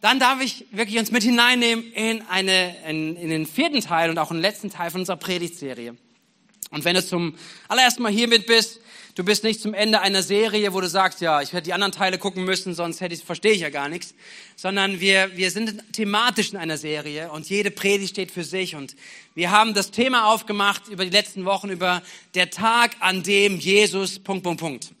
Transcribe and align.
dann 0.00 0.18
darf 0.18 0.40
ich 0.40 0.66
wirklich 0.70 0.98
uns 0.98 1.10
mit 1.10 1.22
hineinnehmen 1.22 1.92
in, 1.92 2.22
eine, 2.22 2.74
in, 2.88 3.16
in 3.16 3.28
den 3.28 3.46
vierten 3.46 3.80
Teil 3.80 4.10
und 4.10 4.18
auch 4.18 4.30
in 4.30 4.38
den 4.38 4.42
letzten 4.42 4.70
Teil 4.70 4.90
von 4.90 5.02
unserer 5.02 5.16
Predigtserie. 5.16 5.96
Und 6.70 6.84
wenn 6.84 6.94
du 6.94 7.04
zum 7.04 7.34
allerersten 7.68 8.02
Mal 8.02 8.12
hier 8.12 8.28
mit 8.28 8.46
bist, 8.46 8.80
du 9.16 9.24
bist 9.24 9.44
nicht 9.44 9.60
zum 9.60 9.74
Ende 9.74 10.00
einer 10.00 10.22
Serie, 10.22 10.72
wo 10.72 10.80
du 10.80 10.88
sagst, 10.88 11.20
ja, 11.20 11.42
ich 11.42 11.52
hätte 11.52 11.64
die 11.64 11.72
anderen 11.72 11.92
Teile 11.92 12.16
gucken 12.16 12.44
müssen, 12.44 12.74
sonst 12.74 13.00
hätte 13.00 13.14
ich, 13.14 13.24
verstehe 13.24 13.52
ich 13.52 13.60
ja 13.60 13.70
gar 13.70 13.88
nichts, 13.88 14.14
sondern 14.56 15.00
wir, 15.00 15.36
wir 15.36 15.50
sind 15.50 15.92
thematisch 15.92 16.52
in 16.52 16.56
einer 16.56 16.78
Serie 16.78 17.30
und 17.32 17.50
jede 17.50 17.70
Predigt 17.70 18.12
steht 18.12 18.30
für 18.30 18.44
sich 18.44 18.76
und 18.76 18.94
wir 19.34 19.50
haben 19.50 19.74
das 19.74 19.90
Thema 19.90 20.32
aufgemacht 20.32 20.88
über 20.88 21.04
die 21.04 21.10
letzten 21.10 21.44
Wochen 21.44 21.70
über 21.70 22.02
der 22.34 22.50
Tag, 22.50 22.96
an 23.00 23.22
dem 23.22 23.58
Jesus, 23.58 24.20
Punkt, 24.20 24.44
Punkt, 24.44 24.60
Punkt. 24.60 24.92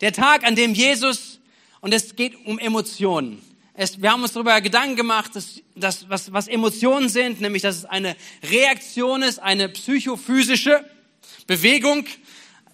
Der 0.00 0.12
Tag, 0.12 0.44
an 0.44 0.56
dem 0.56 0.74
Jesus, 0.74 1.38
und 1.80 1.94
es 1.94 2.16
geht 2.16 2.34
um 2.44 2.58
Emotionen. 2.58 3.40
Es, 3.76 4.00
wir 4.00 4.12
haben 4.12 4.22
uns 4.22 4.32
darüber 4.32 4.60
Gedanken 4.60 4.94
gemacht, 4.94 5.34
dass, 5.34 5.60
dass, 5.74 6.08
was, 6.08 6.32
was 6.32 6.46
Emotionen 6.46 7.08
sind, 7.08 7.40
nämlich 7.40 7.62
dass 7.62 7.78
es 7.78 7.84
eine 7.84 8.14
Reaktion 8.48 9.22
ist, 9.22 9.40
eine 9.40 9.68
psychophysische 9.68 10.84
Bewegung. 11.48 12.06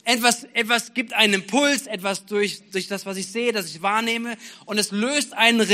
Etwas, 0.05 0.45
etwas 0.53 0.93
gibt 0.93 1.15
einen 1.15 1.35
Impuls, 1.35 1.87
etwas 1.87 2.27
durch, 2.27 2.71
durch 2.71 2.87
das, 2.89 3.07
was 3.07 3.17
ich 3.17 3.29
sehe, 3.29 3.53
das 3.53 3.67
ich 3.67 3.81
wahrnehme, 3.81 4.37
und 4.67 4.77
es 4.77 4.91
löst 4.91 5.33
einen, 5.33 5.67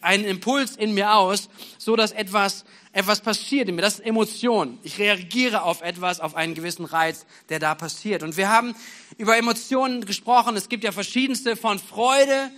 einen 0.00 0.24
Impuls 0.24 0.74
in 0.74 0.94
mir 0.94 1.14
aus, 1.14 1.48
so 1.78 1.94
dass 1.94 2.10
etwas, 2.10 2.64
etwas 2.92 3.20
passiert 3.20 3.68
in 3.68 3.76
mir. 3.76 3.82
Das 3.82 4.00
ist 4.00 4.06
Emotion. 4.06 4.80
Ich 4.82 4.98
reagiere 4.98 5.62
auf 5.62 5.82
etwas, 5.82 6.18
auf 6.18 6.34
einen 6.34 6.54
gewissen 6.54 6.86
Reiz, 6.86 7.24
der 7.50 7.60
da 7.60 7.76
passiert. 7.76 8.24
Und 8.24 8.36
wir 8.36 8.48
haben 8.48 8.74
über 9.16 9.36
Emotionen 9.36 10.04
gesprochen. 10.06 10.56
Es 10.56 10.68
gibt 10.68 10.82
ja 10.82 10.90
verschiedenste 10.90 11.54
von 11.54 11.78
Freude 11.78 12.50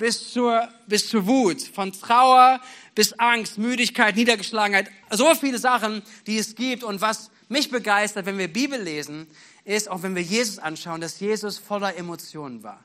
bis 0.00 0.32
zur, 0.32 0.66
bis 0.86 1.08
zur 1.08 1.26
Wut, 1.26 1.60
von 1.60 1.92
Trauer 1.92 2.58
bis 2.94 3.12
Angst, 3.18 3.58
Müdigkeit, 3.58 4.16
Niedergeschlagenheit. 4.16 4.90
So 5.10 5.34
viele 5.34 5.58
Sachen, 5.58 6.02
die 6.26 6.38
es 6.38 6.54
gibt. 6.54 6.82
Und 6.82 7.02
was 7.02 7.30
mich 7.48 7.70
begeistert, 7.70 8.24
wenn 8.24 8.38
wir 8.38 8.48
Bibel 8.48 8.80
lesen, 8.80 9.26
ist, 9.64 9.90
auch 9.90 10.02
wenn 10.02 10.16
wir 10.16 10.22
Jesus 10.22 10.58
anschauen, 10.58 11.02
dass 11.02 11.20
Jesus 11.20 11.58
voller 11.58 11.94
Emotionen 11.96 12.62
war. 12.62 12.82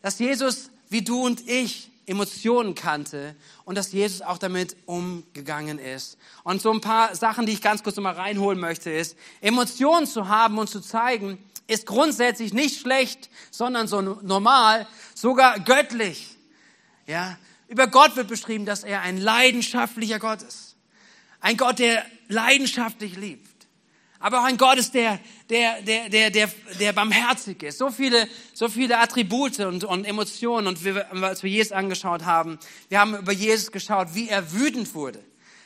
Dass 0.00 0.20
Jesus, 0.20 0.70
wie 0.88 1.02
du 1.02 1.24
und 1.24 1.46
ich, 1.48 1.90
Emotionen 2.06 2.76
kannte 2.76 3.34
und 3.64 3.76
dass 3.76 3.90
Jesus 3.90 4.22
auch 4.22 4.38
damit 4.38 4.76
umgegangen 4.86 5.78
ist. 5.80 6.18
Und 6.44 6.62
so 6.62 6.70
ein 6.70 6.80
paar 6.80 7.16
Sachen, 7.16 7.46
die 7.46 7.52
ich 7.52 7.62
ganz 7.62 7.82
kurz 7.82 7.96
nochmal 7.96 8.14
reinholen 8.14 8.60
möchte, 8.60 8.90
ist, 8.90 9.16
Emotionen 9.40 10.06
zu 10.06 10.28
haben 10.28 10.58
und 10.58 10.68
zu 10.68 10.80
zeigen, 10.80 11.38
ist 11.66 11.86
grundsätzlich 11.86 12.52
nicht 12.52 12.80
schlecht, 12.80 13.28
sondern 13.50 13.88
so 13.88 14.00
normal, 14.00 14.86
sogar 15.14 15.58
göttlich. 15.58 16.33
Ja, 17.06 17.38
über 17.68 17.86
Gott 17.86 18.16
wird 18.16 18.28
beschrieben, 18.28 18.66
dass 18.66 18.84
er 18.84 19.00
ein 19.00 19.18
leidenschaftlicher 19.18 20.18
Gott 20.18 20.42
ist. 20.42 20.76
Ein 21.40 21.56
Gott, 21.56 21.78
der 21.78 22.04
leidenschaftlich 22.28 23.16
liebt. 23.16 23.54
Aber 24.18 24.40
auch 24.40 24.44
ein 24.44 24.56
Gott 24.56 24.78
ist, 24.78 24.94
der, 24.94 25.20
der, 25.50 25.82
der, 25.82 26.08
der, 26.08 26.30
der, 26.30 26.50
der 26.80 26.92
barmherzig 26.94 27.62
ist. 27.62 27.76
So 27.76 27.90
viele, 27.90 28.26
so 28.54 28.68
viele 28.68 28.98
Attribute 28.98 29.60
und, 29.60 29.84
und 29.84 30.06
Emotionen. 30.06 30.66
Und 30.66 30.82
wir, 30.82 31.12
als 31.22 31.42
wir 31.42 31.50
Jesus 31.50 31.72
angeschaut 31.72 32.24
haben, 32.24 32.58
wir 32.88 33.00
haben 33.00 33.18
über 33.18 33.32
Jesus 33.32 33.70
geschaut, 33.70 34.14
wie 34.14 34.30
er 34.30 34.52
wütend 34.52 34.94
wurde. 34.94 35.22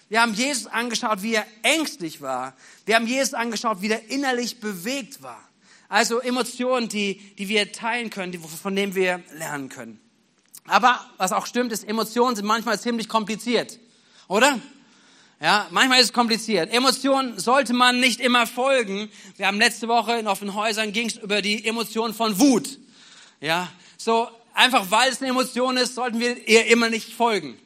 Wir 0.08 0.22
haben 0.22 0.34
Jesus 0.34 0.66
angeschaut, 0.66 1.22
wie 1.22 1.34
er 1.34 1.46
ängstlich 1.62 2.20
war. 2.20 2.56
Wir 2.84 2.96
haben 2.96 3.06
Jesus 3.06 3.34
angeschaut, 3.34 3.82
wie 3.82 3.90
er 3.90 4.10
innerlich 4.10 4.58
bewegt 4.58 5.22
war. 5.22 5.48
Also 5.88 6.18
Emotionen, 6.18 6.88
die, 6.88 7.18
die 7.36 7.48
wir 7.48 7.70
teilen 7.70 8.10
können, 8.10 8.32
die, 8.32 8.38
von 8.38 8.74
denen 8.74 8.96
wir 8.96 9.22
lernen 9.34 9.68
können. 9.68 10.00
Aber 10.68 11.00
was 11.16 11.32
auch 11.32 11.46
stimmt, 11.46 11.72
ist, 11.72 11.86
Emotionen 11.86 12.36
sind 12.36 12.46
manchmal 12.46 12.78
ziemlich 12.78 13.08
kompliziert. 13.08 13.78
Oder? 14.28 14.58
Ja, 15.40 15.66
manchmal 15.70 16.00
ist 16.00 16.06
es 16.06 16.12
kompliziert. 16.12 16.72
Emotionen 16.72 17.38
sollte 17.38 17.72
man 17.72 18.00
nicht 18.00 18.20
immer 18.20 18.46
folgen. 18.46 19.08
Wir 19.36 19.46
haben 19.46 19.58
letzte 19.58 19.88
Woche 19.88 20.18
in 20.18 20.26
offenen 20.26 20.54
Häusern 20.54 20.92
ging 20.92 21.08
es 21.08 21.16
über 21.16 21.42
die 21.42 21.64
Emotion 21.64 22.12
von 22.12 22.38
Wut. 22.38 22.78
Ja, 23.40 23.68
so 23.96 24.28
einfach 24.52 24.90
weil 24.90 25.10
es 25.10 25.20
eine 25.20 25.30
Emotion 25.30 25.76
ist, 25.76 25.94
sollten 25.94 26.18
wir 26.18 26.48
ihr 26.48 26.66
immer 26.66 26.90
nicht 26.90 27.12
folgen 27.12 27.56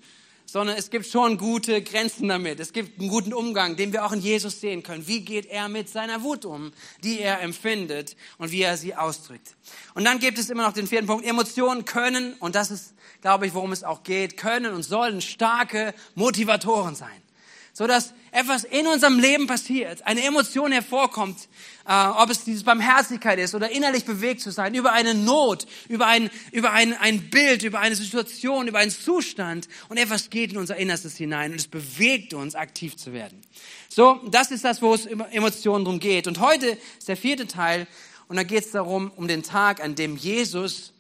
sondern 0.53 0.77
es 0.77 0.91
gibt 0.91 1.07
schon 1.07 1.39
gute 1.39 1.81
Grenzen 1.81 2.29
damit. 2.29 2.61
Es 2.61 2.75
gibt 2.75 3.01
einen 3.01 3.09
guten 3.09 3.33
Umgang, 3.33 3.75
den 3.75 3.95
wir 3.95 4.05
auch 4.05 4.13
in 4.13 4.21
Jesus 4.21 4.61
sehen 4.61 4.83
können. 4.83 5.07
Wie 5.07 5.23
geht 5.23 5.47
er 5.47 5.71
mit 5.71 5.89
seiner 5.89 6.23
Wut 6.23 6.45
um, 6.45 6.73
die 7.03 7.21
er 7.21 7.41
empfindet 7.41 8.17
und 8.37 8.51
wie 8.51 8.61
er 8.61 8.77
sie 8.77 8.95
ausdrückt. 8.95 9.57
Und 9.95 10.05
dann 10.05 10.19
gibt 10.19 10.37
es 10.39 10.51
immer 10.51 10.65
noch 10.65 10.75
den 10.75 10.87
vierten 10.87 11.07
Punkt. 11.07 11.25
Emotionen 11.25 11.87
können, 11.87 12.35
und 12.35 12.55
das 12.55 12.71
ist, 12.71 12.93
glaube 13.23 13.47
ich, 13.47 13.55
worum 13.55 13.73
es 13.73 13.83
auch 13.83 14.03
geht, 14.03 14.37
können 14.37 14.75
und 14.75 14.83
sollen 14.83 15.23
starke 15.23 15.95
Motivatoren 16.17 16.97
sein 16.97 17.23
so 17.73 17.87
dass 17.87 18.13
etwas 18.33 18.65
in 18.65 18.87
unserem 18.87 19.19
Leben 19.19 19.47
passiert, 19.47 20.07
eine 20.07 20.23
Emotion 20.23 20.73
hervorkommt, 20.73 21.49
äh, 21.87 21.93
ob 21.93 22.31
es 22.31 22.45
diese 22.45 22.65
Barmherzigkeit 22.65 23.39
ist 23.39 23.55
oder 23.55 23.71
innerlich 23.71 24.05
bewegt 24.05 24.41
zu 24.41 24.51
sein, 24.51 24.75
über 24.75 24.93
eine 24.93 25.15
Not, 25.15 25.67
über 25.89 26.07
ein, 26.07 26.31
über 26.51 26.73
ein, 26.73 26.95
ein 26.95 27.31
Bild, 27.31 27.63
über 27.63 27.81
eine 27.81 27.95
Situation, 27.95 28.69
über 28.69 28.79
einen 28.79 28.91
Zustand 28.91 29.69
und 29.89 29.97
etwas 29.97 30.31
geht 30.31 30.53
in 30.53 30.59
unser 30.59 30.77
Innerstes 30.77 31.17
hinein 31.17 31.53
und 31.53 31.59
es 31.59 31.69
bewegt 31.69 32.35
uns, 32.35 32.55
aktiv 32.55 32.97
zu 32.97 33.13
werden. 33.13 33.41
So, 33.89 34.21
das 34.31 34.51
ist 34.51 34.65
das, 34.65 34.83
wo 34.83 34.95
es 34.95 35.07
Emotionen 35.07 35.85
drum 35.85 35.99
geht. 35.99 36.27
Und 36.27 36.41
heute 36.41 36.79
ist 36.99 37.09
der 37.09 37.17
vierte 37.17 37.47
Teil 37.47 37.87
und 38.29 38.37
da 38.37 38.43
geht 38.43 38.65
es 38.65 38.71
darum, 38.71 39.11
um 39.17 39.29
den 39.29 39.43
Tag, 39.43 39.83
an 39.83 39.95
dem 39.95 40.17
Jesus 40.17 40.93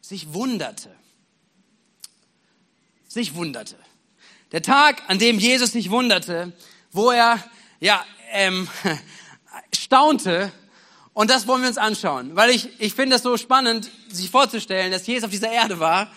sich 0.00 0.32
wunderte. 0.32 0.94
Sich 3.08 3.34
wunderte. 3.34 3.76
Der 4.52 4.62
Tag, 4.62 5.02
an 5.08 5.18
dem 5.18 5.40
Jesus 5.40 5.72
sich 5.72 5.90
wunderte, 5.90 6.52
wo 6.92 7.10
er, 7.10 7.42
ja, 7.80 8.04
ähm, 8.30 8.68
staunte. 9.74 10.52
Und 11.14 11.30
das 11.30 11.48
wollen 11.48 11.62
wir 11.62 11.68
uns 11.68 11.78
anschauen, 11.78 12.36
weil 12.36 12.50
ich, 12.50 12.68
ich 12.78 12.94
finde 12.94 13.16
es 13.16 13.22
so 13.22 13.36
spannend, 13.38 13.90
sich 14.08 14.30
vorzustellen, 14.30 14.92
dass 14.92 15.04
Jesus 15.04 15.24
auf 15.24 15.30
dieser 15.30 15.50
Erde 15.50 15.80
war 15.80 16.12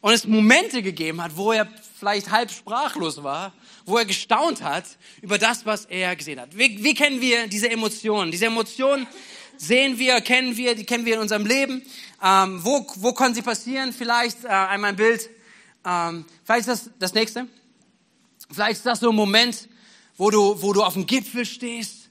und 0.00 0.14
es 0.14 0.26
Momente 0.26 0.82
gegeben 0.82 1.22
hat, 1.22 1.36
wo 1.36 1.52
er 1.52 1.68
vielleicht 1.98 2.30
halb 2.30 2.50
sprachlos 2.50 3.22
war, 3.22 3.52
wo 3.84 3.98
er 3.98 4.06
gestaunt 4.06 4.62
hat 4.62 4.84
über 5.20 5.36
das, 5.36 5.66
was 5.66 5.84
er 5.84 6.16
gesehen 6.16 6.40
hat. 6.40 6.56
Wie, 6.56 6.82
wie 6.82 6.94
kennen 6.94 7.20
wir 7.20 7.48
diese 7.48 7.70
Emotionen? 7.70 8.30
Diese 8.30 8.46
Emotionen 8.46 9.06
sehen 9.58 9.98
wir, 9.98 10.22
kennen 10.22 10.56
wir, 10.56 10.74
die 10.74 10.84
kennen 10.84 11.04
wir 11.04 11.16
in 11.16 11.20
unserem 11.20 11.44
Leben. 11.44 11.82
Ähm, 12.22 12.64
wo, 12.64 12.86
wo 12.96 13.12
können 13.12 13.34
sie 13.34 13.42
passieren? 13.42 13.92
Vielleicht 13.92 14.44
äh, 14.44 14.48
einmal 14.48 14.90
ein 14.90 14.96
Bild. 14.96 15.28
Ähm, 15.84 16.24
vielleicht 16.44 16.68
ist 16.68 16.86
das 16.86 16.90
das 16.98 17.12
nächste. 17.12 17.46
Vielleicht 18.54 18.78
ist 18.78 18.86
das 18.86 19.00
so 19.00 19.10
ein 19.10 19.16
Moment, 19.16 19.68
wo 20.16 20.30
du, 20.30 20.60
wo 20.62 20.72
du 20.72 20.82
auf 20.82 20.94
dem 20.94 21.06
Gipfel 21.06 21.44
stehst 21.44 22.10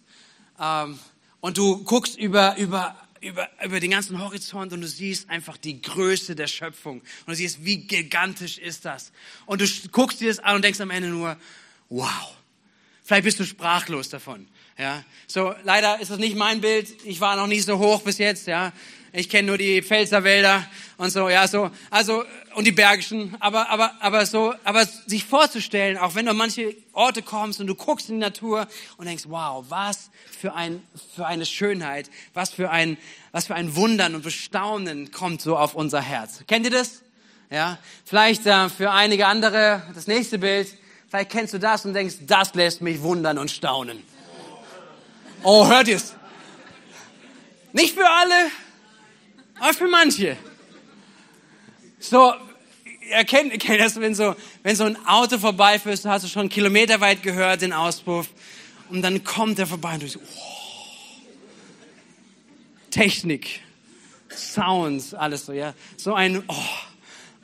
ähm, 0.59 0.99
und 1.39 1.57
du 1.57 1.83
guckst 1.83 2.17
über, 2.17 2.57
über, 2.57 2.95
über, 3.21 3.49
über 3.63 3.79
den 3.79 3.91
ganzen 3.91 4.21
Horizont 4.21 4.73
und 4.73 4.81
du 4.81 4.87
siehst 4.87 5.29
einfach 5.29 5.57
die 5.57 5.81
Größe 5.81 6.35
der 6.35 6.47
Schöpfung. 6.47 6.99
Und 6.99 7.27
du 7.27 7.35
siehst, 7.35 7.63
wie 7.63 7.77
gigantisch 7.77 8.57
ist 8.57 8.85
das. 8.85 9.11
Und 9.45 9.61
du 9.61 9.67
guckst 9.91 10.19
dir 10.19 10.27
das 10.27 10.39
an 10.39 10.57
und 10.57 10.63
denkst 10.63 10.81
am 10.81 10.91
Ende 10.91 11.09
nur, 11.09 11.37
wow. 11.89 12.37
Vielleicht 13.03 13.25
bist 13.25 13.39
du 13.39 13.45
sprachlos 13.45 14.09
davon. 14.09 14.47
Ja, 14.78 15.03
so 15.28 15.53
leider 15.63 16.00
ist 16.00 16.11
das 16.11 16.17
nicht 16.17 16.35
mein 16.35 16.61
Bild. 16.61 16.88
Ich 17.06 17.22
war 17.22 17.35
noch 17.35 17.47
nicht 17.47 17.66
so 17.66 17.78
hoch 17.78 18.01
bis 18.01 18.17
jetzt. 18.17 18.47
Ja, 18.47 18.73
ich 19.16 19.29
kenne 19.29 19.50
nur 19.50 19.59
die 19.59 19.84
Pfälzerwälder 19.84 20.66
und 20.97 21.11
so, 21.11 21.29
ja, 21.29 21.47
so, 21.47 21.69
also, 21.91 22.23
und 22.56 22.66
die 22.66 22.72
Bergischen, 22.72 23.35
aber, 23.39 23.69
aber, 23.69 23.94
aber 24.00 24.25
so, 24.25 24.56
aber 24.63 24.88
sich 25.06 25.23
vorzustellen, 25.23 25.97
auch 25.97 26.16
wenn 26.16 26.25
du 26.25 26.31
an 26.31 26.38
manche 26.38 26.75
Orte 26.94 27.22
kommst 27.22 27.62
und 27.62 27.67
du 27.67 27.75
guckst 27.75 28.09
in 28.09 28.16
die 28.16 28.22
Natur 28.22 28.67
und 28.97 29.06
denkst, 29.06 29.25
wow, 29.28 29.63
was 29.69 30.09
für 30.39 30.56
ein, 30.56 30.81
für 31.16 31.28
eine 31.28 31.45
Schönheit, 31.45 32.09
was 32.33 32.51
für 32.51 32.72
ein, 32.72 32.97
was 33.31 33.45
für 33.45 33.56
ein 33.56 33.75
Wundern 33.75 34.16
und 34.16 34.23
Bestaunen 34.23 35.12
kommt 35.12 35.44
so 35.44 35.57
auf 35.57 35.75
unser 35.75 36.01
Herz. 36.01 36.44
Kennt 36.47 36.66
ihr 36.66 36.72
das? 36.72 37.03
Ja, 37.51 37.78
vielleicht 38.06 38.47
äh, 38.47 38.67
für 38.69 38.89
einige 38.89 39.28
andere 39.28 39.83
das 39.94 40.07
nächste 40.07 40.39
Bild, 40.39 40.67
vielleicht 41.07 41.30
kennst 41.30 41.53
du 41.53 41.59
das 41.59 41.86
und 41.86 41.94
denkst, 41.94 42.15
das 42.21 42.56
lässt 42.56 42.81
mich 42.81 43.01
wundern 43.03 43.38
und 43.38 43.51
staunen. 43.51 44.01
Oh, 45.44 45.68
hört 45.68 45.88
ihr's? 45.88 46.13
Nicht 47.74 47.95
für 47.95 48.10
alle, 48.10 48.51
aber 49.60 49.74
für 49.74 49.88
manche. 49.88 50.38
So, 52.00 52.34
erkennt, 53.10 53.51
erkennt 53.51 53.81
das, 53.81 54.00
wenn 54.00 54.16
so, 54.16 54.36
wenn 54.63 54.75
so 54.75 54.86
ein 54.86 54.98
Auto 55.06 55.38
vorbeifährt, 55.38 56.06
hast 56.06 56.25
du 56.25 56.30
schon 56.30 56.50
kilometerweit 56.50 57.24
gehört 57.24 57.62
den 57.62 57.74
Auspuff 57.74 58.30
und 58.90 59.01
dann 59.01 59.24
kommt 59.24 59.60
er 59.60 59.68
vorbei 59.68 59.95
und 59.95 60.04
du 60.04 60.07
so, 60.07 60.19
oh, 60.19 61.24
Technik, 62.90 63.62
Sounds, 64.30 65.13
alles 65.13 65.45
so, 65.45 65.54
ja. 65.54 65.74
So 65.98 66.13
ein, 66.13 66.44
oh, 66.48 66.56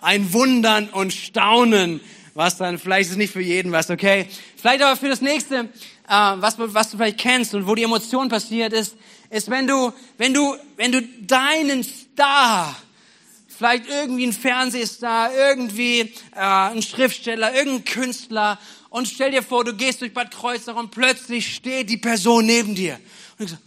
ein 0.02 0.32
Wundern 0.34 0.90
und 0.90 1.14
Staunen, 1.14 2.02
was 2.34 2.58
dann, 2.58 2.80
vielleicht 2.80 3.08
ist 3.08 3.12
es 3.12 3.18
nicht 3.18 3.34
für 3.34 3.42
jeden 3.42 3.72
was, 3.72 3.90
okay? 3.90 4.28
Vielleicht 4.56 4.82
aber 4.82 4.96
für 4.96 5.10
das 5.10 5.22
nächste, 5.22 5.70
äh, 6.10 6.42
was, 6.42 6.56
was 6.58 6.90
du 6.90 6.98
vielleicht 6.98 7.20
kennst 7.20 7.54
und 7.54 7.68
wo 7.68 7.76
die 7.76 7.84
Emotion 7.84 8.28
passiert 8.30 8.74
ist, 8.74 8.96
ist, 9.30 9.50
wenn 9.50 9.68
du, 9.68 9.94
wenn 10.18 10.34
du, 10.34 10.56
wenn 10.76 10.92
du 10.92 11.02
deinen 11.02 11.84
Star 11.84 12.76
vielleicht 13.48 13.88
irgendwie 13.88 14.26
ein 14.26 14.34
Fernsehstar, 14.34 15.34
irgendwie 15.34 16.00
äh, 16.34 16.40
ein 16.40 16.82
Schriftsteller, 16.82 17.54
irgendein 17.54 17.84
Künstler. 17.84 18.58
Und 18.90 19.08
stell 19.08 19.32
dir 19.32 19.44
vor, 19.44 19.66
du 19.66 19.74
gehst 19.74 20.02
durch 20.02 20.14
Bad 20.14 20.32
Kreuznach 20.32 20.78
und 20.78 20.92
plötzlich 20.92 21.56
steht 21.56 21.90
die 21.90 21.98
Person 21.98 22.46
neben 22.46 22.74
dir. 22.74 22.98
Und 23.38 23.46
ich 23.46 23.52
so, 23.52 23.58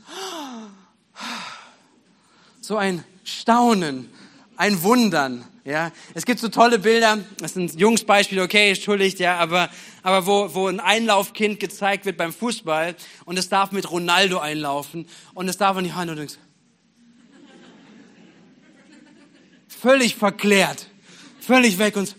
so 2.62 2.76
ein 2.76 3.04
Staunen, 3.22 4.10
ein 4.56 4.82
Wundern. 4.82 5.44
Ja, 5.64 5.92
es 6.14 6.26
gibt 6.26 6.40
so 6.40 6.48
tolle 6.48 6.80
Bilder. 6.80 7.18
Das 7.38 7.54
sind 7.54 7.78
Jungsbeispiele, 7.78 8.42
okay, 8.42 8.70
entschuldigt, 8.70 9.20
ja, 9.20 9.38
aber 9.38 9.70
aber 10.02 10.26
wo 10.26 10.52
wo 10.54 10.66
ein 10.66 10.80
Einlaufkind 10.80 11.60
gezeigt 11.60 12.04
wird 12.04 12.16
beim 12.16 12.32
Fußball 12.32 12.96
und 13.26 13.38
es 13.38 13.48
darf 13.48 13.70
mit 13.70 13.88
Ronaldo 13.88 14.40
einlaufen 14.40 15.06
und 15.34 15.48
es 15.48 15.58
darf 15.58 15.76
an 15.76 15.84
die 15.84 15.92
Hand 15.92 16.10
und 16.10 16.16
denkst, 16.16 16.38
völlig 19.68 20.16
verklärt, 20.16 20.88
völlig 21.40 21.78
weg 21.78 21.96
und 21.96 22.16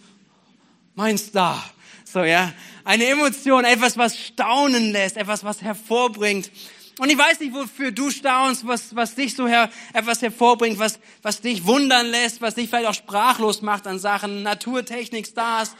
mein 0.95 1.17
Star. 1.17 1.63
So, 2.05 2.23
ja. 2.23 2.53
Eine 2.85 3.05
Emotion, 3.05 3.65
etwas, 3.65 3.97
was 3.97 4.17
staunen 4.17 4.91
lässt, 4.91 5.17
etwas, 5.17 5.43
was 5.43 5.61
hervorbringt. 5.61 6.51
Und 6.99 7.09
ich 7.09 7.17
weiß 7.17 7.39
nicht, 7.39 7.53
wofür 7.53 7.91
du 7.91 8.11
staunst, 8.11 8.67
was, 8.67 8.95
was 8.95 9.15
dich 9.15 9.35
so 9.35 9.47
her, 9.47 9.71
etwas 9.93 10.21
hervorbringt, 10.21 10.77
was, 10.77 10.99
was 11.23 11.41
dich 11.41 11.65
wundern 11.65 12.07
lässt, 12.07 12.41
was 12.41 12.55
dich 12.55 12.69
vielleicht 12.69 12.87
auch 12.87 12.93
sprachlos 12.93 13.61
macht 13.61 13.87
an 13.87 13.97
Sachen, 13.97 14.43
Naturtechnik, 14.43 15.25
Stars, 15.25 15.75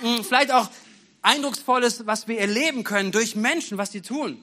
hm, 0.00 0.22
vielleicht 0.22 0.52
auch 0.52 0.68
Eindrucksvolles, 1.22 2.06
was 2.06 2.28
wir 2.28 2.38
erleben 2.38 2.84
können 2.84 3.12
durch 3.12 3.34
Menschen, 3.34 3.78
was 3.78 3.92
sie 3.92 4.02
tun. 4.02 4.42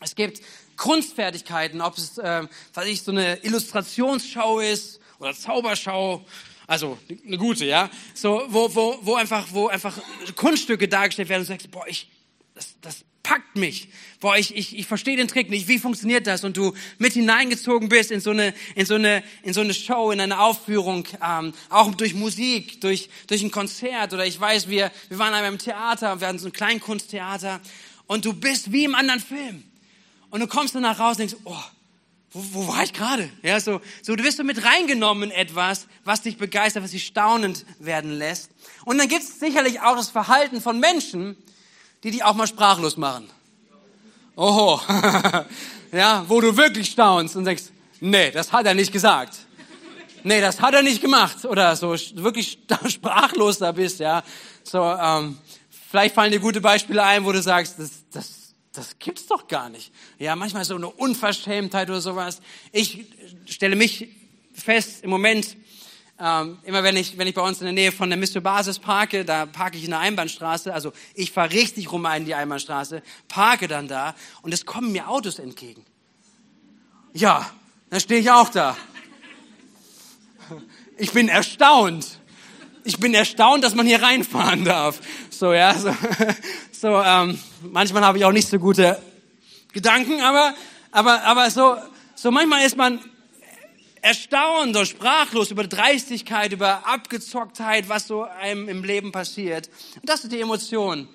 Es 0.00 0.16
gibt 0.16 0.40
Kunstfertigkeiten, 0.76 1.80
ob 1.80 1.96
es, 1.96 2.18
äh, 2.18 2.46
was 2.74 2.86
ich, 2.86 3.02
so 3.02 3.12
eine 3.12 3.36
Illustrationsshow 3.44 4.58
ist 4.58 5.00
oder 5.20 5.32
Zauberschau, 5.32 6.24
also 6.66 6.98
eine 7.24 7.38
gute, 7.38 7.66
ja, 7.66 7.88
so 8.14 8.42
wo 8.48 8.74
wo 8.74 8.98
wo 9.02 9.14
einfach 9.14 9.46
wo 9.50 9.68
einfach 9.68 9.96
Kunststücke 10.34 10.88
dargestellt 10.88 11.28
werden 11.28 11.42
und 11.42 11.48
du 11.48 11.52
sagst, 11.52 11.70
boah, 11.70 11.86
ich 11.86 12.08
das, 12.54 12.74
das 12.80 13.04
packt 13.22 13.56
mich. 13.56 13.88
Boah, 14.20 14.36
ich, 14.36 14.56
ich, 14.56 14.78
ich 14.78 14.86
verstehe 14.86 15.16
den 15.16 15.28
Trick 15.28 15.50
nicht. 15.50 15.68
Wie 15.68 15.78
funktioniert 15.78 16.26
das? 16.26 16.44
Und 16.44 16.56
du 16.56 16.74
mit 16.98 17.12
hineingezogen 17.12 17.88
bist 17.88 18.10
in 18.10 18.20
so 18.20 18.30
eine, 18.30 18.54
in 18.74 18.86
so 18.86 18.94
eine, 18.94 19.22
in 19.42 19.52
so 19.52 19.60
eine 19.60 19.74
Show, 19.74 20.10
in 20.10 20.20
eine 20.20 20.40
Aufführung, 20.40 21.06
ähm, 21.24 21.52
auch 21.68 21.94
durch 21.94 22.14
Musik, 22.14 22.80
durch, 22.80 23.08
durch 23.26 23.42
ein 23.42 23.50
Konzert. 23.50 24.12
Oder 24.12 24.26
ich 24.26 24.38
weiß, 24.38 24.68
wir, 24.68 24.90
wir 25.08 25.18
waren 25.18 25.34
einmal 25.34 25.52
im 25.52 25.58
Theater, 25.58 26.20
wir 26.20 26.28
hatten 26.28 26.38
so 26.38 26.48
ein 26.48 26.52
Kleinkunsttheater. 26.52 27.60
Und 28.06 28.24
du 28.24 28.32
bist 28.32 28.72
wie 28.72 28.84
im 28.84 28.94
anderen 28.94 29.20
Film. 29.20 29.64
Und 30.30 30.40
du 30.40 30.46
kommst 30.46 30.74
danach 30.74 30.98
raus 30.98 31.18
und 31.18 31.30
denkst, 31.30 31.36
oh, 31.44 31.62
wo, 32.32 32.42
wo 32.52 32.68
war 32.68 32.82
ich 32.82 32.92
gerade? 32.92 33.30
Ja, 33.42 33.60
so, 33.60 33.80
so, 34.02 34.16
du 34.16 34.24
wirst 34.24 34.38
so 34.38 34.44
mit 34.44 34.64
reingenommen 34.64 35.30
in 35.30 35.36
etwas, 35.36 35.86
was 36.04 36.22
dich 36.22 36.38
begeistert, 36.38 36.82
was 36.82 36.92
dich 36.92 37.06
staunend 37.06 37.66
werden 37.78 38.12
lässt. 38.12 38.50
Und 38.84 38.98
dann 38.98 39.08
gibt 39.08 39.22
es 39.22 39.38
sicherlich 39.38 39.80
auch 39.80 39.96
das 39.96 40.08
Verhalten 40.08 40.60
von 40.60 40.80
Menschen, 40.80 41.36
die 42.02 42.10
dich 42.10 42.24
auch 42.24 42.34
mal 42.34 42.46
sprachlos 42.46 42.96
machen. 42.96 43.30
Oho. 44.36 44.80
ja, 45.92 46.24
wo 46.26 46.40
du 46.40 46.56
wirklich 46.56 46.90
staunst 46.90 47.36
und 47.36 47.44
denkst, 47.44 47.64
nee, 48.00 48.30
das 48.30 48.52
hat 48.52 48.66
er 48.66 48.74
nicht 48.74 48.92
gesagt. 48.92 49.38
Nee, 50.24 50.40
das 50.40 50.60
hat 50.60 50.74
er 50.74 50.82
nicht 50.82 51.00
gemacht. 51.00 51.44
Oder 51.44 51.74
so 51.76 51.90
wirklich 51.90 52.58
sprachlos 52.88 53.58
da 53.58 53.72
bist, 53.72 54.00
ja. 54.00 54.22
So, 54.64 54.82
ähm, 54.82 55.38
vielleicht 55.90 56.14
fallen 56.14 56.32
dir 56.32 56.40
gute 56.40 56.60
Beispiele 56.60 57.02
ein, 57.02 57.24
wo 57.24 57.32
du 57.32 57.42
sagst, 57.42 57.78
das, 57.78 57.90
das, 58.12 58.54
das 58.72 58.98
gibt's 58.98 59.26
doch 59.26 59.48
gar 59.48 59.68
nicht. 59.68 59.92
Ja, 60.18 60.36
manchmal 60.36 60.64
so 60.64 60.76
eine 60.76 60.88
Unverschämtheit 60.88 61.90
oder 61.90 62.00
sowas. 62.00 62.40
Ich 62.70 63.06
stelle 63.46 63.76
mich 63.76 64.08
fest, 64.54 65.02
im 65.02 65.10
Moment 65.10 65.56
ähm, 66.24 66.58
immer 66.62 66.84
wenn 66.84 66.96
ich, 66.96 67.18
wenn 67.18 67.26
ich 67.26 67.34
bei 67.34 67.42
uns 67.42 67.58
in 67.60 67.64
der 67.64 67.72
Nähe 67.72 67.90
von 67.90 68.08
der 68.08 68.16
Mr. 68.16 68.40
Basis 68.40 68.78
parke, 68.78 69.24
da 69.24 69.44
parke 69.44 69.76
ich 69.76 69.82
in 69.82 69.90
der 69.90 69.98
Einbahnstraße, 69.98 70.72
also 70.72 70.92
ich 71.14 71.32
fahre 71.32 71.50
richtig 71.50 71.90
rum 71.90 72.06
in 72.06 72.26
die 72.26 72.34
Einbahnstraße, 72.36 73.02
parke 73.26 73.66
dann 73.66 73.88
da 73.88 74.14
und 74.42 74.54
es 74.54 74.64
kommen 74.64 74.92
mir 74.92 75.08
Autos 75.08 75.40
entgegen. 75.40 75.84
Ja, 77.12 77.50
dann 77.90 77.98
stehe 77.98 78.20
ich 78.20 78.30
auch 78.30 78.50
da. 78.50 78.76
Ich 80.96 81.10
bin 81.10 81.28
erstaunt. 81.28 82.20
Ich 82.84 83.00
bin 83.00 83.14
erstaunt, 83.14 83.64
dass 83.64 83.74
man 83.74 83.86
hier 83.86 84.00
reinfahren 84.00 84.64
darf. 84.64 85.00
So, 85.28 85.52
ja, 85.52 85.76
so, 85.76 85.92
so 86.72 87.02
ähm, 87.02 87.36
manchmal 87.62 88.04
habe 88.04 88.18
ich 88.18 88.24
auch 88.24 88.32
nicht 88.32 88.48
so 88.48 88.60
gute 88.60 89.02
Gedanken, 89.72 90.20
aber, 90.20 90.54
aber, 90.92 91.24
aber 91.24 91.50
so, 91.50 91.76
so 92.14 92.30
manchmal 92.30 92.64
ist 92.64 92.76
man 92.76 93.00
erstaunt 94.02 94.70
oder 94.70 94.84
sprachlos 94.84 95.50
über 95.50 95.66
Dreistigkeit, 95.66 96.52
über 96.52 96.86
Abgezocktheit, 96.86 97.88
was 97.88 98.08
so 98.08 98.24
einem 98.24 98.68
im 98.68 98.84
Leben 98.84 99.12
passiert. 99.12 99.70
Und 99.94 100.08
das 100.08 100.24
ist 100.24 100.32
die 100.32 100.40
Emotion, 100.40 101.08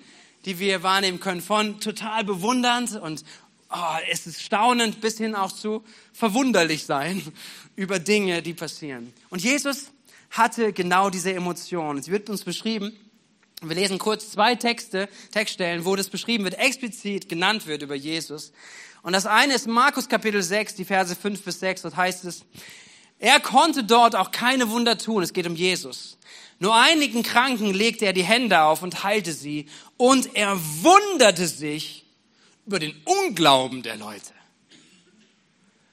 die 0.46 0.58
wir 0.58 0.82
wahrnehmen 0.82 1.20
können, 1.20 1.42
von 1.42 1.80
total 1.80 2.24
bewundernd 2.24 2.96
und 2.96 3.24
oh, 3.70 3.96
es 4.10 4.26
ist 4.26 4.42
staunend 4.42 5.00
bis 5.00 5.18
hin 5.18 5.34
auch 5.34 5.52
zu 5.52 5.84
verwunderlich 6.12 6.84
sein 6.84 7.22
über 7.76 7.98
Dinge, 7.98 8.42
die 8.42 8.54
passieren. 8.54 9.12
Und 9.28 9.42
Jesus 9.42 9.90
hatte 10.30 10.72
genau 10.72 11.10
diese 11.10 11.32
Emotion. 11.32 11.98
Es 11.98 12.08
wird 12.08 12.30
uns 12.30 12.44
beschrieben, 12.44 12.92
wir 13.60 13.74
lesen 13.74 13.98
kurz 13.98 14.30
zwei 14.30 14.54
Texte, 14.54 15.08
Textstellen, 15.32 15.84
wo 15.84 15.96
das 15.96 16.08
beschrieben 16.08 16.44
wird, 16.44 16.58
explizit 16.58 17.28
genannt 17.28 17.66
wird 17.66 17.82
über 17.82 17.96
Jesus. 17.96 18.52
Und 19.08 19.14
das 19.14 19.24
eine 19.24 19.54
ist 19.54 19.66
Markus 19.66 20.06
Kapitel 20.06 20.42
6, 20.42 20.74
die 20.74 20.84
Verse 20.84 21.16
5 21.16 21.42
bis 21.42 21.60
6, 21.60 21.80
dort 21.80 21.96
heißt 21.96 22.26
es, 22.26 22.44
er 23.18 23.40
konnte 23.40 23.82
dort 23.82 24.14
auch 24.14 24.32
keine 24.32 24.68
Wunder 24.68 24.98
tun, 24.98 25.22
es 25.22 25.32
geht 25.32 25.46
um 25.46 25.56
Jesus. 25.56 26.18
Nur 26.58 26.74
einigen 26.74 27.22
Kranken 27.22 27.72
legte 27.72 28.04
er 28.04 28.12
die 28.12 28.22
Hände 28.22 28.60
auf 28.60 28.82
und 28.82 29.04
heilte 29.04 29.32
sie, 29.32 29.64
und 29.96 30.36
er 30.36 30.60
wunderte 30.82 31.46
sich 31.46 32.04
über 32.66 32.78
den 32.78 32.94
Unglauben 33.06 33.82
der 33.82 33.96
Leute. 33.96 34.34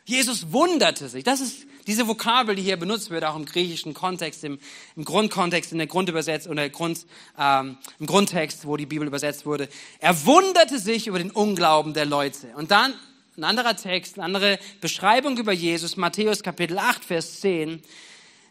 Jesus 0.03 0.51
wunderte 0.51 1.07
sich. 1.07 1.23
Das 1.23 1.39
ist 1.39 1.64
diese 1.87 2.07
Vokabel, 2.07 2.55
die 2.55 2.63
hier 2.63 2.77
benutzt 2.77 3.09
wird, 3.09 3.23
auch 3.23 3.35
im 3.35 3.45
griechischen 3.45 3.93
Kontext, 3.93 4.43
im, 4.43 4.59
im 4.95 5.05
Grundkontext, 5.05 5.71
in 5.71 5.77
der 5.77 5.87
Grundübersetzung 5.87 6.53
oder 6.53 6.69
Grund, 6.69 7.05
ähm, 7.37 7.77
im 7.99 8.05
Grundtext, 8.05 8.65
wo 8.65 8.77
die 8.77 8.85
Bibel 8.85 9.07
übersetzt 9.07 9.45
wurde. 9.45 9.69
Er 9.99 10.25
wunderte 10.25 10.79
sich 10.79 11.07
über 11.07 11.19
den 11.19 11.31
Unglauben 11.31 11.93
der 11.93 12.05
Leute. 12.05 12.47
Und 12.55 12.71
dann 12.71 12.93
ein 13.37 13.43
anderer 13.43 13.75
Text, 13.75 14.15
eine 14.15 14.25
andere 14.25 14.59
Beschreibung 14.81 15.37
über 15.37 15.51
Jesus, 15.51 15.97
Matthäus 15.97 16.41
Kapitel 16.41 16.79
8, 16.79 17.03
Vers 17.03 17.41
10. 17.41 17.81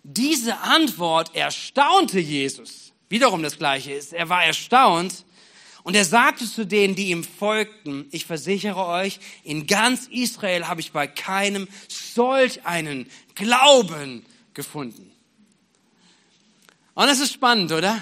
Diese 0.02 0.58
Antwort 0.58 1.34
erstaunte 1.34 2.20
Jesus. 2.20 2.92
Wiederum 3.08 3.42
das 3.42 3.58
Gleiche 3.58 3.92
ist. 3.92 4.12
Er 4.12 4.28
war 4.28 4.44
erstaunt 4.44 5.24
und 5.84 5.94
er 5.94 6.04
sagte 6.06 6.46
zu 6.46 6.66
denen, 6.66 6.94
die 6.94 7.10
ihm 7.10 7.24
folgten, 7.24 8.06
ich 8.10 8.24
versichere 8.24 8.86
euch, 8.86 9.20
in 9.44 9.66
ganz 9.66 10.06
Israel 10.08 10.66
habe 10.66 10.80
ich 10.80 10.92
bei 10.92 11.06
keinem 11.06 11.68
solch 11.88 12.64
einen 12.64 13.08
Glauben 13.34 14.24
gefunden. 14.52 15.10
Und 16.94 17.06
das 17.06 17.20
ist 17.20 17.32
spannend, 17.32 17.72
oder? 17.72 18.00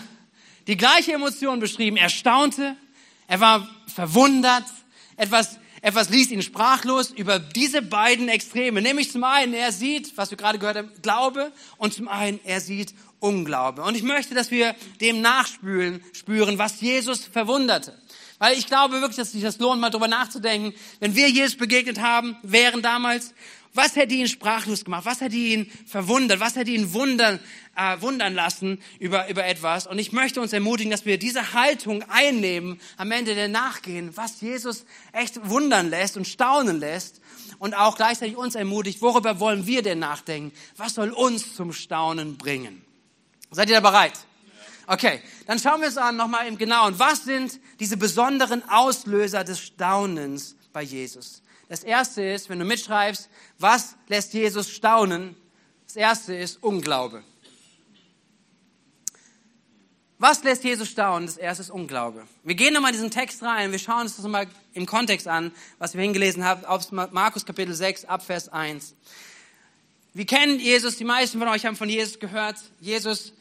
Die 0.67 0.77
gleiche 0.77 1.13
Emotion 1.13 1.61
beschrieben. 1.61 1.97
Er 1.97 2.11
staunte, 2.11 2.77
er 3.27 3.41
war 3.41 3.69
verwundert, 3.87 4.65
etwas, 5.17 5.59
etwas 5.81 6.11
ließ 6.11 6.31
ihn 6.31 6.43
sprachlos 6.43 7.11
über 7.11 7.39
diese 7.39 7.83
beiden 7.83 8.29
Extreme. 8.29 8.83
Nämlich 8.83 9.11
zum 9.11 9.25
einen, 9.25 9.55
er 9.55 9.73
sieht, 9.73 10.17
was 10.17 10.31
wir 10.31 10.39
gerade 10.39 10.59
gehört 10.59 10.77
haben, 10.77 10.91
Glaube 11.03 11.53
und 11.79 11.95
zum 11.95 12.09
einen, 12.09 12.39
er 12.45 12.61
sieht 12.61 12.95
Unglaube. 13.19 13.83
Und 13.83 13.97
ich 13.97 14.03
möchte, 14.03 14.35
dass 14.35 14.51
wir 14.51 14.75
dem 15.01 15.21
nachspüren, 15.21 16.03
spüren, 16.13 16.59
was 16.59 16.81
Jesus 16.81 17.25
verwunderte. 17.25 17.99
Weil 18.39 18.59
ich 18.59 18.67
glaube 18.67 19.01
wirklich, 19.01 19.17
dass 19.17 19.33
sich 19.33 19.43
das 19.43 19.59
lohnt, 19.61 19.81
mal 19.81 19.91
drüber 19.91 20.09
nachzudenken. 20.09 20.75
Wenn 20.99 21.15
wir 21.15 21.29
Jesus 21.31 21.57
begegnet 21.57 22.01
haben, 22.01 22.37
wären 22.43 22.83
damals, 22.83 23.35
was 23.75 23.97
hätte 23.97 24.15
ihn 24.15 24.29
sprachlos 24.29 24.85
gemacht? 24.85 25.07
Was 25.07 25.23
hätte 25.23 25.37
ihn 25.37 25.71
verwundert? 25.87 26.41
Was 26.41 26.57
hätte 26.57 26.71
ihn 26.71 26.93
wundern, 26.93 27.41
äh, 27.75 28.01
wundern 28.01 28.35
lassen 28.35 28.83
über, 28.99 29.31
über 29.31 29.47
etwas? 29.47 29.87
Und 29.87 29.99
ich 29.99 30.13
möchte 30.13 30.43
uns 30.43 30.53
ermutigen, 30.53 30.91
dass 30.91 31.07
wir 31.07 31.19
diese 31.19 31.55
Haltung 31.55 32.03
einnehmen, 32.11 32.79
am 32.99 33.11
Ende 33.11 33.35
der 33.35 33.49
nachgehen, 33.49 34.15
was 34.15 34.43
Jesus 34.43 34.85
echt 35.13 35.49
wundern 35.49 35.89
lässt 35.89 36.19
und 36.19 36.29
staunen 36.29 36.81
lässt 36.81 37.23
und 37.59 37.75
auch 37.75 37.97
gleichzeitig 37.97 38.37
uns 38.37 38.57
ermutigt, 38.57 39.01
worüber 39.01 39.41
wollen 39.41 39.67
wir 39.67 39.83
denn 39.83 40.01
nachdenken? 40.01 40.53
Was 40.77 40.95
soll 40.95 41.11
uns 41.11 41.55
zum 41.55 41.73
Staunen 41.73 42.37
bringen? 42.37 42.85
Seid 43.51 43.71
ihr 43.71 43.77
da 43.77 43.81
bereit? 43.81 44.19
Okay, 44.87 45.23
dann 45.47 45.59
schauen 45.59 45.81
wir 45.81 45.89
es 45.89 45.97
an 45.97 46.17
nochmal 46.17 46.47
im 46.47 46.59
Genauen. 46.59 46.99
Was 46.99 47.25
sind 47.25 47.59
diese 47.81 47.97
besonderen 47.97 48.69
Auslöser 48.69 49.45
des 49.45 49.61
Staunens 49.61 50.57
bei 50.73 50.83
Jesus? 50.83 51.42
Das 51.73 51.85
erste 51.85 52.23
ist, 52.23 52.51
wenn 52.51 52.59
du 52.59 52.67
mitschreibst, 52.67 53.31
was 53.59 53.97
lässt 54.07 54.35
Jesus 54.35 54.69
staunen? 54.69 55.35
Das 55.87 55.97
erste 55.97 56.35
ist 56.35 56.63
Unglaube. 56.63 57.25
Was 60.19 60.45
lässt 60.45 60.65
Jesus 60.65 60.91
staunen? 60.91 61.25
Das 61.25 61.39
erste 61.39 61.63
ist 61.63 61.71
Unglaube. 61.71 62.29
Wir 62.45 62.57
gehen 62.57 62.75
nochmal 62.75 62.91
in 62.91 62.97
diesen 62.97 63.11
Text 63.11 63.43
rein. 63.43 63.73
Wir 63.73 63.79
schauen 63.79 64.03
uns 64.03 64.17
das 64.17 64.23
nochmal 64.23 64.49
im 64.75 64.85
Kontext 64.85 65.27
an, 65.27 65.51
was 65.79 65.95
wir 65.95 66.03
hingelesen 66.03 66.45
haben, 66.45 66.67
auf 66.67 66.93
Markus 66.93 67.47
Kapitel 67.47 67.73
6, 67.73 68.05
Abvers 68.05 68.51
1. 68.51 68.95
Wir 70.13 70.27
kennen 70.27 70.61
Jesus, 70.61 70.99
die 70.99 71.05
meisten 71.05 71.39
von 71.39 71.49
euch 71.49 71.65
haben 71.65 71.77
von 71.77 71.89
Jesus 71.89 72.19
gehört. 72.19 72.57
Jesus 72.81 73.33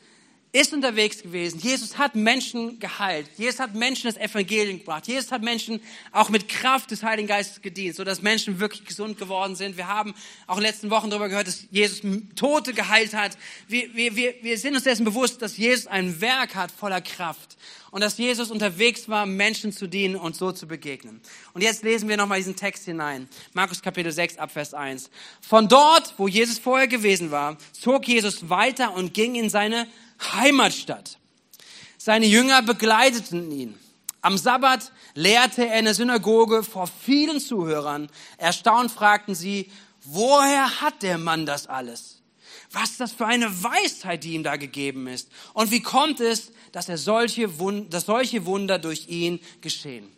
ist 0.54 0.74
unterwegs 0.74 1.22
gewesen. 1.22 1.60
Jesus 1.60 1.98
hat 1.98 2.16
Menschen 2.16 2.78
geheilt. 2.80 3.30
Jesus 3.38 3.60
hat 3.60 3.74
Menschen 3.74 4.12
das 4.12 4.18
Evangelium 4.18 4.80
gebracht. 4.80 5.08
Jesus 5.08 5.32
hat 5.32 5.42
Menschen 5.42 5.80
auch 6.12 6.30
mit 6.30 6.50
Kraft 6.50 6.92
des 6.92 7.04
Heiligen 7.04 7.28
Geistes 7.28 7.62
gedient, 7.62 7.96
sodass 7.96 8.22
Menschen 8.22 8.60
wirklich 8.60 8.84
gesund 8.84 9.18
geworden 9.18 9.56
sind. 9.56 9.78
Wir 9.78 9.88
haben 9.88 10.14
auch 10.48 10.58
in 10.58 10.64
den 10.64 10.70
letzten 10.70 10.90
Wochen 10.90 11.10
darüber 11.10 11.30
gehört, 11.30 11.48
dass 11.48 11.66
Jesus 11.72 12.02
Tote 12.36 12.74
geheilt 12.74 13.14
hat. 13.14 13.38
Wir, 13.70 13.94
wir, 13.96 14.16
wir, 14.16 14.34
wir 14.42 14.58
sind 14.58 14.76
uns 14.76 14.84
dessen 14.84 15.06
bewusst, 15.06 15.42
dass 15.42 15.56
Jesus 15.56 15.88
ein 15.88 16.20
Werk 16.20 16.56
hat 16.56 16.72
voller 16.72 17.02
Kraft 17.02 17.58
und 17.92 18.02
dass 18.02 18.18
Jesus 18.18 18.52
unterwegs 18.52 19.08
war, 19.08 19.26
Menschen 19.26 19.72
zu 19.72 19.88
dienen 19.88 20.16
und 20.18 20.36
so 20.36 20.52
zu 20.52 20.68
begegnen. 20.68 21.22
Und 21.54 21.62
jetzt 21.62 21.84
lesen 21.84 22.10
wir 22.10 22.18
nochmal 22.18 22.40
diesen 22.40 22.56
Text 22.58 22.86
hinein. 22.86 23.30
Markus 23.54 23.82
Kapitel 23.82 24.12
6 24.12 24.38
Abvers 24.38 24.74
1. 24.74 25.10
Von 25.42 25.70
dort, 25.70 26.14
wo 26.18 26.28
Jesus 26.28 26.60
vorher 26.60 26.88
gewesen 26.88 27.32
war, 27.32 27.58
zog 27.74 28.08
Jesus 28.08 28.50
weiter 28.50 28.94
und 28.96 29.14
ging 29.14 29.36
in 29.36 29.50
seine 29.50 29.88
Heimatstadt. 30.22 31.18
Seine 31.98 32.26
Jünger 32.26 32.62
begleiteten 32.62 33.52
ihn. 33.52 33.80
Am 34.22 34.38
Sabbat 34.38 34.92
lehrte 35.16 35.68
er 35.68 35.80
in 35.80 35.86
der 35.86 35.96
Synagoge 35.96 36.64
vor 36.64 36.88
vielen 36.88 37.40
Zuhörern. 37.40 38.10
Erstaunt 38.38 38.92
fragten 38.92 39.36
sie, 39.36 39.72
woher 40.04 40.82
hat 40.82 41.02
der 41.02 41.18
Mann 41.18 41.46
das 41.46 41.68
alles? 41.68 42.22
Was 42.72 42.92
ist 42.92 43.00
das 43.00 43.12
für 43.12 43.26
eine 43.26 43.64
Weisheit, 43.64 44.24
die 44.24 44.34
ihm 44.34 44.44
da 44.44 44.56
gegeben 44.56 45.08
ist? 45.08 45.30
Und 45.54 45.72
wie 45.72 45.82
kommt 45.82 46.20
es, 46.20 46.52
dass 46.72 46.88
er 46.88 46.98
solche 46.98 47.60
Wunder, 47.60 47.90
dass 47.90 48.06
solche 48.06 48.46
Wunder 48.46 48.80
durch 48.80 49.08
ihn 49.10 49.40
geschehen? 49.60 50.10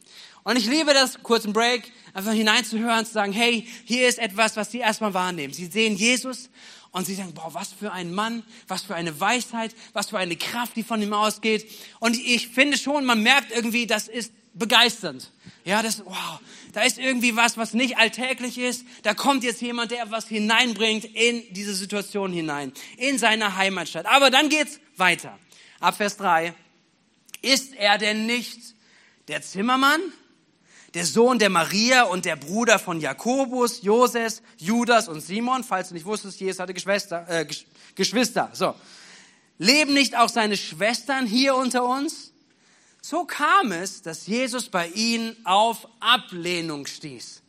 Und 0.44 0.58
ich 0.58 0.66
liebe 0.66 0.94
das, 0.94 1.24
kurzen 1.24 1.54
Break, 1.54 1.92
einfach 2.14 2.34
hineinzuhören, 2.34 3.06
zu 3.06 3.14
sagen, 3.14 3.32
hey, 3.32 3.66
hier 3.86 4.08
ist 4.08 4.20
etwas, 4.20 4.58
was 4.58 4.72
sie 4.72 4.80
erstmal 4.80 5.14
wahrnehmen. 5.14 5.54
Sie 5.54 5.66
sehen 5.66 5.96
Jesus 5.96 6.50
und 6.94 7.06
sie 7.06 7.16
sagen, 7.16 7.34
boah, 7.34 7.54
was 7.54 7.74
für 7.74 7.92
ein 7.92 8.14
Mann, 8.14 8.44
was 8.68 8.84
für 8.84 8.96
eine 8.96 9.20
Weisheit, 9.20 9.76
was 9.94 10.12
für 10.12 10.20
eine 10.20 10.38
Kraft, 10.38 10.76
die 10.76 10.84
von 10.84 11.02
ihm 11.02 11.12
ausgeht. 11.12 11.70
Und 12.00 12.16
ich 12.16 12.48
finde 12.48 12.78
schon, 12.78 13.04
man 13.04 13.22
merkt 13.22 13.52
irgendwie, 13.52 13.88
das 13.88 14.08
ist 14.08 14.32
begeisternd. 14.54 15.32
Ja, 15.66 15.82
das, 15.82 16.06
wow, 16.06 16.40
da 16.72 16.84
ist 16.84 17.00
irgendwie 17.00 17.36
was, 17.36 17.58
was 17.58 17.74
nicht 17.74 17.98
alltäglich 17.98 18.60
ist. 18.60 18.86
Da 19.02 19.16
kommt 19.16 19.44
jetzt 19.44 19.62
jemand, 19.62 19.90
der 19.90 20.12
was 20.12 20.28
hineinbringt 20.28 21.06
in 21.06 21.44
diese 21.52 21.74
Situation 21.74 22.32
hinein, 22.32 22.72
in 22.98 23.18
seine 23.18 23.56
Heimatstadt. 23.58 24.06
Aber 24.06 24.30
dann 24.30 24.50
geht's 24.50 24.80
weiter. 24.96 25.40
Ab 25.80 25.98
Vers 25.98 26.18
3. 26.18 26.54
Ist 27.42 27.74
er 27.74 27.98
denn 27.98 28.28
nicht 28.28 28.60
der 29.28 29.42
Zimmermann? 29.42 30.00
Der 30.94 31.06
Sohn 31.06 31.40
der 31.40 31.50
Maria 31.50 32.04
und 32.04 32.26
der 32.26 32.36
Bruder 32.36 32.78
von 32.78 33.00
Jakobus, 33.00 33.82
Joses, 33.82 34.42
Judas 34.58 35.08
und 35.08 35.22
Simon. 35.22 35.64
Falls 35.64 35.90
du 35.90 35.96
nicht 35.96 36.06
wusstest, 36.06 36.40
Jesus 36.40 36.60
hatte 36.60 36.74
Geschwister. 36.74 37.28
Äh, 37.28 37.48
Geschwister. 37.96 38.50
So. 38.54 38.76
Leben 39.58 39.94
nicht 39.94 40.18
auch 40.18 40.30
seine 40.30 40.58
Schwestern 40.58 41.26
hier 41.26 41.56
unter 41.56 41.84
uns? 41.84 42.32
So 43.02 43.26
kam 43.26 43.72
es, 43.72 44.02
dass 44.02 44.28
Jesus 44.28 44.70
bei 44.70 44.88
ihnen 44.90 45.36
auf 45.46 45.88
Ablehnung 46.00 46.86
stieß. 46.86 47.42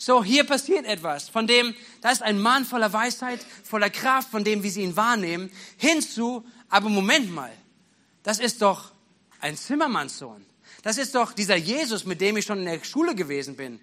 So, 0.00 0.22
hier 0.22 0.44
passiert 0.44 0.86
etwas, 0.86 1.28
von 1.28 1.48
dem, 1.48 1.74
da 2.00 2.10
ist 2.10 2.22
ein 2.22 2.40
Mann 2.40 2.64
voller 2.64 2.92
Weisheit, 2.92 3.44
voller 3.64 3.90
Kraft, 3.90 4.30
von 4.30 4.44
dem, 4.44 4.62
wie 4.62 4.70
sie 4.70 4.82
ihn 4.82 4.96
wahrnehmen, 4.96 5.50
hinzu, 5.76 6.44
aber 6.68 6.88
Moment 6.88 7.32
mal, 7.32 7.52
das 8.22 8.38
ist 8.38 8.62
doch 8.62 8.92
ein 9.40 9.56
Zimmermannssohn. 9.56 10.47
Das 10.88 10.96
ist 10.96 11.14
doch 11.14 11.34
dieser 11.34 11.56
Jesus, 11.56 12.06
mit 12.06 12.18
dem 12.18 12.38
ich 12.38 12.46
schon 12.46 12.60
in 12.60 12.64
der 12.64 12.82
Schule 12.82 13.14
gewesen 13.14 13.56
bin. 13.56 13.78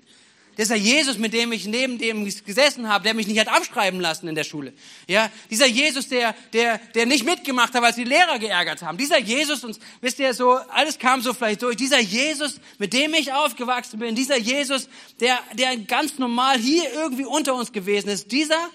Dieser 0.58 0.74
Jesus, 0.74 1.20
mit 1.20 1.34
dem 1.34 1.52
ich 1.52 1.68
neben 1.68 2.00
dem 2.00 2.26
gesessen 2.26 2.90
habe, 2.90 3.04
der 3.04 3.14
mich 3.14 3.28
nicht 3.28 3.40
hat 3.40 3.48
abschreiben 3.48 4.00
lassen 4.00 4.28
in 4.28 4.34
der 4.34 4.44
Schule. 4.44 4.74
Ja, 5.08 5.30
dieser 5.52 5.68
Jesus, 5.68 6.08
der, 6.08 6.34
der, 6.52 6.80
der 6.96 7.06
nicht 7.06 7.24
mitgemacht 7.24 7.76
hat, 7.76 7.84
weil 7.84 7.94
sie 7.94 8.06
Lehrer 8.06 8.40
geärgert 8.40 8.82
haben. 8.82 8.98
Dieser 8.98 9.20
Jesus, 9.20 9.64
und 9.64 9.78
wisst 10.02 10.18
ihr 10.18 10.34
so, 10.34 10.54
alles 10.54 10.98
kam 10.98 11.22
so 11.22 11.36
vielleicht 11.36 11.62
durch. 11.62 11.76
Dieser 11.76 12.00
Jesus, 12.00 12.60
mit 12.80 12.92
dem 12.92 13.14
ich 13.14 13.32
aufgewachsen 13.32 14.00
bin. 14.00 14.16
Dieser 14.16 14.40
Jesus, 14.40 14.90
der, 15.20 15.38
der 15.54 15.78
ganz 15.78 16.18
normal 16.18 16.58
hier 16.58 16.92
irgendwie 16.92 17.26
unter 17.26 17.54
uns 17.54 17.72
gewesen 17.72 18.10
ist. 18.10 18.32
Dieser 18.32 18.72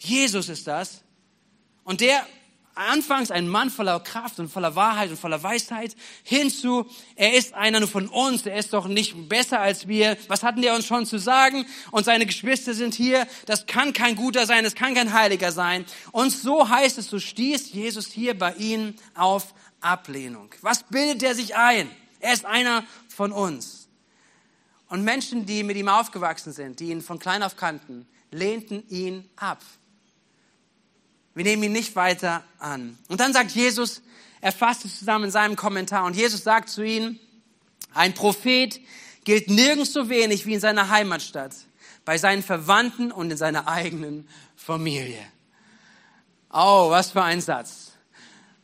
Jesus 0.00 0.48
ist 0.48 0.66
das. 0.66 1.02
Und 1.84 2.00
der 2.00 2.26
anfangs 2.78 3.30
ein 3.30 3.48
Mann 3.48 3.70
voller 3.70 4.00
Kraft 4.00 4.38
und 4.38 4.48
voller 4.48 4.74
Wahrheit 4.76 5.10
und 5.10 5.18
voller 5.18 5.42
Weisheit, 5.42 5.96
hinzu, 6.22 6.86
er 7.16 7.34
ist 7.34 7.54
einer 7.54 7.86
von 7.86 8.08
uns, 8.08 8.46
er 8.46 8.56
ist 8.56 8.72
doch 8.72 8.86
nicht 8.86 9.28
besser 9.28 9.60
als 9.60 9.88
wir. 9.88 10.16
Was 10.28 10.42
hatten 10.42 10.62
der 10.62 10.74
uns 10.74 10.86
schon 10.86 11.06
zu 11.06 11.18
sagen? 11.18 11.66
Und 11.90 12.04
seine 12.04 12.26
Geschwister 12.26 12.74
sind 12.74 12.94
hier. 12.94 13.26
Das 13.46 13.66
kann 13.66 13.92
kein 13.92 14.16
guter 14.16 14.46
sein, 14.46 14.64
das 14.64 14.74
kann 14.74 14.94
kein 14.94 15.12
Heiliger 15.12 15.52
sein. 15.52 15.84
Und 16.12 16.30
so 16.30 16.68
heißt 16.68 16.98
es, 16.98 17.08
so 17.08 17.18
stieß 17.18 17.72
Jesus 17.72 18.06
hier 18.06 18.38
bei 18.38 18.54
ihnen 18.54 18.96
auf 19.14 19.54
Ablehnung. 19.80 20.50
Was 20.62 20.84
bildet 20.84 21.22
er 21.22 21.34
sich 21.34 21.56
ein? 21.56 21.90
Er 22.20 22.32
ist 22.32 22.44
einer 22.44 22.84
von 23.08 23.32
uns. 23.32 23.88
Und 24.88 25.04
Menschen, 25.04 25.44
die 25.44 25.62
mit 25.62 25.76
ihm 25.76 25.88
aufgewachsen 25.88 26.52
sind, 26.52 26.80
die 26.80 26.90
ihn 26.90 27.02
von 27.02 27.18
klein 27.18 27.42
auf 27.42 27.56
kannten, 27.56 28.06
lehnten 28.30 28.88
ihn 28.88 29.28
ab. 29.36 29.62
Wir 31.38 31.44
nehmen 31.44 31.62
ihn 31.62 31.72
nicht 31.72 31.94
weiter 31.94 32.42
an. 32.58 32.98
Und 33.06 33.20
dann 33.20 33.32
sagt 33.32 33.52
Jesus, 33.52 34.02
er 34.40 34.50
fasst 34.50 34.84
es 34.84 34.98
zusammen 34.98 35.26
in 35.26 35.30
seinem 35.30 35.54
Kommentar 35.54 36.04
und 36.04 36.16
Jesus 36.16 36.42
sagt 36.42 36.68
zu 36.68 36.82
ihnen, 36.82 37.20
ein 37.94 38.12
Prophet 38.12 38.80
gilt 39.22 39.48
nirgends 39.48 39.92
so 39.92 40.08
wenig 40.08 40.46
wie 40.46 40.54
in 40.54 40.58
seiner 40.58 40.88
Heimatstadt, 40.88 41.52
bei 42.04 42.18
seinen 42.18 42.42
Verwandten 42.42 43.12
und 43.12 43.30
in 43.30 43.36
seiner 43.36 43.68
eigenen 43.68 44.28
Familie. 44.56 45.20
Oh, 46.52 46.90
was 46.90 47.12
für 47.12 47.22
ein 47.22 47.40
Satz. 47.40 47.92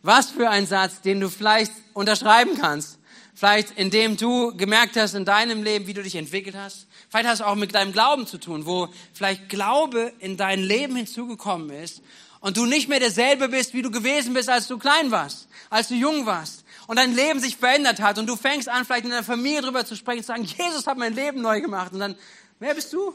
Was 0.02 0.32
für 0.32 0.50
ein 0.50 0.66
Satz, 0.66 1.00
den 1.00 1.20
du 1.20 1.30
vielleicht 1.30 1.70
unterschreiben 1.92 2.58
kannst. 2.60 2.98
Vielleicht 3.36 3.70
indem 3.78 4.16
du 4.16 4.52
gemerkt 4.56 4.96
hast 4.96 5.14
in 5.14 5.24
deinem 5.24 5.62
Leben, 5.62 5.86
wie 5.86 5.94
du 5.94 6.02
dich 6.02 6.16
entwickelt 6.16 6.56
hast. 6.56 6.88
Vielleicht 7.08 7.28
hast 7.28 7.40
du 7.40 7.46
auch 7.46 7.54
mit 7.54 7.72
deinem 7.72 7.92
Glauben 7.92 8.26
zu 8.26 8.38
tun, 8.38 8.66
wo 8.66 8.88
vielleicht 9.12 9.48
Glaube 9.48 10.12
in 10.18 10.36
dein 10.36 10.58
Leben 10.58 10.96
hinzugekommen 10.96 11.70
ist 11.70 12.02
und 12.44 12.58
du 12.58 12.66
nicht 12.66 12.90
mehr 12.90 13.00
derselbe 13.00 13.48
bist, 13.48 13.72
wie 13.72 13.80
du 13.80 13.90
gewesen 13.90 14.34
bist, 14.34 14.50
als 14.50 14.66
du 14.66 14.76
klein 14.76 15.10
warst, 15.10 15.48
als 15.70 15.88
du 15.88 15.94
jung 15.94 16.26
warst 16.26 16.62
und 16.86 16.96
dein 16.96 17.14
Leben 17.14 17.40
sich 17.40 17.56
verändert 17.56 18.02
hat 18.02 18.18
und 18.18 18.26
du 18.26 18.36
fängst 18.36 18.68
an, 18.68 18.84
vielleicht 18.84 19.04
in 19.04 19.10
deiner 19.10 19.24
Familie 19.24 19.62
drüber 19.62 19.86
zu 19.86 19.96
sprechen, 19.96 20.20
zu 20.20 20.26
sagen, 20.26 20.44
Jesus 20.44 20.86
hat 20.86 20.98
mein 20.98 21.14
Leben 21.14 21.40
neu 21.40 21.62
gemacht 21.62 21.94
und 21.94 22.00
dann, 22.00 22.16
wer 22.58 22.74
bist 22.74 22.92
du? 22.92 23.14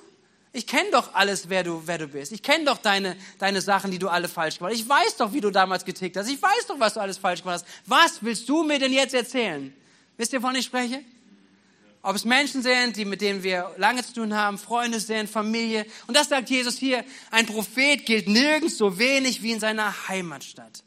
Ich 0.51 0.65
kenne 0.65 0.89
doch 0.89 1.13
alles, 1.13 1.47
wer 1.47 1.63
du, 1.63 1.83
wer 1.85 1.99
du 1.99 2.07
bist. 2.07 2.31
Ich 2.31 2.41
kenne 2.41 2.65
doch 2.65 2.79
deine, 2.79 3.15
deine 3.37 3.61
Sachen, 3.61 3.91
die 3.91 3.99
du 3.99 4.09
alle 4.09 4.27
falsch 4.27 4.57
gemacht 4.57 4.73
hast. 4.73 4.81
Ich 4.81 4.89
weiß 4.89 5.17
doch, 5.17 5.31
wie 5.31 5.41
du 5.41 5.51
damals 5.51 5.85
getickt 5.85 6.17
hast. 6.17 6.27
Ich 6.27 6.41
weiß 6.41 6.65
doch, 6.67 6.79
was 6.79 6.95
du 6.95 6.99
alles 6.99 7.19
falsch 7.19 7.43
gemacht 7.43 7.63
hast. 7.63 7.67
Was 7.85 8.23
willst 8.23 8.49
du 8.49 8.63
mir 8.63 8.79
denn 8.79 8.91
jetzt 8.91 9.13
erzählen? 9.13 9.71
Wisst 10.17 10.33
ihr, 10.33 10.41
wovon 10.41 10.55
ich 10.55 10.65
spreche? 10.65 11.03
Ob 12.01 12.15
es 12.15 12.23
Menschen 12.23 12.61
sind, 12.61 12.95
die 12.95 13.03
mit 13.03 13.19
denen 13.19 13.43
wir 13.43 13.71
lange 13.77 14.05
zu 14.05 14.13
tun 14.13 14.33
haben, 14.33 14.57
Freunde 14.57 14.99
sind, 14.99 15.29
Familie. 15.29 15.85
Und 16.07 16.15
das 16.15 16.29
sagt 16.29 16.49
Jesus 16.49 16.77
hier, 16.77 17.03
ein 17.29 17.45
Prophet 17.45 18.05
gilt 18.05 18.27
nirgends 18.27 18.77
so 18.77 18.97
wenig 18.97 19.43
wie 19.43 19.51
in 19.51 19.59
seiner 19.59 20.07
Heimatstadt. 20.07 20.83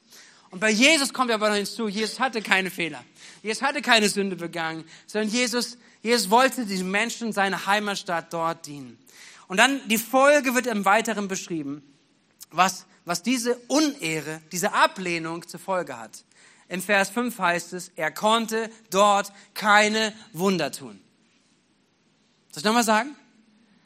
Und 0.51 0.61
bei 0.61 0.71
Jesus 0.71 1.13
kommt 1.13 1.31
aber 1.31 1.49
noch 1.49 1.57
hinzu, 1.57 1.89
Jesus 1.89 2.19
hatte 2.19 2.41
keine 2.41 2.71
Fehler. 2.71 3.05
Jesus 3.43 3.63
hatte 3.63 3.83
keine 3.83 4.09
Sünde 4.09 4.37
begangen, 4.37 4.85
sondern 5.07 5.31
Jesus, 5.31 5.77
Jesus 6.03 6.31
wollte 6.31 6.65
diesen 6.65 6.91
Menschen 6.91 7.33
seine 7.33 7.67
Heimatstadt 7.67 8.33
dort 8.33 8.67
dienen. 8.67 8.99
Und 9.49 9.59
dann 9.59 9.87
die 9.89 9.99
Folge 9.99 10.55
wird 10.55 10.67
im 10.67 10.85
Weiteren 10.85 11.29
beschrieben, 11.29 11.83
was, 12.51 12.87
was 13.05 13.23
diese 13.23 13.57
Unehre, 13.69 14.41
diese 14.51 14.73
Ablehnung 14.73 15.47
zur 15.47 15.61
Folge 15.61 15.99
hat. 15.99 16.25
Im 16.73 16.81
Vers 16.81 17.11
5 17.11 17.39
heißt 17.39 17.75
es, 17.75 17.93
er 17.97 18.11
konnte 18.11 18.71
dort 18.89 19.31
keine 19.53 20.15
Wunder 20.33 20.73
tun. 20.73 20.99
Soll 22.51 22.61
ich 22.61 22.65
nochmal 22.65 22.83
sagen? 22.83 23.15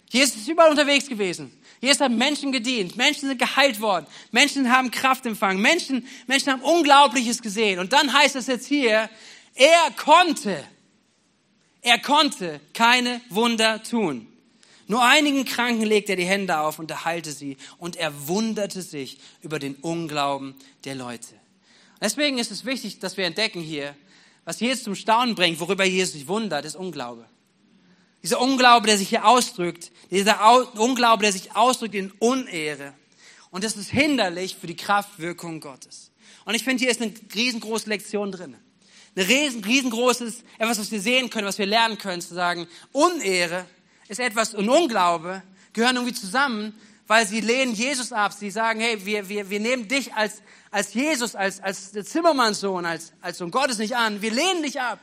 Jesus 0.08 0.36
ist 0.36 0.46
überall 0.46 0.70
unterwegs 0.70 1.08
gewesen. 1.08 1.50
Jesus 1.80 2.00
hat 2.00 2.12
Menschen 2.12 2.52
gedient. 2.52 2.94
Menschen 2.96 3.28
sind 3.28 3.38
geheilt 3.40 3.80
worden. 3.80 4.06
Menschen 4.30 4.70
haben 4.70 4.92
Kraft 4.92 5.26
empfangen. 5.26 5.60
Menschen, 5.60 6.06
Menschen 6.28 6.52
haben 6.52 6.62
Unglaubliches 6.62 7.42
gesehen. 7.42 7.80
Und 7.80 7.92
dann 7.92 8.12
heißt 8.12 8.36
es 8.36 8.46
jetzt 8.46 8.68
hier, 8.68 9.10
er 9.56 9.90
konnte, 9.96 10.62
er 11.82 11.98
konnte 11.98 12.60
keine 12.72 13.20
Wunder 13.30 13.82
tun. 13.82 14.28
Nur 14.86 15.02
einigen 15.02 15.44
Kranken 15.44 15.82
legte 15.82 16.12
er 16.12 16.16
die 16.16 16.24
Hände 16.24 16.60
auf 16.60 16.78
und 16.78 16.88
er 16.92 17.04
heilte 17.04 17.32
sie. 17.32 17.56
Und 17.78 17.96
er 17.96 18.28
wunderte 18.28 18.80
sich 18.80 19.18
über 19.42 19.58
den 19.58 19.74
Unglauben 19.74 20.54
der 20.84 20.94
Leute. 20.94 21.34
Deswegen 22.00 22.38
ist 22.38 22.50
es 22.50 22.64
wichtig, 22.64 22.98
dass 22.98 23.16
wir 23.16 23.24
entdecken 23.24 23.60
hier, 23.60 23.94
was 24.44 24.60
Jesus 24.60 24.84
zum 24.84 24.94
Staunen 24.94 25.34
bringt, 25.34 25.58
worüber 25.60 25.84
Jesus 25.84 26.12
sich 26.12 26.28
wundert, 26.28 26.64
ist 26.64 26.76
Unglaube. 26.76 27.26
Dieser 28.22 28.40
Unglaube, 28.40 28.86
der 28.86 28.98
sich 28.98 29.08
hier 29.08 29.26
ausdrückt, 29.26 29.92
dieser 30.10 30.40
Unglaube, 30.74 31.22
der 31.22 31.32
sich 31.32 31.54
ausdrückt 31.54 31.94
in 31.94 32.12
Unehre. 32.18 32.94
Und 33.50 33.64
das 33.64 33.76
ist 33.76 33.90
hinderlich 33.90 34.56
für 34.56 34.66
die 34.66 34.76
Kraftwirkung 34.76 35.60
Gottes. 35.60 36.10
Und 36.44 36.54
ich 36.54 36.64
finde, 36.64 36.82
hier 36.82 36.90
ist 36.90 37.00
eine 37.00 37.12
riesengroße 37.34 37.88
Lektion 37.88 38.32
drin. 38.32 38.56
Eine 39.14 39.28
riesen, 39.28 39.64
riesengroßes, 39.64 40.44
etwas, 40.58 40.78
was 40.78 40.90
wir 40.90 41.00
sehen 41.00 41.30
können, 41.30 41.46
was 41.46 41.58
wir 41.58 41.66
lernen 41.66 41.98
können, 41.98 42.20
zu 42.20 42.34
sagen, 42.34 42.66
Unehre 42.92 43.64
ist 44.08 44.20
etwas 44.20 44.54
und 44.54 44.68
Unglaube 44.68 45.42
gehören 45.72 45.96
irgendwie 45.96 46.14
zusammen, 46.14 46.74
weil 47.06 47.26
sie 47.26 47.40
lehnen 47.40 47.74
Jesus 47.74 48.12
ab. 48.12 48.32
Sie 48.32 48.50
sagen, 48.50 48.80
hey, 48.80 49.04
wir, 49.04 49.28
wir, 49.28 49.50
wir 49.50 49.60
nehmen 49.60 49.88
dich 49.88 50.14
als, 50.14 50.42
als 50.76 50.92
Jesus, 50.92 51.34
als, 51.34 51.58
als 51.62 51.92
Zimmermannssohn, 51.92 52.84
als, 52.84 53.14
als 53.22 53.38
Sohn 53.38 53.50
Gottes 53.50 53.78
nicht 53.78 53.96
an. 53.96 54.20
Wir 54.20 54.30
lehnen 54.30 54.62
dich 54.62 54.78
ab. 54.78 54.98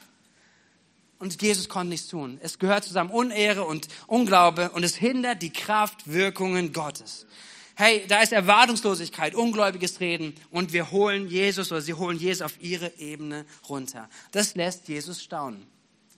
Und 1.18 1.42
Jesus 1.42 1.68
konnte 1.68 1.90
nichts 1.90 2.10
tun. 2.10 2.38
Es 2.44 2.60
gehört 2.60 2.84
zusammen 2.84 3.10
Unehre 3.10 3.64
und 3.64 3.88
Unglaube 4.06 4.70
und 4.70 4.84
es 4.84 4.96
hindert 4.96 5.42
die 5.42 5.50
Kraftwirkungen 5.50 6.74
Gottes. 6.74 7.26
Hey, 7.74 8.06
da 8.08 8.22
ist 8.22 8.34
Erwartungslosigkeit, 8.34 9.34
ungläubiges 9.34 10.00
Reden 10.00 10.36
und 10.52 10.74
wir 10.74 10.92
holen 10.92 11.28
Jesus 11.28 11.72
oder 11.72 11.82
sie 11.82 11.96
holen 11.96 12.20
Jesus 12.20 12.44
auf 12.44 12.62
ihre 12.62 12.96
Ebene 13.00 13.44
runter. 13.68 14.08
Das 14.32 14.54
lässt 14.54 14.88
Jesus 14.88 15.24
staunen. 15.24 15.66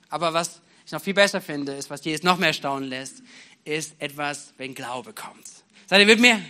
Aber 0.10 0.34
was 0.34 0.60
ich 0.86 0.92
noch 0.92 1.02
viel 1.02 1.14
besser 1.14 1.40
finde, 1.40 1.72
ist, 1.76 1.90
was 1.90 2.04
Jesus 2.04 2.24
noch 2.24 2.38
mehr 2.38 2.52
staunen 2.52 2.90
lässt, 2.90 3.24
ist 3.64 3.96
etwas, 4.00 4.54
wenn 4.58 4.76
Glaube 4.76 5.14
kommt. 5.14 5.48
Seid 5.88 6.02
ihr 6.02 6.08
mit 6.08 6.20
mir? 6.20 6.42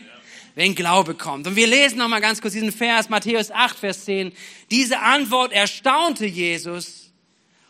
Wenn 0.55 0.73
Glaube 0.73 1.15
kommt. 1.15 1.45
Und 1.47 1.55
wir 1.55 1.67
lesen 1.67 1.97
noch 1.97 2.07
mal 2.07 2.21
ganz 2.21 2.41
kurz 2.41 2.53
diesen 2.53 2.71
Vers, 2.71 3.09
Matthäus 3.09 3.51
8, 3.51 3.77
Vers 3.77 4.05
10. 4.05 4.31
Diese 4.71 4.99
Antwort 4.99 5.51
erstaunte 5.51 6.25
Jesus 6.25 7.11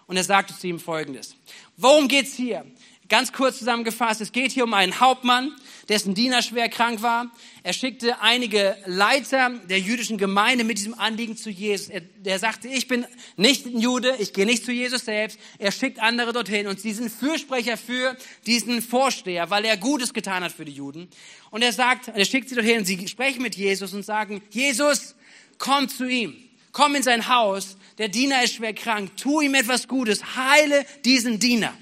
und 0.05 0.17
er 0.17 0.23
sagte 0.23 0.57
zu 0.57 0.67
ihm 0.67 0.79
Folgendes. 0.79 1.35
Worum 1.77 2.07
geht's 2.07 2.35
hier? 2.35 2.65
Ganz 3.07 3.31
kurz 3.31 3.59
zusammengefasst, 3.59 4.19
es 4.21 4.31
geht 4.31 4.51
hier 4.51 4.63
um 4.63 4.73
einen 4.73 4.99
Hauptmann, 4.99 5.53
dessen 5.89 6.15
Diener 6.15 6.41
schwer 6.41 6.69
krank 6.69 7.03
war. 7.03 7.29
Er 7.61 7.73
schickte 7.73 8.19
einige 8.19 8.75
Leiter 8.87 9.51
der 9.69 9.79
jüdischen 9.79 10.17
Gemeinde 10.17 10.63
mit 10.63 10.79
diesem 10.79 10.97
Anliegen 10.97 11.37
zu 11.37 11.51
Jesus. 11.51 11.89
Er, 11.89 12.01
der 12.01 12.39
sagte, 12.39 12.67
ich 12.67 12.87
bin 12.87 13.05
nicht 13.37 13.67
ein 13.67 13.79
Jude, 13.79 14.15
ich 14.17 14.33
gehe 14.33 14.47
nicht 14.47 14.65
zu 14.65 14.71
Jesus 14.71 15.05
selbst. 15.05 15.37
Er 15.59 15.71
schickt 15.71 15.99
andere 15.99 16.33
dorthin 16.33 16.65
und 16.65 16.79
sie 16.81 16.93
sind 16.93 17.11
Fürsprecher 17.11 17.77
für 17.77 18.17
diesen 18.47 18.81
Vorsteher, 18.81 19.51
weil 19.51 19.65
er 19.65 19.77
Gutes 19.77 20.11
getan 20.11 20.43
hat 20.43 20.51
für 20.51 20.65
die 20.65 20.71
Juden. 20.71 21.07
Und 21.51 21.61
er 21.61 21.73
sagt, 21.73 22.07
er 22.07 22.25
schickt 22.25 22.49
sie 22.49 22.55
dorthin 22.55 22.79
und 22.79 22.85
sie 22.85 23.07
sprechen 23.07 23.43
mit 23.43 23.55
Jesus 23.55 23.93
und 23.93 24.03
sagen, 24.03 24.41
Jesus, 24.49 25.13
komm 25.59 25.89
zu 25.89 26.05
ihm. 26.05 26.35
Komm 26.71 26.95
in 26.95 27.03
sein 27.03 27.29
Haus. 27.29 27.77
Der 27.99 28.09
Diener 28.09 28.43
ist 28.43 28.55
schwer 28.55 28.73
krank. 28.73 29.15
Tu 29.15 29.41
ihm 29.41 29.53
etwas 29.53 29.87
Gutes. 29.87 30.35
Heile 30.35 30.85
diesen 31.05 31.37
Diener. 31.39 31.73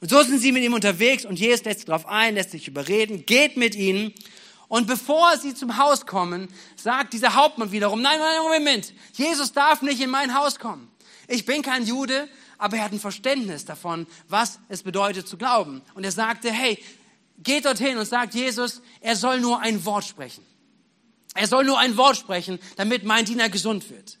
Und 0.00 0.10
so 0.10 0.22
sind 0.22 0.38
sie 0.38 0.52
mit 0.52 0.62
ihm 0.62 0.74
unterwegs 0.74 1.24
und 1.24 1.38
Jesus 1.38 1.64
lässt 1.64 1.80
sich 1.80 1.86
darauf 1.86 2.06
ein, 2.06 2.34
lässt 2.34 2.52
sich 2.52 2.68
überreden, 2.68 3.26
geht 3.26 3.56
mit 3.56 3.74
ihnen. 3.74 4.12
Und 4.68 4.86
bevor 4.86 5.36
sie 5.38 5.54
zum 5.54 5.78
Haus 5.78 6.06
kommen, 6.06 6.48
sagt 6.76 7.14
dieser 7.14 7.34
Hauptmann 7.34 7.72
wiederum, 7.72 8.02
nein, 8.02 8.18
nein, 8.18 8.42
Moment, 8.42 8.92
Jesus 9.14 9.52
darf 9.52 9.82
nicht 9.82 10.00
in 10.00 10.10
mein 10.10 10.34
Haus 10.34 10.58
kommen. 10.58 10.90
Ich 11.26 11.46
bin 11.46 11.62
kein 11.62 11.84
Jude, 11.84 12.28
aber 12.58 12.76
er 12.76 12.84
hat 12.84 12.92
ein 12.92 13.00
Verständnis 13.00 13.64
davon, 13.64 14.06
was 14.28 14.60
es 14.68 14.82
bedeutet 14.82 15.26
zu 15.26 15.36
glauben. 15.36 15.82
Und 15.94 16.04
er 16.04 16.12
sagte, 16.12 16.52
hey, 16.52 16.78
geht 17.38 17.64
dorthin 17.64 17.96
und 17.98 18.06
sagt 18.06 18.34
Jesus, 18.34 18.82
er 19.00 19.16
soll 19.16 19.40
nur 19.40 19.60
ein 19.60 19.84
Wort 19.84 20.04
sprechen. 20.04 20.44
Er 21.34 21.46
soll 21.46 21.64
nur 21.64 21.78
ein 21.78 21.96
Wort 21.96 22.16
sprechen, 22.16 22.58
damit 22.76 23.04
mein 23.04 23.24
Diener 23.24 23.48
gesund 23.48 23.88
wird. 23.90 24.18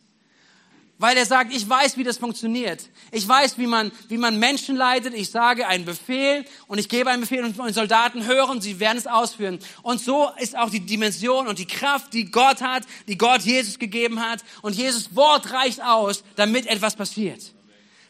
Weil 1.00 1.16
er 1.16 1.26
sagt, 1.26 1.54
ich 1.54 1.68
weiß, 1.68 1.96
wie 1.96 2.02
das 2.02 2.18
funktioniert. 2.18 2.82
Ich 3.12 3.26
weiß, 3.26 3.56
wie 3.56 3.68
man, 3.68 3.92
wie 4.08 4.18
man 4.18 4.38
Menschen 4.38 4.74
leitet. 4.74 5.14
Ich 5.14 5.30
sage 5.30 5.68
einen 5.68 5.84
Befehl 5.84 6.44
und 6.66 6.78
ich 6.78 6.88
gebe 6.88 7.08
einen 7.08 7.20
Befehl 7.20 7.44
und 7.44 7.56
die 7.56 7.72
Soldaten 7.72 8.26
hören, 8.26 8.60
sie 8.60 8.80
werden 8.80 8.98
es 8.98 9.06
ausführen. 9.06 9.60
Und 9.82 10.00
so 10.00 10.28
ist 10.40 10.58
auch 10.58 10.70
die 10.70 10.80
Dimension 10.80 11.46
und 11.46 11.60
die 11.60 11.66
Kraft, 11.66 12.12
die 12.14 12.30
Gott 12.30 12.62
hat, 12.62 12.82
die 13.06 13.16
Gott 13.16 13.42
Jesus 13.42 13.78
gegeben 13.78 14.20
hat. 14.20 14.40
Und 14.60 14.74
Jesus 14.74 15.14
Wort 15.14 15.52
reicht 15.52 15.80
aus, 15.82 16.24
damit 16.34 16.66
etwas 16.66 16.96
passiert. 16.96 17.52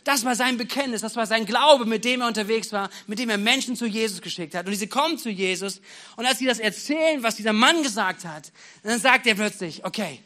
Das 0.04 0.24
war 0.24 0.34
sein 0.34 0.56
Bekenntnis, 0.56 1.02
das 1.02 1.16
war 1.16 1.26
sein 1.26 1.44
Glaube, 1.44 1.84
mit 1.84 2.06
dem 2.06 2.22
er 2.22 2.28
unterwegs 2.28 2.72
war, 2.72 2.88
mit 3.06 3.18
dem 3.18 3.28
er 3.28 3.36
Menschen 3.36 3.76
zu 3.76 3.84
Jesus 3.84 4.22
geschickt 4.22 4.54
hat. 4.54 4.64
Und 4.64 4.72
diese 4.72 4.86
kommen 4.86 5.18
zu 5.18 5.28
Jesus 5.28 5.82
und 6.16 6.24
als 6.24 6.38
sie 6.38 6.46
das 6.46 6.58
erzählen, 6.58 7.22
was 7.22 7.36
dieser 7.36 7.52
Mann 7.52 7.82
gesagt 7.82 8.24
hat, 8.24 8.50
dann 8.82 8.98
sagt 8.98 9.26
er 9.26 9.34
plötzlich, 9.34 9.84
okay, 9.84 10.20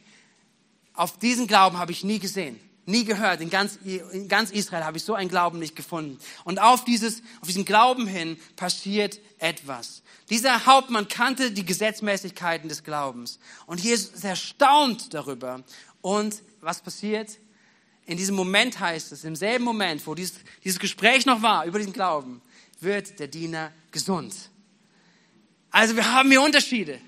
auf 0.95 1.19
diesen 1.19 1.47
Glauben 1.47 1.79
habe 1.79 1.93
ich 1.93 2.05
nie 2.05 2.19
gesehen, 2.19 2.59
nie 2.87 3.05
gehört. 3.05 3.41
In 3.41 3.51
ganz, 3.51 3.79
in 3.85 4.29
ganz 4.29 4.51
Israel 4.51 4.85
habe 4.85 4.99
ich 4.99 5.05
so 5.05 5.15
einen 5.15 5.29
Glauben 5.29 5.59
nicht 5.59 5.77
gefunden. 5.77 6.19
Und 6.45 6.61
auf, 6.61 6.85
dieses, 6.85 7.23
auf 7.41 7.49
diesen 7.49 7.65
Glauben 7.65 8.07
hin 8.07 8.39
passiert 8.57 9.19
etwas. 9.39 10.03
Dieser 10.31 10.67
Hauptmann 10.67 11.09
kannte 11.09 11.51
die 11.51 11.65
Gesetzmäßigkeiten 11.65 12.69
des 12.69 12.85
Glaubens. 12.85 13.39
Und 13.67 13.81
Jesus 13.81 14.11
ist 14.13 14.25
erstaunt 14.25 15.13
darüber. 15.15 15.63
Und 16.01 16.43
was 16.61 16.81
passiert? 16.81 17.39
In 18.05 18.17
diesem 18.17 18.35
Moment 18.35 18.81
heißt 18.81 19.13
es, 19.13 19.25
im 19.25 19.37
selben 19.37 19.65
Moment, 19.65 20.07
wo 20.07 20.15
dieses, 20.15 20.35
dieses 20.65 20.79
Gespräch 20.79 21.25
noch 21.27 21.43
war 21.43 21.65
über 21.67 21.79
diesen 21.79 21.93
Glauben, 21.93 22.43
wird 22.81 23.19
der 23.19 23.29
Diener 23.29 23.73
gesund. 23.91 24.35
Also 25.71 25.97
wir 25.97 26.13
haben 26.13 26.31
hier 26.31 26.43
Unterschiede. 26.43 27.01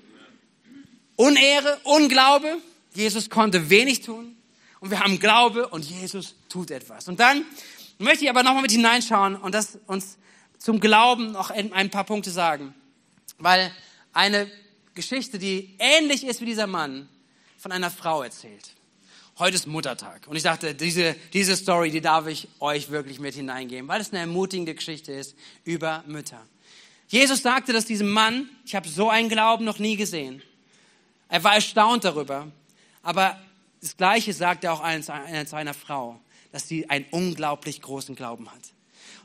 Unehre, 1.17 1.79
Unglaube, 1.83 2.57
Jesus 2.95 3.29
konnte 3.29 3.69
wenig 3.69 4.01
tun 4.01 4.35
und 4.79 4.91
wir 4.91 4.99
haben 4.99 5.19
Glaube 5.19 5.67
und 5.67 5.85
Jesus 5.85 6.35
tut 6.49 6.71
etwas. 6.71 7.07
Und 7.07 7.19
dann 7.19 7.43
möchte 7.97 8.23
ich 8.23 8.29
aber 8.29 8.43
nochmal 8.43 8.61
mit 8.61 8.71
hineinschauen 8.71 9.35
und 9.35 9.53
das 9.53 9.79
uns 9.87 10.17
zum 10.57 10.79
Glauben 10.79 11.31
noch 11.31 11.49
ein 11.51 11.89
paar 11.91 12.03
Punkte 12.03 12.31
sagen. 12.31 12.73
Weil 13.37 13.71
eine 14.13 14.49
Geschichte, 14.93 15.37
die 15.37 15.75
ähnlich 15.77 16.25
ist 16.25 16.41
wie 16.41 16.45
dieser 16.45 16.67
Mann, 16.67 17.09
von 17.57 17.71
einer 17.71 17.91
Frau 17.91 18.23
erzählt. 18.23 18.75
Heute 19.37 19.55
ist 19.55 19.67
Muttertag. 19.67 20.27
Und 20.27 20.37
ich 20.37 20.43
dachte, 20.43 20.73
diese, 20.73 21.15
diese 21.33 21.57
Story, 21.57 21.91
die 21.91 21.99
darf 21.99 22.27
ich 22.27 22.47
euch 22.59 22.89
wirklich 22.89 23.19
mit 23.19 23.35
hineingeben, 23.35 23.87
weil 23.89 23.99
es 23.99 24.11
eine 24.11 24.21
ermutigende 24.21 24.73
Geschichte 24.73 25.11
ist 25.11 25.35
über 25.65 26.03
Mütter. 26.07 26.41
Jesus 27.07 27.41
sagte 27.41 27.73
dass 27.73 27.85
diesem 27.85 28.09
Mann, 28.11 28.49
ich 28.65 28.75
habe 28.75 28.87
so 28.87 29.09
einen 29.09 29.27
Glauben 29.27 29.65
noch 29.65 29.79
nie 29.79 29.97
gesehen. 29.97 30.41
Er 31.27 31.43
war 31.43 31.55
erstaunt 31.55 32.05
darüber. 32.05 32.47
Aber 33.05 33.39
das 33.81 33.97
Gleiche 33.97 34.33
sagt 34.33 34.63
er 34.63 34.73
auch 34.73 34.83
zu 35.01 35.55
einer 35.55 35.73
Frau, 35.75 36.19
dass 36.51 36.67
sie 36.67 36.89
einen 36.89 37.05
unglaublich 37.11 37.83
großen 37.83 38.15
Glauben 38.15 38.49
hat. 38.51 38.61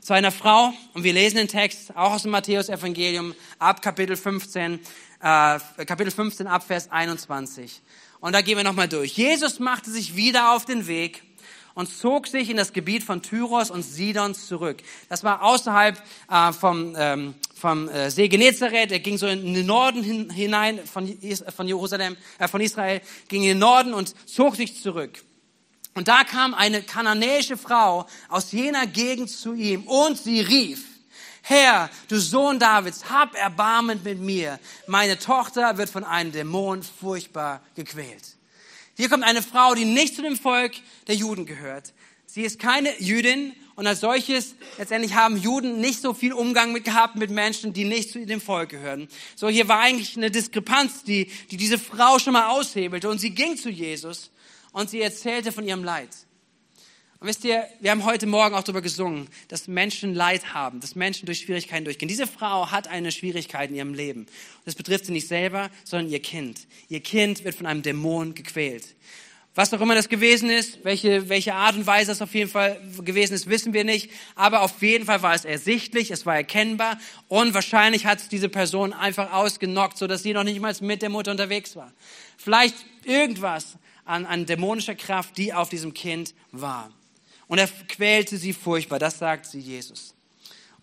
Zu 0.01 0.13
einer 0.13 0.31
Frau, 0.31 0.71
und 0.93 1.03
wir 1.03 1.13
lesen 1.13 1.37
den 1.37 1.47
Text 1.47 1.97
auch 1.97 2.11
aus 2.11 2.21
dem 2.21 2.31
Matthäus-Evangelium 2.31 3.33
ab 3.57 3.81
Kapitel 3.81 4.15
15, 4.15 4.75
äh, 5.19 5.59
Kapitel 5.85 6.11
15 6.11 6.45
ab 6.45 6.63
Vers 6.63 6.91
21. 6.91 7.81
Und 8.19 8.33
da 8.33 8.41
gehen 8.41 8.55
wir 8.55 8.63
nochmal 8.63 8.87
durch. 8.87 9.17
Jesus 9.17 9.59
machte 9.59 9.89
sich 9.89 10.15
wieder 10.15 10.53
auf 10.53 10.65
den 10.65 10.85
Weg 10.85 11.23
und 11.73 11.87
zog 11.87 12.27
sich 12.27 12.51
in 12.51 12.57
das 12.57 12.73
Gebiet 12.73 13.03
von 13.03 13.23
Tyros 13.23 13.71
und 13.71 13.81
Sidon 13.81 14.35
zurück. 14.35 14.83
Das 15.09 15.23
war 15.23 15.41
außerhalb 15.41 15.99
äh, 16.29 16.53
vom, 16.53 16.95
ähm, 16.95 17.33
vom 17.61 17.87
äh, 17.87 18.09
See 18.09 18.27
Genezareth. 18.27 18.91
Er 18.91 18.99
ging 18.99 19.17
so 19.17 19.27
in 19.27 19.53
den 19.53 19.65
Norden 19.65 20.03
hin, 20.03 20.29
hinein 20.31 20.79
von, 20.85 21.07
von 21.55 21.67
Jerusalem, 21.67 22.17
äh, 22.39 22.47
von 22.47 22.59
Israel, 22.59 23.01
ging 23.27 23.43
in 23.43 23.49
den 23.49 23.59
Norden 23.59 23.93
und 23.93 24.13
zog 24.27 24.55
sich 24.55 24.81
zurück. 24.81 25.23
Und 25.93 26.07
da 26.07 26.23
kam 26.23 26.53
eine 26.53 26.81
kananäische 26.81 27.57
Frau 27.57 28.07
aus 28.29 28.51
jener 28.51 28.87
Gegend 28.87 29.29
zu 29.29 29.53
ihm 29.53 29.83
und 29.83 30.17
sie 30.17 30.41
rief, 30.41 30.85
Herr, 31.43 31.89
du 32.07 32.17
Sohn 32.17 32.59
Davids, 32.59 33.09
hab 33.09 33.35
Erbarmen 33.35 34.01
mit 34.03 34.19
mir. 34.19 34.59
Meine 34.87 35.17
Tochter 35.19 35.77
wird 35.77 35.89
von 35.89 36.03
einem 36.03 36.31
Dämon 36.31 36.81
furchtbar 36.83 37.61
gequält. 37.75 38.37
Hier 38.95 39.09
kommt 39.09 39.23
eine 39.23 39.41
Frau, 39.41 39.75
die 39.75 39.85
nicht 39.85 40.15
zu 40.15 40.21
dem 40.21 40.37
Volk 40.37 40.73
der 41.07 41.15
Juden 41.15 41.45
gehört. 41.45 41.93
Sie 42.25 42.43
ist 42.43 42.59
keine 42.59 42.97
Jüdin 43.01 43.53
und 43.81 43.87
als 43.87 44.01
solches 44.01 44.53
letztendlich 44.77 45.15
haben 45.15 45.37
Juden 45.37 45.81
nicht 45.81 46.01
so 46.01 46.13
viel 46.13 46.33
Umgang 46.33 46.71
mit 46.71 46.83
gehabt 46.83 47.15
mit 47.15 47.31
Menschen, 47.31 47.73
die 47.73 47.83
nicht 47.83 48.11
zu 48.11 48.23
dem 48.23 48.39
Volk 48.39 48.69
gehören. 48.69 49.07
So 49.35 49.49
hier 49.49 49.67
war 49.69 49.79
eigentlich 49.79 50.15
eine 50.15 50.29
Diskrepanz, 50.29 51.03
die, 51.03 51.31
die 51.49 51.57
diese 51.57 51.79
Frau 51.79 52.19
schon 52.19 52.33
mal 52.33 52.49
aushebelte 52.49 53.09
und 53.09 53.17
sie 53.17 53.31
ging 53.31 53.57
zu 53.57 53.71
Jesus 53.71 54.29
und 54.71 54.91
sie 54.91 55.01
erzählte 55.01 55.51
von 55.51 55.67
ihrem 55.67 55.83
Leid. 55.83 56.09
Und 57.19 57.27
wisst 57.27 57.43
ihr, 57.43 57.65
wir 57.79 57.89
haben 57.89 58.05
heute 58.05 58.27
Morgen 58.27 58.53
auch 58.53 58.63
darüber 58.63 58.83
gesungen, 58.83 59.27
dass 59.47 59.67
Menschen 59.67 60.13
Leid 60.13 60.53
haben, 60.53 60.79
dass 60.79 60.93
Menschen 60.93 61.25
durch 61.25 61.39
Schwierigkeiten 61.39 61.83
durchgehen. 61.83 62.07
Diese 62.07 62.27
Frau 62.27 62.69
hat 62.69 62.87
eine 62.87 63.11
Schwierigkeit 63.11 63.71
in 63.71 63.77
ihrem 63.77 63.95
Leben. 63.95 64.27
Das 64.63 64.75
betrifft 64.75 65.07
sie 65.07 65.11
nicht 65.11 65.27
selber, 65.27 65.71
sondern 65.85 66.11
ihr 66.11 66.21
Kind. 66.21 66.67
Ihr 66.87 66.99
Kind 66.99 67.43
wird 67.45 67.55
von 67.55 67.65
einem 67.65 67.81
Dämon 67.81 68.35
gequält. 68.35 68.93
Was 69.53 69.73
auch 69.73 69.81
immer 69.81 69.95
das 69.95 70.07
gewesen 70.07 70.49
ist, 70.49 70.85
welche, 70.85 71.27
welche 71.27 71.53
Art 71.53 71.75
und 71.75 71.85
Weise 71.85 72.13
es 72.13 72.21
auf 72.21 72.33
jeden 72.33 72.49
Fall 72.49 72.79
gewesen 73.03 73.33
ist, 73.33 73.49
wissen 73.49 73.73
wir 73.73 73.83
nicht. 73.83 74.09
Aber 74.35 74.61
auf 74.61 74.81
jeden 74.81 75.05
Fall 75.05 75.21
war 75.23 75.33
es 75.33 75.43
ersichtlich, 75.43 76.09
es 76.09 76.25
war 76.25 76.35
erkennbar 76.35 76.97
und 77.27 77.53
wahrscheinlich 77.53 78.05
hat 78.05 78.19
es 78.19 78.29
diese 78.29 78.47
Person 78.47 78.93
einfach 78.93 79.33
ausgenockt, 79.33 79.97
sodass 79.97 80.23
sie 80.23 80.33
noch 80.33 80.45
nicht 80.45 80.61
mal 80.61 80.73
mit 80.79 81.01
der 81.01 81.09
Mutter 81.09 81.31
unterwegs 81.31 81.75
war. 81.75 81.91
Vielleicht 82.37 82.75
irgendwas 83.03 83.75
an, 84.05 84.25
an 84.25 84.45
dämonischer 84.45 84.95
Kraft, 84.95 85.37
die 85.37 85.53
auf 85.53 85.67
diesem 85.67 85.93
Kind 85.93 86.33
war. 86.51 86.89
Und 87.47 87.57
er 87.57 87.67
quälte 87.67 88.37
sie 88.37 88.53
furchtbar. 88.53 88.99
Das 88.99 89.19
sagt 89.19 89.45
sie 89.45 89.59
Jesus. 89.59 90.15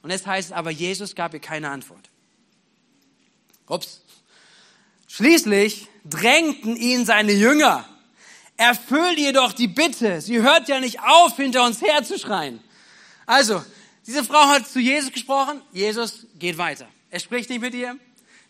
Und 0.02 0.10
es 0.10 0.26
heißt 0.26 0.52
aber, 0.52 0.70
Jesus 0.70 1.14
gab 1.14 1.32
ihr 1.32 1.40
keine 1.40 1.70
Antwort. 1.70 2.10
Ups. 3.66 4.02
Schließlich 5.06 5.86
drängten 6.04 6.76
ihn 6.76 7.06
seine 7.06 7.32
Jünger. 7.32 7.88
Erfüll 8.58 9.16
ihr 9.18 9.32
doch 9.32 9.52
die 9.52 9.68
Bitte. 9.68 10.20
Sie 10.20 10.42
hört 10.42 10.68
ja 10.68 10.80
nicht 10.80 11.00
auf, 11.00 11.36
hinter 11.36 11.64
uns 11.64 11.80
herzuschreien. 11.80 12.60
Also, 13.24 13.64
diese 14.04 14.24
Frau 14.24 14.48
hat 14.48 14.68
zu 14.68 14.80
Jesus 14.80 15.12
gesprochen. 15.12 15.62
Jesus 15.72 16.26
geht 16.38 16.58
weiter. 16.58 16.88
Er 17.10 17.20
spricht 17.20 17.50
nicht 17.50 17.60
mit 17.60 17.72
ihr. 17.72 17.96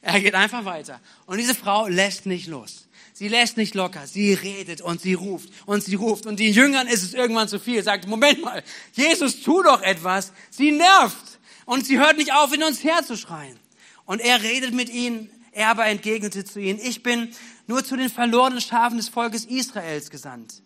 Er 0.00 0.20
geht 0.20 0.34
einfach 0.34 0.64
weiter. 0.64 0.98
Und 1.26 1.36
diese 1.36 1.54
Frau 1.54 1.88
lässt 1.88 2.24
nicht 2.24 2.46
los. 2.46 2.88
Sie 3.12 3.28
lässt 3.28 3.58
nicht 3.58 3.74
locker. 3.74 4.06
Sie 4.06 4.32
redet 4.32 4.80
und 4.80 5.02
sie 5.02 5.12
ruft 5.12 5.50
und 5.66 5.84
sie 5.84 5.96
ruft. 5.96 6.24
Und 6.24 6.40
den 6.40 6.54
Jüngern 6.54 6.86
ist 6.86 7.02
es 7.02 7.12
irgendwann 7.12 7.48
zu 7.48 7.60
viel. 7.60 7.82
Sagt, 7.82 8.06
Moment 8.06 8.42
mal, 8.42 8.62
Jesus, 8.94 9.42
tu 9.42 9.62
doch 9.62 9.82
etwas. 9.82 10.32
Sie 10.48 10.70
nervt. 10.70 11.38
Und 11.66 11.84
sie 11.84 11.98
hört 11.98 12.16
nicht 12.16 12.32
auf, 12.32 12.54
in 12.54 12.62
uns 12.62 12.82
herzuschreien. 12.82 13.58
Und 14.06 14.20
er 14.20 14.42
redet 14.42 14.72
mit 14.72 14.88
ihnen. 14.88 15.28
Er 15.52 15.68
aber 15.68 15.84
entgegnete 15.86 16.44
zu 16.44 16.60
ihnen, 16.60 16.78
ich 16.80 17.02
bin 17.02 17.34
nur 17.68 17.84
zu 17.84 17.96
den 17.96 18.08
verlorenen 18.08 18.60
Schafen 18.60 18.96
des 18.96 19.08
Volkes 19.08 19.44
Israels 19.44 20.10
gesandt. 20.10 20.62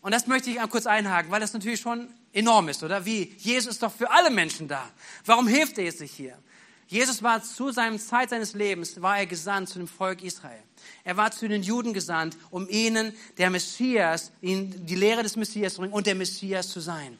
Und 0.00 0.12
das 0.12 0.26
möchte 0.26 0.50
ich 0.50 0.58
kurz 0.68 0.86
einhaken, 0.86 1.30
weil 1.30 1.40
das 1.40 1.52
natürlich 1.52 1.80
schon 1.80 2.08
enorm 2.32 2.68
ist, 2.68 2.82
oder? 2.82 3.04
Wie? 3.04 3.32
Jesus 3.38 3.74
ist 3.74 3.82
doch 3.82 3.92
für 3.92 4.10
alle 4.10 4.30
Menschen 4.30 4.66
da. 4.66 4.90
Warum 5.24 5.46
hilft 5.46 5.78
er 5.78 5.84
jetzt 5.84 6.00
nicht 6.00 6.14
hier? 6.14 6.36
Jesus 6.88 7.22
war 7.22 7.42
zu 7.42 7.70
seinem 7.70 7.98
Zeit 7.98 8.30
seines 8.30 8.52
Lebens, 8.52 9.00
war 9.00 9.18
er 9.18 9.26
gesandt 9.26 9.68
zu 9.68 9.78
dem 9.78 9.88
Volk 9.88 10.22
Israel. 10.22 10.62
Er 11.04 11.16
war 11.16 11.30
zu 11.30 11.48
den 11.48 11.62
Juden 11.62 11.94
gesandt, 11.94 12.36
um 12.50 12.68
ihnen 12.68 13.14
der 13.38 13.48
Messias, 13.50 14.32
ihnen 14.40 14.84
die 14.84 14.96
Lehre 14.96 15.22
des 15.22 15.36
Messias 15.36 15.74
zu 15.74 15.80
bringen 15.80 15.94
und 15.94 16.06
der 16.06 16.16
Messias 16.16 16.68
zu 16.68 16.80
sein. 16.80 17.18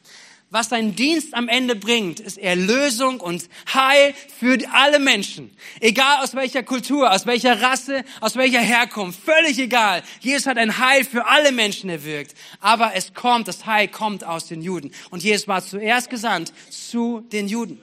Was 0.49 0.69
sein 0.69 0.95
Dienst 0.95 1.33
am 1.33 1.49
Ende 1.49 1.75
bringt, 1.75 2.19
ist 2.19 2.37
Erlösung 2.37 3.19
und 3.19 3.49
Heil 3.73 4.13
für 4.39 4.59
alle 4.71 4.99
Menschen. 4.99 5.49
Egal 5.79 6.23
aus 6.23 6.35
welcher 6.35 6.61
Kultur, 6.61 7.11
aus 7.11 7.25
welcher 7.25 7.59
Rasse, 7.59 8.03
aus 8.21 8.35
welcher 8.35 8.61
Herkunft, 8.61 9.19
völlig 9.19 9.57
egal. 9.57 10.03
Jesus 10.19 10.45
hat 10.45 10.59
ein 10.59 10.77
Heil 10.77 11.05
für 11.05 11.25
alle 11.25 11.51
Menschen 11.51 11.89
erwirkt. 11.89 12.35
Aber 12.59 12.93
es 12.93 13.15
kommt, 13.15 13.47
das 13.47 13.65
Heil 13.65 13.87
kommt 13.87 14.23
aus 14.23 14.45
den 14.45 14.61
Juden. 14.61 14.91
Und 15.09 15.23
Jesus 15.23 15.47
war 15.47 15.65
zuerst 15.65 16.11
gesandt 16.11 16.53
zu 16.69 17.21
den 17.31 17.47
Juden. 17.47 17.81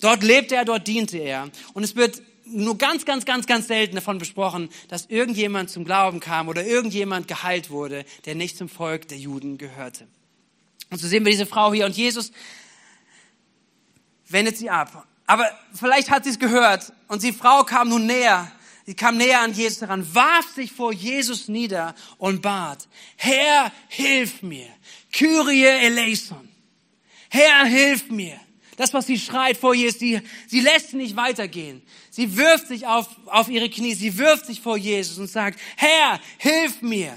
Dort 0.00 0.22
lebte 0.22 0.56
er, 0.56 0.64
dort 0.64 0.88
diente 0.88 1.18
er. 1.18 1.50
Und 1.74 1.82
es 1.82 1.96
wird 1.96 2.22
nur 2.46 2.78
ganz, 2.78 3.04
ganz, 3.04 3.24
ganz, 3.24 3.46
ganz 3.46 3.68
selten 3.68 3.94
davon 3.94 4.18
besprochen, 4.18 4.70
dass 4.88 5.06
irgendjemand 5.06 5.70
zum 5.70 5.84
Glauben 5.84 6.20
kam 6.20 6.48
oder 6.48 6.64
irgendjemand 6.64 7.28
geheilt 7.28 7.70
wurde, 7.70 8.04
der 8.24 8.34
nicht 8.34 8.56
zum 8.56 8.68
Volk 8.68 9.08
der 9.08 9.18
Juden 9.18 9.58
gehörte. 9.58 10.06
Und 10.90 10.98
so 10.98 11.06
sehen 11.06 11.24
wir 11.24 11.30
diese 11.30 11.46
Frau 11.46 11.72
hier 11.72 11.86
und 11.86 11.96
Jesus 11.96 12.32
wendet 14.28 14.56
sie 14.56 14.70
ab. 14.70 15.06
Aber 15.26 15.48
vielleicht 15.72 16.10
hat 16.10 16.24
sie 16.24 16.30
es 16.30 16.38
gehört 16.38 16.92
und 17.08 17.22
die 17.22 17.32
Frau 17.32 17.62
kam 17.64 17.88
nun 17.88 18.06
näher. 18.06 18.50
Sie 18.86 18.94
kam 18.94 19.16
näher 19.16 19.40
an 19.42 19.52
Jesus 19.52 19.82
heran, 19.82 20.06
warf 20.14 20.48
sich 20.54 20.72
vor 20.72 20.92
Jesus 20.92 21.46
nieder 21.46 21.94
und 22.18 22.42
bat, 22.42 22.88
Herr, 23.16 23.70
hilf 23.88 24.42
mir. 24.42 24.66
Kyrie 25.12 25.64
eleison. 25.64 26.48
Herr, 27.28 27.64
hilf 27.66 28.10
mir. 28.10 28.40
Das, 28.76 28.92
was 28.94 29.06
sie 29.06 29.18
schreit 29.18 29.56
vor 29.56 29.74
Jesus, 29.74 30.00
sie, 30.00 30.20
sie 30.48 30.60
lässt 30.60 30.94
nicht 30.94 31.14
weitergehen. 31.14 31.82
Sie 32.10 32.36
wirft 32.36 32.66
sich 32.66 32.86
auf, 32.86 33.08
auf 33.26 33.48
ihre 33.48 33.68
Knie, 33.68 33.94
sie 33.94 34.18
wirft 34.18 34.46
sich 34.46 34.60
vor 34.60 34.76
Jesus 34.76 35.18
und 35.18 35.28
sagt, 35.28 35.60
Herr, 35.76 36.18
hilf 36.38 36.82
mir. 36.82 37.16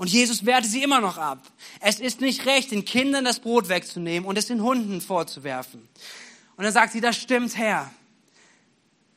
Und 0.00 0.06
Jesus 0.06 0.46
wehrte 0.46 0.66
sie 0.66 0.82
immer 0.82 1.02
noch 1.02 1.18
ab. 1.18 1.42
Es 1.78 2.00
ist 2.00 2.22
nicht 2.22 2.46
recht, 2.46 2.70
den 2.70 2.86
Kindern 2.86 3.22
das 3.22 3.38
Brot 3.38 3.68
wegzunehmen 3.68 4.26
und 4.26 4.38
es 4.38 4.46
den 4.46 4.62
Hunden 4.62 5.02
vorzuwerfen. 5.02 5.86
Und 6.56 6.64
dann 6.64 6.72
sagt 6.72 6.94
sie, 6.94 7.02
das 7.02 7.18
stimmt, 7.18 7.54
Herr. 7.58 7.92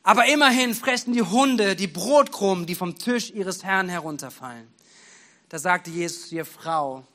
Aber 0.02 0.26
immerhin 0.26 0.74
fressen 0.74 1.14
die 1.14 1.22
Hunde 1.22 1.74
die 1.74 1.86
Brotkrumen, 1.86 2.66
die 2.66 2.74
vom 2.74 2.98
Tisch 2.98 3.30
ihres 3.30 3.64
Herrn 3.64 3.88
herunterfallen. 3.88 4.68
Da 5.48 5.58
sagte 5.58 5.88
Jesus 5.90 6.28
zu 6.28 6.34
ihr, 6.34 6.44
Frau, 6.44 7.06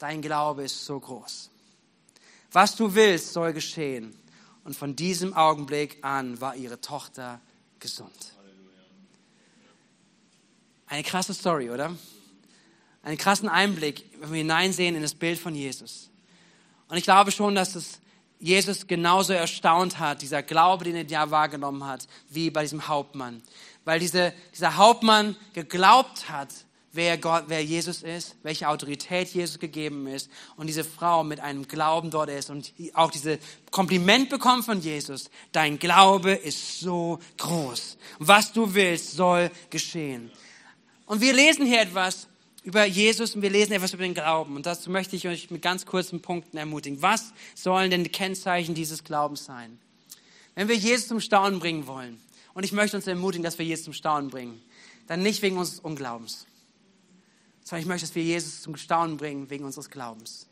dein 0.00 0.20
Glaube 0.20 0.64
ist 0.64 0.84
so 0.84 0.98
groß. 0.98 1.50
Was 2.50 2.74
du 2.74 2.96
willst, 2.96 3.32
soll 3.32 3.52
geschehen. 3.52 4.12
Und 4.64 4.74
von 4.74 4.96
diesem 4.96 5.34
Augenblick 5.34 5.98
an 6.02 6.40
war 6.40 6.56
ihre 6.56 6.80
Tochter 6.80 7.40
gesund. 7.78 8.34
Eine 10.88 11.04
krasse 11.04 11.32
Story, 11.32 11.70
oder? 11.70 11.94
Einen 13.08 13.16
krassen 13.16 13.48
Einblick, 13.48 14.04
wenn 14.20 14.32
wir 14.32 14.36
hineinsehen 14.36 14.94
in 14.94 15.00
das 15.00 15.14
Bild 15.14 15.38
von 15.38 15.54
Jesus. 15.54 16.10
Und 16.88 16.98
ich 16.98 17.04
glaube 17.04 17.32
schon, 17.32 17.54
dass 17.54 17.74
es 17.74 18.00
Jesus 18.38 18.86
genauso 18.86 19.32
erstaunt 19.32 19.98
hat, 19.98 20.20
dieser 20.20 20.42
Glaube, 20.42 20.84
den 20.84 20.94
er 20.94 21.06
ja 21.06 21.30
wahrgenommen 21.30 21.86
hat, 21.86 22.06
wie 22.28 22.50
bei 22.50 22.60
diesem 22.60 22.86
Hauptmann. 22.86 23.42
Weil 23.86 23.98
diese, 23.98 24.34
dieser 24.54 24.76
Hauptmann 24.76 25.36
geglaubt 25.54 26.28
hat, 26.28 26.50
wer 26.92 27.16
Gott, 27.16 27.44
wer 27.46 27.64
Jesus 27.64 28.02
ist, 28.02 28.36
welche 28.42 28.68
Autorität 28.68 29.28
Jesus 29.28 29.58
gegeben 29.58 30.06
ist 30.06 30.28
und 30.58 30.66
diese 30.66 30.84
Frau 30.84 31.24
mit 31.24 31.40
einem 31.40 31.66
Glauben 31.66 32.10
dort 32.10 32.28
ist 32.28 32.50
und 32.50 32.74
auch 32.92 33.10
diese 33.10 33.38
Kompliment 33.70 34.28
bekommt 34.28 34.66
von 34.66 34.82
Jesus. 34.82 35.30
Dein 35.52 35.78
Glaube 35.78 36.32
ist 36.32 36.80
so 36.80 37.20
groß. 37.38 37.96
Was 38.18 38.52
du 38.52 38.74
willst, 38.74 39.12
soll 39.12 39.50
geschehen. 39.70 40.30
Und 41.06 41.22
wir 41.22 41.32
lesen 41.32 41.64
hier 41.64 41.80
etwas 41.80 42.28
über 42.68 42.84
Jesus 42.84 43.34
und 43.34 43.40
wir 43.40 43.48
lesen 43.48 43.72
etwas 43.72 43.94
über 43.94 44.02
den 44.02 44.12
Glauben. 44.12 44.54
Und 44.54 44.66
dazu 44.66 44.90
möchte 44.90 45.16
ich 45.16 45.26
euch 45.26 45.50
mit 45.50 45.62
ganz 45.62 45.86
kurzen 45.86 46.20
Punkten 46.20 46.58
ermutigen. 46.58 47.00
Was 47.00 47.32
sollen 47.54 47.90
denn 47.90 48.04
die 48.04 48.12
Kennzeichen 48.12 48.74
dieses 48.74 49.04
Glaubens 49.04 49.46
sein? 49.46 49.78
Wenn 50.54 50.68
wir 50.68 50.76
Jesus 50.76 51.08
zum 51.08 51.18
Staunen 51.18 51.60
bringen 51.60 51.86
wollen, 51.86 52.20
und 52.52 52.64
ich 52.64 52.72
möchte 52.72 52.98
uns 52.98 53.06
ermutigen, 53.06 53.42
dass 53.42 53.58
wir 53.58 53.64
Jesus 53.64 53.86
zum 53.86 53.94
Staunen 53.94 54.28
bringen, 54.28 54.60
dann 55.06 55.22
nicht 55.22 55.40
wegen 55.40 55.56
unseres 55.56 55.80
Unglaubens, 55.80 56.44
sondern 57.64 57.80
ich 57.80 57.88
möchte, 57.88 58.06
dass 58.06 58.14
wir 58.14 58.22
Jesus 58.22 58.60
zum 58.60 58.76
Staunen 58.76 59.16
bringen 59.16 59.48
wegen 59.48 59.64
unseres 59.64 59.88
Glaubens. 59.88 60.46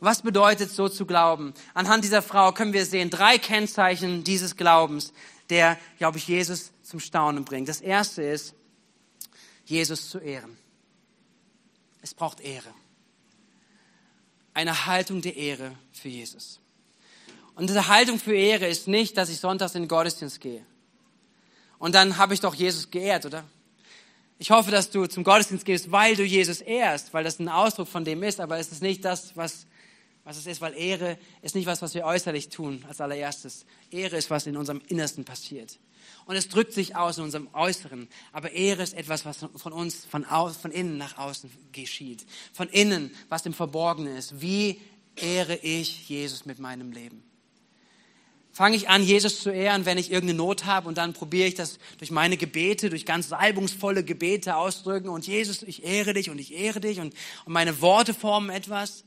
Was 0.00 0.22
bedeutet 0.22 0.72
so 0.72 0.88
zu 0.88 1.06
glauben? 1.06 1.54
Anhand 1.72 2.02
dieser 2.02 2.22
Frau 2.22 2.50
können 2.50 2.72
wir 2.72 2.84
sehen 2.84 3.10
drei 3.10 3.38
Kennzeichen 3.38 4.24
dieses 4.24 4.56
Glaubens, 4.56 5.12
der, 5.50 5.78
glaube 5.98 6.18
ich, 6.18 6.26
Jesus 6.26 6.72
zum 6.82 6.98
Staunen 6.98 7.44
bringt. 7.44 7.68
Das 7.68 7.80
erste 7.80 8.24
ist, 8.24 8.54
Jesus 9.64 10.10
zu 10.10 10.18
ehren. 10.18 10.60
Es 12.02 12.14
braucht 12.14 12.40
Ehre. 12.40 12.68
Eine 14.54 14.86
Haltung 14.86 15.22
der 15.22 15.36
Ehre 15.36 15.72
für 15.92 16.08
Jesus. 16.08 16.60
Und 17.54 17.70
diese 17.70 17.88
Haltung 17.88 18.18
für 18.18 18.34
Ehre 18.34 18.66
ist 18.66 18.88
nicht, 18.88 19.16
dass 19.16 19.30
ich 19.30 19.38
sonntags 19.38 19.74
in 19.74 19.82
den 19.82 19.88
Gottesdienst 19.88 20.40
gehe. 20.40 20.64
Und 21.78 21.94
dann 21.94 22.16
habe 22.16 22.34
ich 22.34 22.40
doch 22.40 22.54
Jesus 22.54 22.90
geehrt, 22.90 23.24
oder? 23.24 23.44
Ich 24.38 24.50
hoffe, 24.50 24.70
dass 24.70 24.90
du 24.90 25.06
zum 25.06 25.24
Gottesdienst 25.24 25.64
gehst, 25.64 25.92
weil 25.92 26.16
du 26.16 26.24
Jesus 26.24 26.60
ehrst, 26.60 27.14
weil 27.14 27.24
das 27.24 27.38
ein 27.38 27.48
Ausdruck 27.48 27.88
von 27.88 28.04
dem 28.04 28.22
ist, 28.22 28.40
aber 28.40 28.58
es 28.58 28.72
ist 28.72 28.82
nicht 28.82 29.04
das, 29.04 29.36
was, 29.36 29.66
was 30.24 30.36
es 30.36 30.46
ist, 30.46 30.60
weil 30.60 30.74
Ehre 30.74 31.18
ist 31.42 31.54
nicht 31.54 31.66
was, 31.66 31.82
was 31.82 31.94
wir 31.94 32.04
äußerlich 32.04 32.48
tun 32.48 32.84
als 32.88 33.00
allererstes. 33.00 33.66
Ehre 33.90 34.16
ist, 34.16 34.30
was 34.30 34.46
in 34.46 34.56
unserem 34.56 34.80
Innersten 34.88 35.24
passiert. 35.24 35.78
Und 36.26 36.36
es 36.36 36.48
drückt 36.48 36.72
sich 36.72 36.94
aus 36.94 37.18
in 37.18 37.24
unserem 37.24 37.48
Äußeren. 37.52 38.08
Aber 38.32 38.52
Ehre 38.52 38.82
ist 38.82 38.94
etwas, 38.94 39.24
was 39.24 39.38
von 39.56 39.72
uns, 39.72 40.04
von, 40.04 40.24
aus, 40.24 40.56
von 40.56 40.70
innen 40.70 40.96
nach 40.96 41.18
außen 41.18 41.50
geschieht. 41.72 42.24
Von 42.52 42.68
innen, 42.68 43.12
was 43.28 43.46
im 43.46 43.54
Verborgenen 43.54 44.16
ist. 44.16 44.40
Wie 44.40 44.80
ehre 45.16 45.56
ich 45.56 46.08
Jesus 46.08 46.46
mit 46.46 46.58
meinem 46.58 46.92
Leben? 46.92 47.24
fange 48.52 48.76
ich 48.76 48.88
an, 48.88 49.02
Jesus 49.02 49.40
zu 49.40 49.50
ehren, 49.50 49.86
wenn 49.86 49.98
ich 49.98 50.12
irgendeine 50.12 50.36
Not 50.36 50.66
habe 50.66 50.86
und 50.86 50.98
dann 50.98 51.14
probiere 51.14 51.48
ich 51.48 51.54
das 51.54 51.78
durch 51.98 52.10
meine 52.10 52.36
Gebete, 52.36 52.90
durch 52.90 53.06
ganz 53.06 53.30
salbungsvolle 53.30 54.04
Gebete 54.04 54.56
ausdrücken 54.56 55.08
und 55.08 55.26
Jesus, 55.26 55.62
ich 55.62 55.84
ehre 55.84 56.12
dich 56.12 56.30
und 56.30 56.38
ich 56.38 56.54
ehre 56.54 56.80
dich 56.80 57.00
und, 57.00 57.14
und 57.46 57.52
meine 57.52 57.80
Worte 57.80 58.12
formen 58.12 58.50
etwas. 58.50 59.04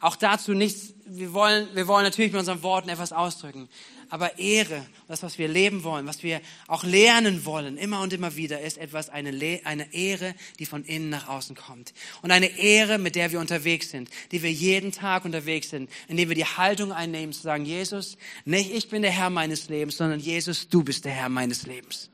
Auch 0.00 0.16
dazu 0.16 0.52
nichts, 0.54 0.94
wir 1.06 1.32
wollen, 1.32 1.68
wir 1.74 1.88
wollen 1.88 2.04
natürlich 2.04 2.32
mit 2.32 2.38
unseren 2.38 2.62
Worten 2.62 2.88
etwas 2.88 3.12
ausdrücken. 3.12 3.68
Aber 4.10 4.38
Ehre, 4.38 4.86
das, 5.06 5.22
was 5.22 5.38
wir 5.38 5.48
leben 5.48 5.84
wollen, 5.84 6.06
was 6.06 6.22
wir 6.22 6.40
auch 6.66 6.82
lernen 6.82 7.44
wollen, 7.44 7.76
immer 7.76 8.00
und 8.00 8.12
immer 8.12 8.36
wieder, 8.36 8.60
ist 8.60 8.78
etwas, 8.78 9.10
eine, 9.10 9.30
Le 9.30 9.60
eine 9.64 9.92
Ehre, 9.92 10.34
die 10.58 10.66
von 10.66 10.84
innen 10.84 11.10
nach 11.10 11.28
außen 11.28 11.56
kommt. 11.56 11.92
Und 12.22 12.30
eine 12.30 12.58
Ehre, 12.58 12.98
mit 12.98 13.16
der 13.16 13.32
wir 13.32 13.40
unterwegs 13.40 13.90
sind, 13.90 14.08
die 14.32 14.42
wir 14.42 14.50
jeden 14.50 14.92
Tag 14.92 15.26
unterwegs 15.26 15.70
sind, 15.70 15.90
indem 16.06 16.30
wir 16.30 16.36
die 16.36 16.46
Haltung 16.46 16.92
einnehmen, 16.92 17.34
zu 17.34 17.42
sagen, 17.42 17.66
Jesus, 17.66 18.16
nicht 18.46 18.72
ich 18.72 18.88
bin 18.88 19.02
der 19.02 19.10
Herr 19.10 19.30
meines 19.30 19.68
Lebens, 19.68 19.98
sondern 19.98 20.20
Jesus, 20.20 20.68
du 20.68 20.82
bist 20.82 21.04
der 21.04 21.12
Herr 21.12 21.28
meines 21.28 21.66
Lebens. 21.66 22.08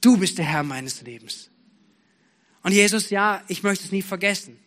Du 0.00 0.16
bist 0.16 0.38
der 0.38 0.44
Herr 0.44 0.62
meines 0.62 1.02
Lebens. 1.02 1.50
Und 2.62 2.72
Jesus, 2.72 3.10
ja, 3.10 3.42
ich 3.48 3.64
möchte 3.64 3.84
es 3.84 3.92
nie 3.92 4.02
vergessen. 4.02 4.58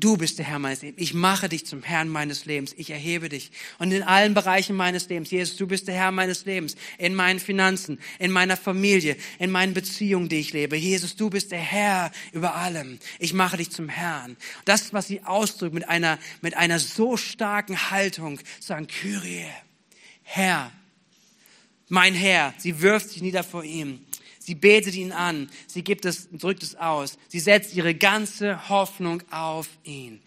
Du 0.00 0.16
bist 0.16 0.38
der 0.38 0.46
Herr 0.46 0.58
meines 0.58 0.80
Lebens. 0.80 1.02
Ich 1.02 1.12
mache 1.12 1.50
dich 1.50 1.66
zum 1.66 1.82
Herrn 1.82 2.08
meines 2.08 2.46
Lebens. 2.46 2.74
Ich 2.78 2.88
erhebe 2.88 3.28
dich. 3.28 3.50
Und 3.78 3.92
in 3.92 4.02
allen 4.02 4.32
Bereichen 4.32 4.74
meines 4.74 5.06
Lebens. 5.10 5.30
Jesus, 5.30 5.58
du 5.58 5.66
bist 5.66 5.88
der 5.88 5.94
Herr 5.94 6.10
meines 6.10 6.46
Lebens. 6.46 6.74
In 6.96 7.14
meinen 7.14 7.38
Finanzen, 7.38 8.00
in 8.18 8.30
meiner 8.30 8.56
Familie, 8.56 9.18
in 9.38 9.50
meinen 9.50 9.74
Beziehungen, 9.74 10.30
die 10.30 10.40
ich 10.40 10.54
lebe. 10.54 10.74
Jesus, 10.74 11.16
du 11.16 11.28
bist 11.28 11.52
der 11.52 11.58
Herr 11.58 12.10
über 12.32 12.54
allem. 12.54 12.98
Ich 13.18 13.34
mache 13.34 13.58
dich 13.58 13.70
zum 13.70 13.90
Herrn. 13.90 14.38
Das, 14.64 14.94
was 14.94 15.06
sie 15.06 15.22
ausdrückt 15.22 15.74
mit 15.74 15.86
einer, 15.86 16.18
mit 16.40 16.56
einer 16.56 16.78
so 16.78 17.18
starken 17.18 17.90
Haltung, 17.90 18.40
sagen, 18.58 18.86
Kyrie, 18.86 19.44
Herr, 20.22 20.72
mein 21.88 22.14
Herr. 22.14 22.54
Sie 22.56 22.80
wirft 22.80 23.10
sich 23.10 23.20
nieder 23.20 23.44
vor 23.44 23.64
ihm. 23.64 24.00
Sie 24.42 24.54
betet 24.54 24.94
ihn 24.94 25.12
an. 25.12 25.50
Sie 25.66 25.84
gibt 25.84 26.06
es, 26.06 26.28
drückt 26.32 26.62
es 26.62 26.74
aus. 26.74 27.18
Sie 27.28 27.40
setzt 27.40 27.74
ihre 27.74 27.94
ganze 27.94 28.68
Hoffnung 28.70 29.22
auf 29.30 29.68
ihn. 29.84 30.20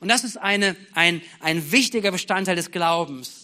Und 0.00 0.08
das 0.08 0.24
ist 0.24 0.36
eine, 0.36 0.76
ein, 0.92 1.22
ein 1.38 1.70
wichtiger 1.70 2.10
Bestandteil 2.10 2.56
des 2.56 2.72
Glaubens. 2.72 3.39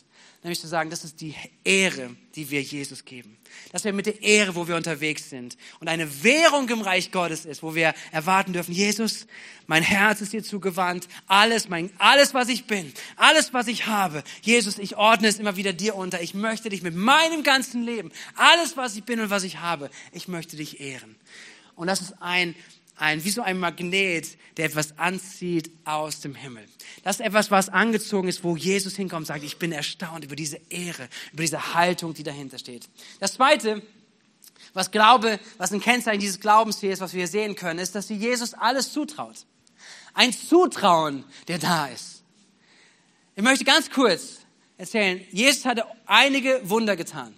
Nämlich 0.46 0.61
zu 0.61 0.68
sagen, 0.68 0.90
das 0.90 1.02
ist 1.02 1.20
die 1.20 1.35
Ehre, 1.64 2.14
die 2.37 2.48
wir 2.50 2.62
Jesus 2.62 3.04
geben. 3.04 3.37
Dass 3.72 3.82
wir 3.82 3.92
mit 3.92 4.06
der 4.06 4.22
Ehre, 4.22 4.54
wo 4.54 4.68
wir 4.68 4.76
unterwegs 4.76 5.28
sind 5.28 5.56
und 5.80 5.88
eine 5.88 6.22
Währung 6.22 6.68
im 6.68 6.82
Reich 6.82 7.11
Gottes 7.11 7.44
ist, 7.44 7.64
wo 7.64 7.74
wir 7.74 7.94
erwarten 8.12 8.52
dürfen, 8.52 8.70
Jesus, 8.70 9.26
mein 9.66 9.82
Herz 9.82 10.20
ist 10.20 10.32
dir 10.32 10.44
zugewandt, 10.44 11.09
alles, 11.26 11.68
mein, 11.68 11.90
alles, 11.98 12.32
was 12.32 12.48
ich 12.48 12.68
bin, 12.68 12.92
alles, 13.16 13.54
was 13.54 13.66
ich 13.66 13.88
habe. 13.88 14.22
Jesus, 14.40 14.78
ich 14.78 14.96
ordne 14.96 15.26
es 15.26 15.40
immer 15.40 15.56
wieder 15.56 15.72
dir 15.72 15.96
unter. 15.96 16.22
Ich 16.22 16.32
möchte 16.32 16.68
dich 16.68 16.82
mit 16.82 16.94
meinem 16.94 17.42
ganzen 17.42 17.82
Leben, 17.82 18.12
alles, 18.37 18.76
was 18.76 18.94
ich 18.94 19.02
bin 19.02 19.18
und 19.18 19.30
was 19.30 19.42
ich 19.42 19.59
habe, 19.59 19.90
ich 20.12 20.28
möchte 20.28 20.56
dich 20.56 20.78
ehren. 20.78 21.16
Und 21.74 21.88
das 21.88 22.00
ist 22.00 22.22
ein 22.22 22.54
ein, 22.96 23.24
wie 23.24 23.30
so 23.30 23.42
ein 23.42 23.59
Magnet, 23.59 24.38
der 24.56 24.66
etwas 24.66 24.98
anzieht 24.98 25.70
aus 25.85 26.20
dem 26.20 26.35
Himmel. 26.35 26.64
Das 27.02 27.20
ist 27.20 27.26
etwas, 27.26 27.50
was 27.50 27.68
angezogen 27.68 28.28
ist, 28.28 28.42
wo 28.42 28.56
Jesus 28.56 28.96
hinkommt 28.96 29.20
und 29.20 29.26
sagt, 29.26 29.44
ich 29.44 29.59
bin 29.59 29.72
erstaunt 29.72 30.24
über 30.24 30.37
diese 30.37 30.59
Ehre, 30.70 31.09
über 31.32 31.42
diese 31.42 31.74
Haltung, 31.74 32.14
die 32.14 32.22
dahinter 32.22 32.59
steht. 32.59 32.88
Das 33.20 33.35
zweite, 33.35 33.82
was 34.72 34.90
Glaube, 34.90 35.38
was 35.59 35.72
ein 35.72 35.80
Kennzeichen 35.80 36.20
dieses 36.20 36.40
Glaubens 36.40 36.80
hier 36.80 36.92
ist, 36.92 37.00
was 37.00 37.14
wir 37.14 37.28
sehen 37.28 37.54
können, 37.54 37.78
ist, 37.78 37.94
dass 37.94 38.09
sie 38.09 38.16
Jesus 38.16 38.54
alles 38.54 38.92
zutraut. 38.92 39.46
Ein 40.14 40.32
Zutrauen, 40.32 41.24
der 41.48 41.59
da 41.59 41.87
ist. 41.87 42.22
Ich 43.35 43.42
möchte 43.42 43.64
ganz 43.64 43.90
kurz 43.90 44.38
erzählen, 44.78 45.22
Jesus 45.30 45.66
hatte 45.66 45.85
einige 46.06 46.61
Wunder 46.64 46.96
getan. 46.96 47.35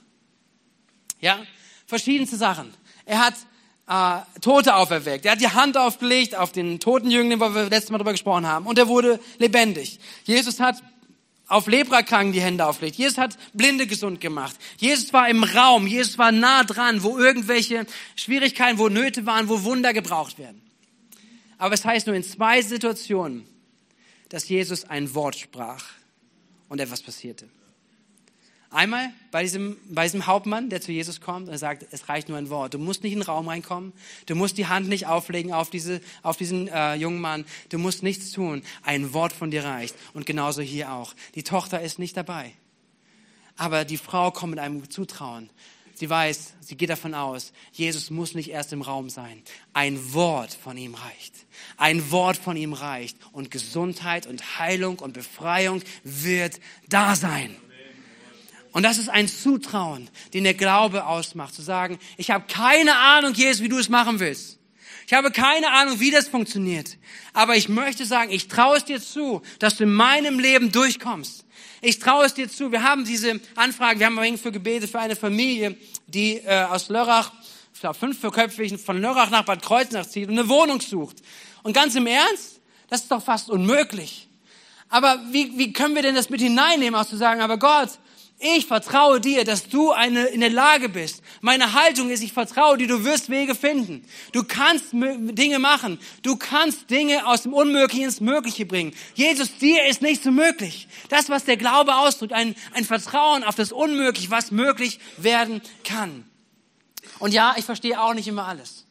Ja, 1.21 1.45
verschiedenste 1.87 2.37
Sachen. 2.37 2.73
Er 3.05 3.19
hat 3.19 3.35
äh, 3.89 4.21
Tote 4.41 4.75
auferweckt. 4.75 5.25
Er 5.25 5.33
hat 5.33 5.41
die 5.41 5.49
Hand 5.49 5.77
aufgelegt 5.77 6.37
auf 6.37 6.53
den 6.53 6.79
toten 6.79 7.11
Jüngling, 7.11 7.41
wo 7.41 7.55
wir 7.55 7.65
letztes 7.65 7.91
Mal 7.91 7.99
drüber 7.99 8.13
gesprochen 8.13 8.47
haben, 8.47 8.67
und 8.67 8.79
er 8.79 8.89
wurde 8.89 9.19
lebendig. 9.39 9.99
Jesus 10.25 10.61
hat 10.61 10.83
auf 11.47 11.67
Leprakranken 11.67 12.33
die 12.33 12.43
Hände 12.43 12.67
aufgelegt. 12.67 12.97
Jesus 12.97 13.17
hat 13.17 13.39
Blinde 13.55 13.87
gesund 13.87 14.21
gemacht. 14.21 14.55
Jesus 14.77 15.13
war 15.15 15.31
im 15.31 15.43
Raum. 15.45 15.87
Jesus 15.87 16.19
war 16.19 16.31
nah 16.31 16.63
dran, 16.63 17.03
wo 17.03 17.17
irgendwelche 17.19 17.87
Schwierigkeiten, 18.17 18.79
wo 18.79 18.91
Nöte 18.91 19.25
waren, 19.25 19.49
wo 19.49 19.65
Wunder 19.65 19.95
gebraucht 19.95 20.39
werden. 20.39 20.61
Aber 21.57 21.75
es 21.75 21.85
heißt 21.85 22.07
nur 22.07 22.15
in 22.15 22.23
zwei 22.23 22.61
Situationen, 22.61 23.47
dass 24.29 24.49
Jesus 24.49 24.85
ein 24.85 25.15
Wort 25.15 25.37
sprach 25.37 25.85
und 26.69 26.81
etwas 26.81 27.03
passierte. 27.03 27.49
Einmal 28.71 29.11
bei 29.31 29.43
diesem, 29.43 29.79
bei 29.89 30.05
diesem 30.05 30.27
Hauptmann, 30.27 30.69
der 30.69 30.83
zu 30.83 30.93
Jesus 30.93 31.23
kommt 31.23 31.49
und 31.49 31.57
sagt, 31.57 31.87
es 31.91 32.11
reicht 32.11 32.29
nur 32.29 32.37
ein 32.37 32.51
Wort. 32.51 32.75
Du 32.75 32.79
musst 32.79 33.03
nicht 33.03 33.15
in 33.15 33.21
den 33.21 33.25
Raum 33.25 33.49
reinkommen. 33.49 33.95
Du 34.27 34.35
musst 34.35 34.59
die 34.59 34.67
Hand 34.67 34.89
nicht 34.89 35.07
auflegen 35.07 35.55
auf, 35.55 35.71
diese, 35.71 36.03
auf 36.23 36.37
diesen 36.37 36.69
äh, 36.69 36.95
jungen 36.95 37.21
Mann. 37.21 37.47
Du 37.71 37.79
musst 37.79 38.03
nichts 38.03 38.31
tun. 38.31 38.63
Ein 38.83 39.15
Wort 39.15 39.33
von 39.33 39.51
dir 39.51 39.65
reicht. 39.65 39.95
Und 40.13 40.27
genauso 40.27 40.61
hier 40.61 40.93
auch. 40.93 41.15
Die 41.35 41.45
Tochter 41.45 41.81
ist 41.81 41.99
nicht 41.99 42.17
dabei. 42.17 42.53
Aber 43.57 43.87
die 43.87 43.97
Frau 43.97 44.31
kommt 44.31 44.51
mit 44.51 44.61
einem 44.61 44.89
Zutrauen. 44.91 45.49
Sie 45.95 46.09
weiß, 46.09 46.55
sie 46.61 46.77
geht 46.77 46.91
davon 46.91 47.13
aus, 47.13 47.53
Jesus 47.73 48.11
muss 48.11 48.35
nicht 48.35 48.51
erst 48.51 48.73
im 48.73 48.83
Raum 48.83 49.11
sein. 49.11 49.43
Ein 49.73 50.15
Wort 50.15 50.55
von 50.55 50.77
ihm 50.77 50.95
reicht. 50.95 51.35
Ein 51.77 52.13
Wort 52.13 52.37
von 52.37 52.57
ihm 52.57 52.73
reicht. 52.73 53.17
Und 53.33 53.51
Gesundheit 53.51 54.29
und 54.29 54.61
Heilung 54.61 55.01
und 55.01 55.15
Befreiung 55.15 55.83
wird 56.05 56.61
da 56.89 57.17
sein. 57.17 57.57
Und 58.73 58.83
das 58.83 58.99
ist 58.99 59.09
ein 59.09 59.29
Zutrauen, 59.29 60.09
den 60.35 60.45
der 60.45 60.55
Glaube 60.55 61.07
ausmacht, 61.07 61.55
zu 61.55 61.63
sagen, 61.63 61.99
ich 62.17 62.31
habe 62.31 62.45
keine 62.49 62.97
Ahnung, 62.97 63.35
Jesus, 63.35 63.63
wie 63.63 63.69
du 63.69 63.79
es 63.79 63.89
machen 63.89 64.21
willst. 64.21 64.59
Ich 65.07 65.15
habe 65.15 65.31
keine 65.31 65.71
Ahnung, 65.73 66.01
wie 66.01 66.11
das 66.11 66.29
funktioniert. 66.29 66.99
Aber 67.33 67.57
ich 67.57 67.71
möchte 67.71 68.05
sagen, 68.05 68.31
ich 68.31 68.49
traue 68.49 68.77
es 68.77 68.85
dir 68.85 69.01
zu, 69.01 69.41
dass 69.59 69.79
du 69.79 69.85
in 69.85 69.93
meinem 69.93 70.39
Leben 70.39 70.71
durchkommst. 70.71 71.47
Ich 71.81 71.99
traue 71.99 72.27
es 72.27 72.35
dir 72.35 72.51
zu. 72.51 72.73
Wir 72.73 72.83
haben 72.83 73.07
diese 73.07 73.41
Anfrage, 73.55 74.01
wir 74.01 74.07
haben 74.07 74.19
ein 74.19 74.37
für 74.37 74.53
Gebete 74.53 74.87
für 74.87 74.99
eine 74.99 75.17
Familie, 75.17 75.77
die 76.07 76.35
äh, 76.39 76.65
aus 76.65 76.91
Lörrach, 76.91 77.33
ich 77.73 77.81
glaube 77.81 77.99
fünfköpfig, 77.99 78.77
von 78.79 79.01
Lörrach 79.01 79.31
nach 79.31 79.45
Bad 79.45 79.63
Kreuznach 79.63 80.07
zieht 80.07 80.29
und 80.29 80.39
eine 80.39 80.49
Wohnung 80.49 80.81
sucht. 80.81 81.17
Und 81.63 81.73
ganz 81.73 81.95
im 81.95 82.07
Ernst, 82.07 82.61
das 82.91 83.03
ist 83.03 83.11
doch 83.11 83.23
fast 83.23 83.49
unmöglich. 83.49 84.29
Aber 84.91 85.21
wie, 85.31 85.57
wie 85.57 85.73
können 85.73 85.95
wir 85.95 86.03
denn 86.03 86.15
das 86.15 86.31
mit 86.31 86.41
hineinnehmen, 86.41 86.99
auch 86.99 87.07
zu 87.07 87.17
sagen, 87.17 87.41
aber 87.41 87.59
Gott, 87.59 87.99
ich 88.41 88.67
vertraue 88.67 89.21
dir, 89.21 89.45
dass 89.45 89.69
du 89.69 89.91
eine, 89.91 90.27
in 90.27 90.41
der 90.41 90.51
Lage 90.51 90.89
bist. 90.89 91.23
Meine 91.41 91.73
Haltung 91.73 92.09
ist, 92.09 92.23
ich 92.23 92.33
vertraue 92.33 92.79
dir, 92.79 92.87
du 92.87 93.05
wirst 93.05 93.31
Wege 93.31 93.57
finden. 93.57 94.05
Du 94.31 94.45
kannst 94.45 94.93
Dinge 94.93 95.59
machen. 95.59 95.99
Du 96.23 96.37
kannst 96.37 96.89
Dinge 96.89 97.27
aus 97.27 97.43
dem 97.43 97.53
Unmöglichen 97.53 98.05
ins 98.05 98.21
Mögliche 98.21 98.65
bringen. 98.65 98.95
Jesus, 99.15 99.59
dir 99.59 99.87
ist 99.87 100.03
nichts 100.03 100.25
möglich. 100.27 100.87
Das, 101.09 101.29
was 101.29 101.47
der 101.47 101.57
Glaube 101.57 101.97
ausdrückt, 101.97 102.33
ein, 102.33 102.55
ein 102.75 102.85
Vertrauen 102.85 103.43
auf 103.43 103.57
das 103.57 103.73
Unmögliche, 103.73 104.31
was 104.31 104.53
möglich 104.53 105.01
werden 105.17 105.61
kann. 105.83 106.25
Und 107.19 107.35
ja, 107.35 107.57
ich 107.57 107.65
verstehe 107.65 108.01
auch 108.01 108.15
nicht 108.15 108.29
immer 108.29 108.47
alles. 108.47 108.87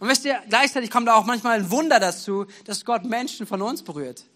Und 0.00 0.08
wisst 0.08 0.26
ihr, 0.26 0.38
gleichzeitig 0.50 0.90
kommt 0.90 1.08
auch 1.08 1.24
manchmal 1.24 1.58
ein 1.58 1.70
Wunder 1.70 1.98
dazu, 1.98 2.44
dass 2.66 2.84
Gott 2.84 3.04
Menschen 3.04 3.46
von 3.46 3.62
uns 3.62 3.82
berührt 3.82 4.26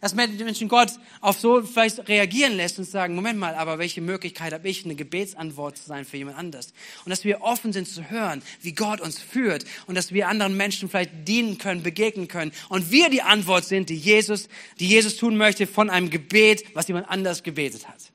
dass 0.00 0.14
Menschen 0.14 0.68
Gott 0.68 0.90
auf 1.20 1.40
so 1.40 1.62
vielleicht 1.62 2.08
reagieren 2.08 2.56
lässt 2.56 2.78
und 2.78 2.84
sagen, 2.84 3.14
Moment 3.14 3.38
mal, 3.38 3.54
aber 3.54 3.78
welche 3.78 4.00
Möglichkeit 4.00 4.52
habe 4.52 4.68
ich, 4.68 4.84
eine 4.84 4.94
Gebetsantwort 4.94 5.78
zu 5.78 5.86
sein 5.86 6.04
für 6.04 6.16
jemand 6.16 6.36
anders? 6.36 6.74
Und 7.04 7.10
dass 7.10 7.24
wir 7.24 7.40
offen 7.40 7.72
sind 7.72 7.88
zu 7.88 8.10
hören, 8.10 8.42
wie 8.60 8.72
Gott 8.72 9.00
uns 9.00 9.18
führt 9.18 9.64
und 9.86 9.94
dass 9.94 10.12
wir 10.12 10.28
anderen 10.28 10.56
Menschen 10.56 10.88
vielleicht 10.88 11.26
dienen 11.26 11.58
können, 11.58 11.82
begegnen 11.82 12.28
können 12.28 12.52
und 12.68 12.90
wir 12.90 13.08
die 13.08 13.22
Antwort 13.22 13.64
sind, 13.64 13.88
die 13.88 13.96
Jesus, 13.96 14.48
die 14.78 14.88
Jesus 14.88 15.16
tun 15.16 15.36
möchte 15.36 15.66
von 15.66 15.88
einem 15.88 16.10
Gebet, 16.10 16.64
was 16.74 16.88
jemand 16.88 17.08
anders 17.08 17.42
gebetet 17.42 17.88
hat. 17.88 18.12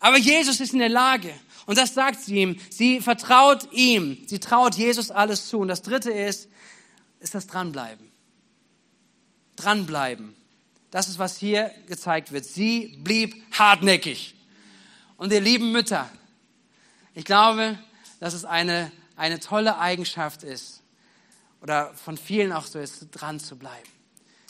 Aber 0.00 0.18
Jesus 0.18 0.60
ist 0.60 0.72
in 0.72 0.78
der 0.78 0.88
Lage, 0.88 1.32
und 1.68 1.76
das 1.76 1.92
sagt 1.92 2.20
sie 2.20 2.36
ihm. 2.36 2.58
Sie 2.70 3.02
vertraut 3.02 3.70
ihm. 3.72 4.16
Sie 4.26 4.38
traut 4.38 4.74
Jesus 4.74 5.10
alles 5.10 5.48
zu. 5.48 5.58
Und 5.58 5.68
das 5.68 5.82
dritte 5.82 6.10
ist, 6.10 6.48
ist 7.20 7.34
das 7.34 7.46
Dranbleiben. 7.46 8.10
Dranbleiben. 9.56 10.34
Das 10.90 11.08
ist, 11.08 11.18
was 11.18 11.38
hier 11.38 11.70
gezeigt 11.86 12.32
wird. 12.32 12.44
Sie 12.44 12.98
blieb 13.02 13.34
hartnäckig. 13.52 14.34
Und 15.16 15.32
ihr 15.32 15.40
lieben 15.40 15.72
Mütter, 15.72 16.08
ich 17.14 17.24
glaube, 17.24 17.78
dass 18.20 18.34
es 18.34 18.44
eine, 18.44 18.92
eine 19.16 19.40
tolle 19.40 19.78
Eigenschaft 19.78 20.44
ist, 20.44 20.82
oder 21.60 21.92
von 21.94 22.16
vielen 22.16 22.52
auch 22.52 22.66
so 22.66 22.78
ist, 22.78 23.08
dran 23.10 23.40
zu 23.40 23.56
bleiben. 23.56 23.88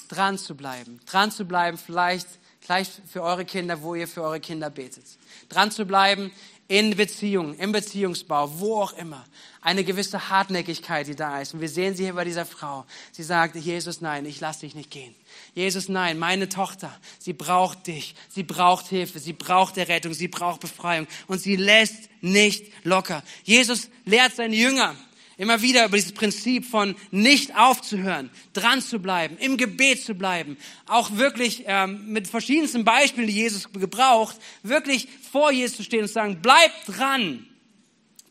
Dran 0.08 0.38
zu 0.38 0.54
bleiben. 0.54 1.00
Dran 1.06 1.30
zu 1.30 1.46
bleiben, 1.46 1.78
vielleicht 1.78 2.28
gleich 2.60 2.90
für 3.10 3.22
eure 3.22 3.44
Kinder, 3.44 3.82
wo 3.82 3.94
ihr 3.94 4.06
für 4.06 4.22
eure 4.22 4.40
Kinder 4.40 4.68
betet. 4.68 5.06
Dran 5.48 5.70
zu 5.70 5.86
bleiben 5.86 6.30
in 6.68 6.94
Beziehungen, 6.96 7.58
im 7.58 7.72
Beziehungsbau, 7.72 8.60
wo 8.60 8.82
auch 8.82 8.92
immer. 8.92 9.24
Eine 9.62 9.84
gewisse 9.84 10.28
Hartnäckigkeit, 10.28 11.06
die 11.06 11.16
da 11.16 11.40
ist. 11.40 11.54
Und 11.54 11.60
wir 11.62 11.68
sehen 11.68 11.96
sie 11.96 12.04
hier 12.04 12.12
bei 12.12 12.24
dieser 12.24 12.44
Frau. 12.44 12.84
Sie 13.10 13.22
sagt, 13.22 13.56
Jesus, 13.56 14.02
nein, 14.02 14.26
ich 14.26 14.38
lasse 14.40 14.60
dich 14.60 14.74
nicht 14.74 14.90
gehen. 14.90 15.14
Jesus, 15.54 15.88
nein, 15.88 16.18
meine 16.18 16.48
Tochter, 16.48 16.94
sie 17.18 17.32
braucht 17.32 17.86
dich. 17.86 18.14
Sie 18.28 18.42
braucht 18.42 18.86
Hilfe. 18.86 19.18
Sie 19.18 19.32
braucht 19.32 19.78
Errettung. 19.78 20.12
Sie 20.12 20.28
braucht 20.28 20.60
Befreiung. 20.60 21.06
Und 21.26 21.40
sie 21.40 21.56
lässt 21.56 22.10
nicht 22.20 22.66
locker. 22.84 23.22
Jesus 23.44 23.88
lehrt 24.04 24.36
seine 24.36 24.54
Jünger, 24.54 24.94
Immer 25.38 25.62
wieder 25.62 25.84
über 25.84 25.96
dieses 25.96 26.12
Prinzip 26.12 26.66
von 26.66 26.96
nicht 27.12 27.56
aufzuhören, 27.56 28.28
dran 28.54 28.82
zu 28.82 28.98
bleiben, 28.98 29.38
im 29.38 29.56
Gebet 29.56 30.02
zu 30.02 30.14
bleiben, 30.14 30.58
auch 30.86 31.12
wirklich 31.16 31.62
ähm, 31.66 32.12
mit 32.12 32.26
verschiedensten 32.26 32.84
Beispielen, 32.84 33.28
die 33.28 33.34
Jesus 33.34 33.72
gebraucht, 33.72 34.36
wirklich 34.64 35.06
vor 35.30 35.52
Jesus 35.52 35.76
zu 35.76 35.84
stehen 35.84 36.02
und 36.02 36.08
zu 36.08 36.14
sagen, 36.14 36.40
bleib 36.42 36.72
dran, 36.86 37.46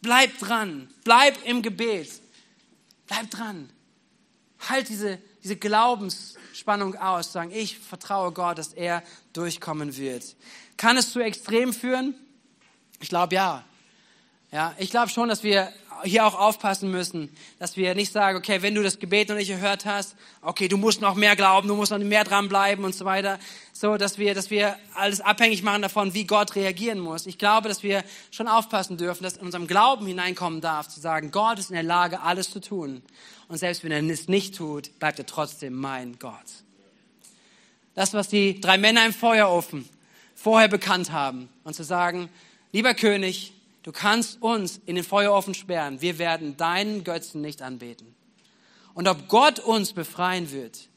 bleib 0.02 0.38
dran, 0.38 0.90
bleib 1.06 1.38
im 1.46 1.62
Gebet, 1.62 2.10
bleib 3.08 3.32
dran. 3.32 3.70
Halt 4.68 4.90
diese, 4.90 5.18
diese 5.46 5.56
Glaubensspannung 5.56 6.96
aus, 6.96 7.32
sagen, 7.32 7.52
ich 7.54 7.80
vertraue 7.80 8.34
Gott, 8.34 8.58
dass 8.58 8.74
er 8.74 9.02
durchkommen 9.32 9.96
wird. 9.96 10.36
Kann 10.76 10.98
es 10.98 11.14
zu 11.14 11.22
Extrem 11.22 11.72
führen? 11.72 12.16
Ich 13.00 13.08
glaube 13.08 13.36
ja. 13.36 13.64
Ja, 14.52 14.76
ich 14.78 14.90
glaube 14.90 15.10
schon, 15.10 15.30
dass 15.30 15.44
wir 15.44 15.72
hier 16.04 16.26
auch 16.26 16.38
aufpassen 16.38 16.92
müssen, 16.92 17.30
dass 17.60 17.78
wir 17.78 17.96
nicht 17.96 18.12
sagen, 18.12 18.38
okay, 18.38 18.62
wenn 18.62 18.76
du 18.76 18.84
das 18.84 19.00
Gebet 19.00 19.30
noch 19.30 19.36
nicht 19.36 19.48
gehört 19.48 19.86
hast, 19.86 20.16
okay, 20.42 20.68
du 20.68 20.78
musst 20.78 21.02
noch 21.02 21.16
mehr 21.16 21.36
glauben, 21.36 21.68
du 21.68 21.76
musst 21.76 21.92
noch 21.92 22.00
mehr 22.00 22.24
dranbleiben 22.24 22.84
und 22.86 22.96
so 22.96 23.06
weiter, 23.06 23.40
so, 23.74 23.98
dass 23.98 24.18
wir, 24.18 24.34
dass 24.34 24.50
wir 24.50 24.76
alles 24.96 25.22
abhängig 25.22 25.64
machen 25.64 25.82
davon, 25.82 26.14
wie 26.14 26.26
Gott 26.26 26.56
reagieren 26.56 27.00
muss. 27.00 27.26
Ich 27.26 27.38
glaube, 27.38 27.70
dass 27.70 27.84
wir 27.84 28.04
schon 28.32 28.48
aufpassen 28.48 28.98
dürfen, 28.98 29.24
dass 29.24 29.38
in 29.38 29.46
unserem 29.46 29.68
Glauben 29.68 30.06
hineinkommen 30.08 30.62
darf, 30.62 30.88
zu 30.88 31.00
sagen, 31.00 31.32
Gott 31.32 31.60
ist 31.60 31.70
in 31.70 31.76
der 31.76 31.84
Lage, 31.84 32.22
alles 32.22 32.52
zu 32.52 32.60
tun. 32.60 33.02
Und 33.48 33.58
selbst 33.58 33.84
wenn 33.84 33.92
er 33.92 34.04
es 34.04 34.28
nicht 34.28 34.56
tut, 34.56 34.98
bleibt 35.00 35.20
er 35.20 35.26
trotzdem 35.26 35.74
mein 35.74 36.20
Gott. 36.20 36.34
Das, 37.96 38.14
was 38.14 38.28
die 38.28 38.62
drei 38.62 38.78
Männer 38.78 39.06
im 39.06 39.14
Feuerofen 39.14 39.88
vorher 40.36 40.68
bekannt 40.68 41.12
haben 41.12 41.50
und 41.64 41.74
zu 41.74 41.84
sagen, 41.84 42.30
lieber 42.72 42.94
König, 42.94 43.54
Du 43.88 43.94
kannst 43.94 44.42
uns 44.42 44.82
in 44.86 44.96
den 44.96 45.06
Feuerofen 45.06 45.54
sperren. 45.54 46.02
Wir 46.02 46.18
werden 46.18 46.58
deinen 46.58 47.06
Götzen 47.06 47.40
nicht 47.40 47.62
anbeten. 47.62 48.14
Und 48.94 49.08
ob 49.08 49.30
Gott 49.30 49.60
uns 49.60 49.94
befreien 49.94 50.52
wird 50.52 50.90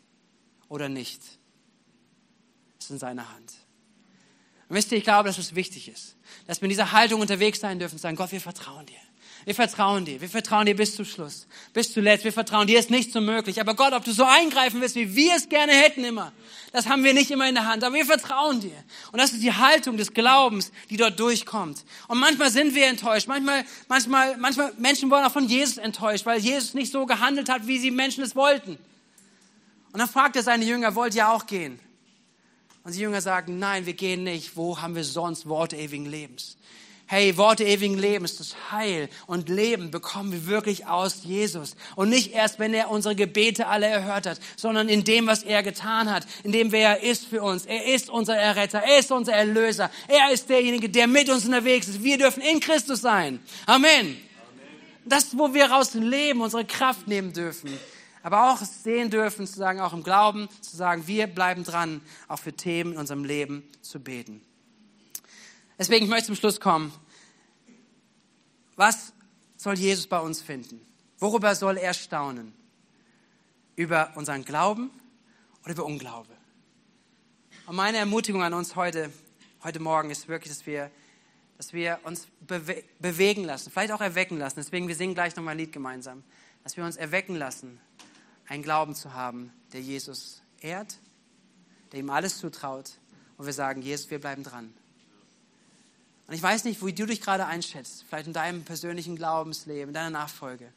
oder 0.69 0.89
nicht, 0.89 1.23
ist 2.81 2.91
in 2.91 2.99
seiner 2.99 3.33
Hand. 3.33 3.53
Und 4.69 4.75
wisst 4.75 4.91
ihr, 4.91 4.99
ich 4.99 5.05
glaube, 5.05 5.29
dass 5.29 5.39
es 5.39 5.55
wichtig 5.55 5.87
ist, 5.87 6.17
dass 6.49 6.61
wir 6.61 6.65
in 6.65 6.71
dieser 6.71 6.91
Haltung 6.91 7.21
unterwegs 7.21 7.61
sein 7.61 7.79
dürfen 7.79 7.95
und 7.95 8.01
sagen, 8.01 8.17
Gott, 8.17 8.33
wir 8.33 8.41
vertrauen 8.41 8.87
dir. 8.87 8.99
Wir 9.45 9.55
vertrauen 9.55 10.05
dir. 10.05 10.21
Wir 10.21 10.29
vertrauen 10.29 10.67
dir 10.67 10.77
bis 10.77 10.97
zum 10.97 11.05
Schluss. 11.05 11.47
Bis 11.73 11.93
zuletzt. 11.93 12.25
Wir 12.25 12.33
vertrauen 12.33 12.67
dir 12.67 12.79
ist 12.79 12.91
nichts 12.91 13.13
so 13.13 13.21
möglich. 13.21 13.61
Aber 13.61 13.75
Gott, 13.75 13.93
ob 13.95 14.05
du 14.05 14.13
so 14.13 14.25
eingreifen 14.25 14.81
willst, 14.81 14.97
wie 14.97 15.17
wir 15.17 15.35
es 15.35 15.49
gerne 15.49 15.73
hätten 15.73 16.05
immer, 16.05 16.33
das 16.73 16.87
haben 16.87 17.05
wir 17.05 17.15
nicht 17.15 17.31
immer 17.31 17.49
in 17.49 17.55
der 17.55 17.67
Hand. 17.67 17.83
Aber 17.83 17.95
wir 17.95 18.05
vertrauen 18.05 18.61
dir. 18.61 18.77
Und 19.13 19.19
das 19.21 19.33
ist 19.33 19.43
die 19.43 19.53
Haltung 19.53 19.97
des 19.97 20.13
Glaubens, 20.13 20.73
die 20.91 20.97
dort 20.97 21.19
durchkommt. 21.19 21.85
Und 22.09 22.19
manchmal 22.19 22.51
sind 22.51 22.75
wir 22.75 22.87
enttäuscht. 22.87 23.29
Manchmal, 23.29 23.65
manchmal, 23.89 24.37
manchmal 24.37 24.73
Menschen 24.77 25.11
wurden 25.11 25.25
auch 25.25 25.33
von 25.33 25.49
Jesus 25.49 25.79
enttäuscht, 25.79 26.27
weil 26.27 26.39
Jesus 26.39 26.75
nicht 26.75 26.93
so 26.93 27.07
gehandelt 27.07 27.49
hat, 27.49 27.67
wie 27.67 27.79
sie 27.79 27.91
Menschen 27.91 28.23
es 28.23 28.37
wollten. 28.37 28.79
Und 29.93 29.99
dann 29.99 30.09
fragt 30.09 30.37
er 30.37 30.43
seine 30.43 30.65
Jünger, 30.65 30.95
wollt 30.95 31.15
ihr 31.15 31.31
auch 31.31 31.47
gehen? 31.47 31.81
Und 32.85 32.95
die 32.95 33.01
Jünger 33.01 33.21
sagen, 33.21 33.59
nein, 33.59 33.87
wir 33.87 33.95
gehen 33.95 34.25
nicht. 34.25 34.57
Wo 34.57 34.81
haben 34.81 34.95
wir 34.95 35.05
sonst 35.05 35.49
Worte 35.49 35.77
ewigen 35.77 36.07
Lebens? 36.07 36.57
Hey, 37.13 37.37
Worte 37.37 37.65
ewigen 37.65 37.99
Lebens, 37.99 38.37
das 38.37 38.71
Heil 38.71 39.09
und 39.27 39.49
Leben 39.49 39.91
bekommen 39.91 40.31
wir 40.31 40.47
wirklich 40.47 40.87
aus 40.87 41.25
Jesus. 41.25 41.75
Und 41.97 42.09
nicht 42.09 42.33
erst, 42.33 42.61
wenn 42.61 42.73
er 42.73 42.89
unsere 42.89 43.17
Gebete 43.17 43.67
alle 43.67 43.87
erhört 43.87 44.29
hat, 44.29 44.39
sondern 44.55 44.89
in 44.89 45.03
dem, 45.03 45.27
was 45.27 45.43
er 45.43 45.65
getan 45.65 46.09
hat, 46.09 46.25
in 46.45 46.53
dem, 46.53 46.71
wer 46.71 47.01
er 47.01 47.03
ist 47.03 47.27
für 47.27 47.43
uns. 47.43 47.67
Er 47.67 47.85
ist 47.85 48.11
unser 48.11 48.37
Erretter, 48.37 48.79
er 48.79 49.01
ist 49.01 49.11
unser 49.11 49.33
Erlöser, 49.33 49.91
er 50.07 50.31
ist 50.31 50.49
derjenige, 50.49 50.89
der 50.89 51.09
mit 51.09 51.29
uns 51.29 51.45
unterwegs 51.45 51.89
ist. 51.89 52.05
Wir 52.05 52.17
dürfen 52.17 52.45
in 52.45 52.61
Christus 52.61 53.01
sein. 53.01 53.41
Amen. 53.67 54.17
Das, 55.05 55.37
wo 55.37 55.53
wir 55.53 55.69
raus 55.69 55.95
leben, 55.95 56.41
unsere 56.41 56.65
Kraft 56.65 57.09
nehmen 57.09 57.33
dürfen. 57.33 57.77
Aber 58.23 58.53
auch 58.53 58.59
sehen 58.59 59.11
dürfen, 59.11 59.49
zu 59.49 59.59
sagen, 59.59 59.81
auch 59.81 59.95
im 59.95 60.05
Glauben, 60.05 60.49
zu 60.61 60.77
sagen, 60.77 61.09
wir 61.09 61.27
bleiben 61.27 61.65
dran, 61.65 62.03
auch 62.29 62.39
für 62.39 62.53
Themen 62.53 62.93
in 62.93 62.99
unserem 62.99 63.25
Leben 63.25 63.69
zu 63.83 63.99
beten. 63.99 64.43
Deswegen 65.81 66.05
ich 66.05 66.11
möchte 66.11 66.27
zum 66.27 66.35
Schluss 66.37 66.61
kommen. 66.61 66.93
Was 68.77 69.15
soll 69.57 69.79
Jesus 69.79 70.07
bei 70.07 70.21
uns 70.21 70.43
finden? 70.43 70.87
Worüber 71.19 71.55
soll 71.55 71.79
er 71.79 71.95
staunen? 71.95 72.53
Über 73.77 74.13
unseren 74.15 74.45
Glauben 74.45 74.91
oder 75.63 75.73
über 75.73 75.87
Unglaube? 75.87 76.37
Und 77.65 77.77
meine 77.77 77.97
Ermutigung 77.97 78.43
an 78.43 78.53
uns 78.53 78.77
heute, 78.77 79.11
heute 79.65 79.81
Morgen 79.81 80.11
ist 80.11 80.29
wirklich, 80.29 80.53
dass 80.53 80.67
wir, 80.67 80.91
dass 81.57 81.73
wir 81.73 81.99
uns 82.03 82.29
bewe 82.47 82.85
bewegen 82.99 83.45
lassen, 83.45 83.71
vielleicht 83.71 83.93
auch 83.93 84.03
erwecken 84.03 84.37
lassen. 84.37 84.57
Deswegen, 84.57 84.87
wir 84.87 84.97
singen 84.97 85.15
gleich 85.15 85.35
nochmal 85.35 85.53
ein 85.53 85.59
Lied 85.61 85.73
gemeinsam. 85.73 86.25
Dass 86.63 86.77
wir 86.77 86.85
uns 86.85 86.97
erwecken 86.99 87.37
lassen, 87.37 87.81
einen 88.49 88.63
Glauben 88.63 88.95
zu 88.95 89.15
haben, 89.15 89.51
der 89.73 89.81
Jesus 89.81 90.43
ehrt, 90.61 90.99
der 91.93 92.01
ihm 92.01 92.11
alles 92.11 92.37
zutraut. 92.37 92.99
Und 93.39 93.47
wir 93.47 93.55
sagen, 93.55 93.81
Jesus, 93.81 94.11
wir 94.11 94.21
bleiben 94.21 94.43
dran. 94.43 94.75
Und 96.31 96.37
ich 96.37 96.43
weiß 96.45 96.63
nicht, 96.63 96.87
wie 96.87 96.93
du 96.93 97.07
dich 97.07 97.21
gerade 97.21 97.45
einschätzt, 97.45 98.05
vielleicht 98.09 98.29
in 98.29 98.33
deinem 98.33 98.63
persönlichen 98.63 99.17
Glaubensleben, 99.17 99.89
in 99.89 99.95
deiner 99.95 100.11
Nachfolge. 100.11 100.73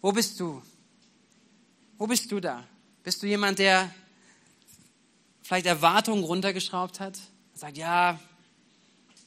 Wo 0.00 0.12
bist 0.12 0.40
du? 0.40 0.62
Wo 1.98 2.06
bist 2.06 2.32
du 2.32 2.40
da? 2.40 2.64
Bist 3.02 3.22
du 3.22 3.26
jemand, 3.26 3.58
der 3.58 3.94
vielleicht 5.42 5.66
Erwartungen 5.66 6.24
runtergeschraubt 6.24 7.00
hat? 7.00 7.18
Sagt, 7.52 7.76
ja, 7.76 8.18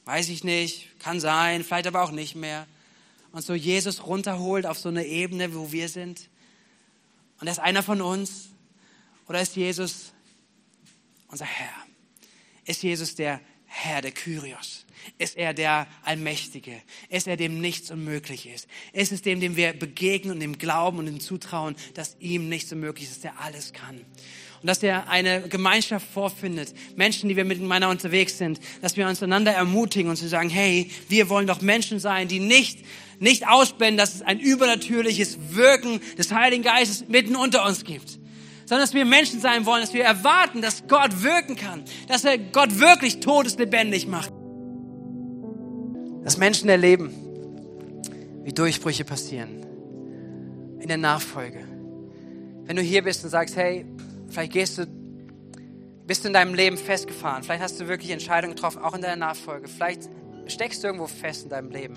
weiß 0.04 0.30
ich 0.30 0.42
nicht, 0.42 0.98
kann 0.98 1.20
sein, 1.20 1.62
vielleicht 1.62 1.86
aber 1.86 2.02
auch 2.02 2.10
nicht 2.10 2.34
mehr. 2.34 2.66
Und 3.30 3.42
so 3.42 3.54
Jesus 3.54 4.04
runterholt 4.04 4.66
auf 4.66 4.80
so 4.80 4.88
eine 4.88 5.06
Ebene, 5.06 5.54
wo 5.54 5.70
wir 5.70 5.88
sind. 5.88 6.28
Und 7.40 7.46
er 7.46 7.52
ist 7.52 7.60
einer 7.60 7.84
von 7.84 8.02
uns. 8.02 8.48
Oder 9.28 9.42
ist 9.42 9.54
Jesus 9.54 10.12
unser 11.28 11.44
Herr? 11.44 11.86
Ist 12.64 12.82
Jesus 12.82 13.14
der 13.14 13.40
Herr, 13.66 14.02
der 14.02 14.10
Kyrios? 14.10 14.86
Ist 15.18 15.36
er 15.36 15.54
der 15.54 15.86
Allmächtige. 16.02 16.80
Ist 17.08 17.26
er 17.26 17.36
dem 17.36 17.60
nichts 17.60 17.90
unmöglich 17.90 18.48
ist. 18.48 18.68
Es 18.92 19.12
ist 19.12 19.26
dem, 19.26 19.40
dem 19.40 19.56
wir 19.56 19.72
begegnen 19.72 20.34
und 20.34 20.40
dem 20.40 20.58
glauben 20.58 20.98
und 20.98 21.06
dem 21.06 21.20
zutrauen, 21.20 21.76
dass 21.94 22.16
ihm 22.20 22.48
nichts 22.48 22.72
unmöglich 22.72 23.08
ist, 23.08 23.24
dass 23.24 23.32
er 23.32 23.40
alles 23.40 23.72
kann. 23.72 24.04
Und 24.60 24.66
dass 24.66 24.82
er 24.82 25.08
eine 25.08 25.48
Gemeinschaft 25.48 26.06
vorfindet, 26.12 26.74
Menschen, 26.96 27.28
die 27.28 27.36
wir 27.36 27.44
miteinander 27.44 27.88
unterwegs 27.88 28.38
sind, 28.38 28.60
dass 28.82 28.96
wir 28.96 29.06
uns 29.06 29.22
einander 29.22 29.52
ermutigen 29.52 30.10
und 30.10 30.16
zu 30.16 30.28
sagen, 30.28 30.50
hey, 30.50 30.90
wir 31.08 31.28
wollen 31.28 31.46
doch 31.46 31.60
Menschen 31.60 32.00
sein, 32.00 32.26
die 32.26 32.40
nicht, 32.40 32.84
nicht 33.20 33.46
ausblenden, 33.46 33.98
dass 33.98 34.16
es 34.16 34.22
ein 34.22 34.40
übernatürliches 34.40 35.38
Wirken 35.50 36.00
des 36.16 36.32
Heiligen 36.32 36.64
Geistes 36.64 37.08
mitten 37.08 37.36
unter 37.36 37.64
uns 37.66 37.84
gibt 37.84 38.18
sondern 38.68 38.84
dass 38.84 38.92
wir 38.92 39.06
Menschen 39.06 39.40
sein 39.40 39.64
wollen, 39.64 39.80
dass 39.80 39.94
wir 39.94 40.04
erwarten, 40.04 40.60
dass 40.60 40.86
Gott 40.88 41.22
wirken 41.22 41.56
kann, 41.56 41.84
dass 42.06 42.24
er 42.24 42.36
Gott 42.36 42.78
wirklich 42.78 43.18
todeslebendig 43.20 44.06
macht 44.06 44.30
dass 46.28 46.36
Menschen 46.36 46.68
erleben, 46.68 47.10
wie 48.44 48.52
Durchbrüche 48.52 49.06
passieren 49.06 49.64
in 50.78 50.86
der 50.86 50.98
Nachfolge. 50.98 51.60
Wenn 52.66 52.76
du 52.76 52.82
hier 52.82 53.02
bist 53.02 53.24
und 53.24 53.30
sagst, 53.30 53.56
hey, 53.56 53.86
vielleicht 54.28 54.52
gehst 54.52 54.76
du, 54.76 54.86
bist 56.06 56.24
du 56.24 56.28
in 56.28 56.34
deinem 56.34 56.52
Leben 56.52 56.76
festgefahren, 56.76 57.44
vielleicht 57.44 57.62
hast 57.62 57.80
du 57.80 57.88
wirklich 57.88 58.10
Entscheidungen 58.10 58.54
getroffen, 58.54 58.82
auch 58.82 58.94
in 58.94 59.00
deiner 59.00 59.16
Nachfolge, 59.16 59.68
vielleicht 59.68 60.10
steckst 60.48 60.82
du 60.82 60.88
irgendwo 60.88 61.06
fest 61.06 61.44
in 61.44 61.48
deinem 61.48 61.70
Leben. 61.70 61.96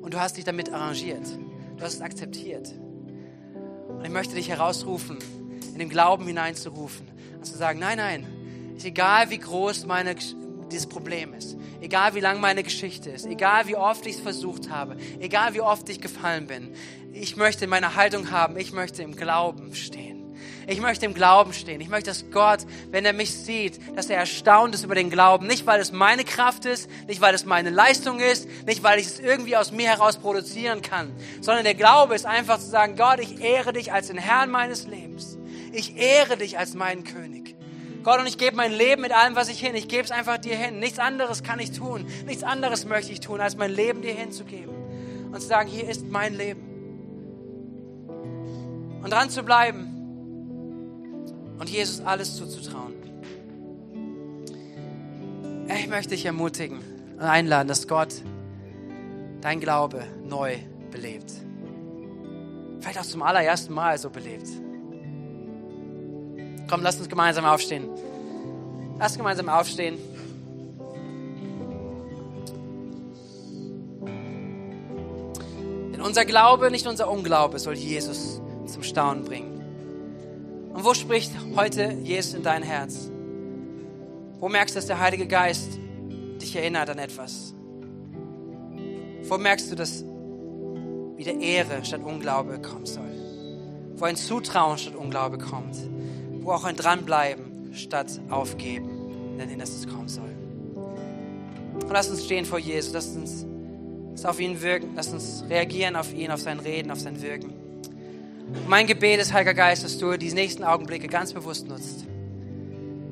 Und 0.00 0.14
du 0.14 0.18
hast 0.18 0.38
dich 0.38 0.44
damit 0.44 0.72
arrangiert, 0.72 1.26
du 1.76 1.84
hast 1.84 1.92
es 1.92 2.00
akzeptiert. 2.00 2.72
Und 3.86 4.02
ich 4.02 4.10
möchte 4.10 4.34
dich 4.34 4.48
herausrufen, 4.48 5.18
in 5.74 5.78
den 5.78 5.90
Glauben 5.90 6.26
hineinzurufen. 6.26 7.06
Und 7.36 7.44
zu 7.44 7.54
sagen, 7.54 7.80
nein, 7.80 7.98
nein, 7.98 8.26
ist 8.78 8.86
egal 8.86 9.28
wie 9.28 9.36
groß 9.36 9.84
meine 9.84 10.08
dieses 10.72 10.86
Problem 10.86 11.34
ist. 11.34 11.56
Egal 11.80 12.14
wie 12.14 12.20
lang 12.20 12.40
meine 12.40 12.62
Geschichte 12.62 13.10
ist, 13.10 13.26
egal 13.26 13.66
wie 13.68 13.76
oft 13.76 14.06
ich 14.06 14.16
es 14.16 14.20
versucht 14.20 14.70
habe, 14.70 14.96
egal 15.20 15.54
wie 15.54 15.60
oft 15.60 15.88
ich 15.88 16.00
gefallen 16.00 16.46
bin. 16.46 16.74
Ich 17.12 17.36
möchte 17.36 17.66
meine 17.66 17.94
Haltung 17.94 18.30
haben, 18.30 18.56
ich 18.56 18.72
möchte 18.72 19.02
im 19.02 19.14
Glauben 19.14 19.74
stehen. 19.74 20.22
Ich 20.66 20.80
möchte 20.80 21.06
im 21.06 21.14
Glauben 21.14 21.52
stehen. 21.52 21.80
Ich 21.80 21.88
möchte, 21.88 22.10
dass 22.10 22.30
Gott, 22.30 22.60
wenn 22.90 23.04
er 23.04 23.12
mich 23.12 23.32
sieht, 23.34 23.96
dass 23.96 24.08
er 24.10 24.18
erstaunt 24.18 24.74
ist 24.74 24.84
über 24.84 24.94
den 24.94 25.10
Glauben. 25.10 25.46
Nicht, 25.46 25.66
weil 25.66 25.80
es 25.80 25.92
meine 25.92 26.24
Kraft 26.24 26.64
ist, 26.64 26.88
nicht, 27.06 27.20
weil 27.20 27.34
es 27.34 27.44
meine 27.44 27.70
Leistung 27.70 28.20
ist, 28.20 28.48
nicht, 28.66 28.82
weil 28.82 28.98
ich 28.98 29.06
es 29.06 29.20
irgendwie 29.20 29.56
aus 29.56 29.72
mir 29.72 29.88
heraus 29.88 30.18
produzieren 30.18 30.82
kann, 30.82 31.12
sondern 31.40 31.64
der 31.64 31.74
Glaube 31.74 32.14
ist 32.14 32.26
einfach 32.26 32.58
zu 32.58 32.66
sagen, 32.66 32.96
Gott, 32.96 33.20
ich 33.20 33.40
ehre 33.40 33.72
dich 33.72 33.92
als 33.92 34.08
den 34.08 34.18
Herrn 34.18 34.50
meines 34.50 34.86
Lebens. 34.86 35.36
Ich 35.72 35.96
ehre 35.96 36.36
dich 36.36 36.58
als 36.58 36.74
meinen 36.74 37.04
König. 37.04 37.56
Gott, 38.02 38.20
und 38.20 38.26
ich 38.26 38.38
gebe 38.38 38.56
mein 38.56 38.72
Leben 38.72 39.02
mit 39.02 39.12
allem, 39.12 39.36
was 39.36 39.48
ich 39.48 39.60
hin. 39.60 39.74
Ich 39.74 39.88
gebe 39.88 40.02
es 40.02 40.10
einfach 40.10 40.38
dir 40.38 40.56
hin. 40.56 40.78
Nichts 40.80 40.98
anderes 40.98 41.42
kann 41.42 41.60
ich 41.60 41.72
tun. 41.72 42.06
Nichts 42.26 42.42
anderes 42.42 42.84
möchte 42.84 43.12
ich 43.12 43.20
tun, 43.20 43.40
als 43.40 43.56
mein 43.56 43.70
Leben 43.70 44.02
dir 44.02 44.14
hinzugeben. 44.14 44.74
Und 45.32 45.40
zu 45.40 45.46
sagen, 45.46 45.68
hier 45.68 45.88
ist 45.88 46.08
mein 46.08 46.34
Leben. 46.34 46.62
Und 49.02 49.12
dran 49.12 49.30
zu 49.30 49.42
bleiben. 49.42 49.88
Und 51.58 51.70
Jesus 51.70 52.04
alles 52.04 52.36
zuzutrauen. 52.36 52.92
Ich 55.68 55.88
möchte 55.88 56.10
dich 56.10 56.26
ermutigen 56.26 56.80
und 57.14 57.22
einladen, 57.22 57.68
dass 57.68 57.88
Gott 57.88 58.14
dein 59.40 59.60
Glaube 59.60 60.04
neu 60.24 60.56
belebt. 60.90 61.32
Vielleicht 62.80 62.98
auch 62.98 63.04
zum 63.04 63.22
allerersten 63.22 63.72
Mal 63.72 63.96
so 63.98 64.10
belebt. 64.10 64.48
Komm, 66.68 66.82
lass 66.82 66.98
uns 66.98 67.08
gemeinsam 67.08 67.44
aufstehen. 67.44 67.88
Lass 68.98 69.12
uns 69.12 69.18
gemeinsam 69.18 69.48
aufstehen. 69.48 69.98
Denn 75.92 76.00
unser 76.00 76.24
Glaube, 76.24 76.70
nicht 76.70 76.86
unser 76.86 77.10
Unglaube, 77.10 77.58
soll 77.58 77.74
Jesus 77.74 78.40
zum 78.66 78.82
Staunen 78.82 79.24
bringen. 79.24 79.52
Und 80.72 80.84
wo 80.84 80.94
spricht 80.94 81.32
heute 81.54 81.96
Jesus 82.02 82.34
in 82.34 82.42
dein 82.42 82.62
Herz? 82.62 83.10
Wo 84.40 84.48
merkst 84.48 84.74
du, 84.74 84.78
dass 84.78 84.86
der 84.86 85.00
Heilige 85.00 85.26
Geist 85.26 85.78
dich 86.40 86.56
erinnert 86.56 86.88
an 86.90 86.98
etwas? 86.98 87.54
Wo 89.24 89.38
merkst 89.38 89.70
du, 89.70 89.76
dass 89.76 90.04
wieder 91.16 91.38
Ehre 91.40 91.84
statt 91.84 92.02
Unglaube 92.02 92.60
kommen 92.60 92.86
soll? 92.86 93.04
Wo 93.96 94.04
ein 94.06 94.16
Zutrauen 94.16 94.78
statt 94.78 94.96
Unglaube 94.96 95.38
kommt? 95.38 95.76
Auch 96.50 96.64
ein 96.64 96.76
Dranbleiben 96.76 97.74
statt 97.74 98.20
Aufgeben, 98.30 99.38
denn 99.38 99.58
dass 99.58 99.70
es 99.70 99.86
kommen 99.86 100.08
soll. 100.08 100.30
Und 101.74 101.90
lass 101.90 102.10
uns 102.10 102.24
stehen 102.24 102.44
vor 102.44 102.58
Jesus, 102.58 102.92
lass 102.92 103.08
uns 103.16 103.46
auf 104.24 104.40
ihn 104.40 104.60
wirken, 104.62 104.90
lass 104.94 105.08
uns 105.08 105.44
reagieren 105.48 105.96
auf 105.96 106.12
ihn, 106.12 106.30
auf 106.30 106.40
sein 106.40 106.60
Reden, 106.60 106.90
auf 106.90 107.00
sein 107.00 107.20
Wirken. 107.22 107.50
Und 107.50 108.68
mein 108.68 108.86
Gebet 108.86 109.20
ist, 109.20 109.32
Heiliger 109.32 109.54
Geist, 109.54 109.84
dass 109.84 109.98
du 109.98 110.16
die 110.16 110.32
nächsten 110.32 110.64
Augenblicke 110.64 111.08
ganz 111.08 111.32
bewusst 111.32 111.68
nutzt. 111.68 112.04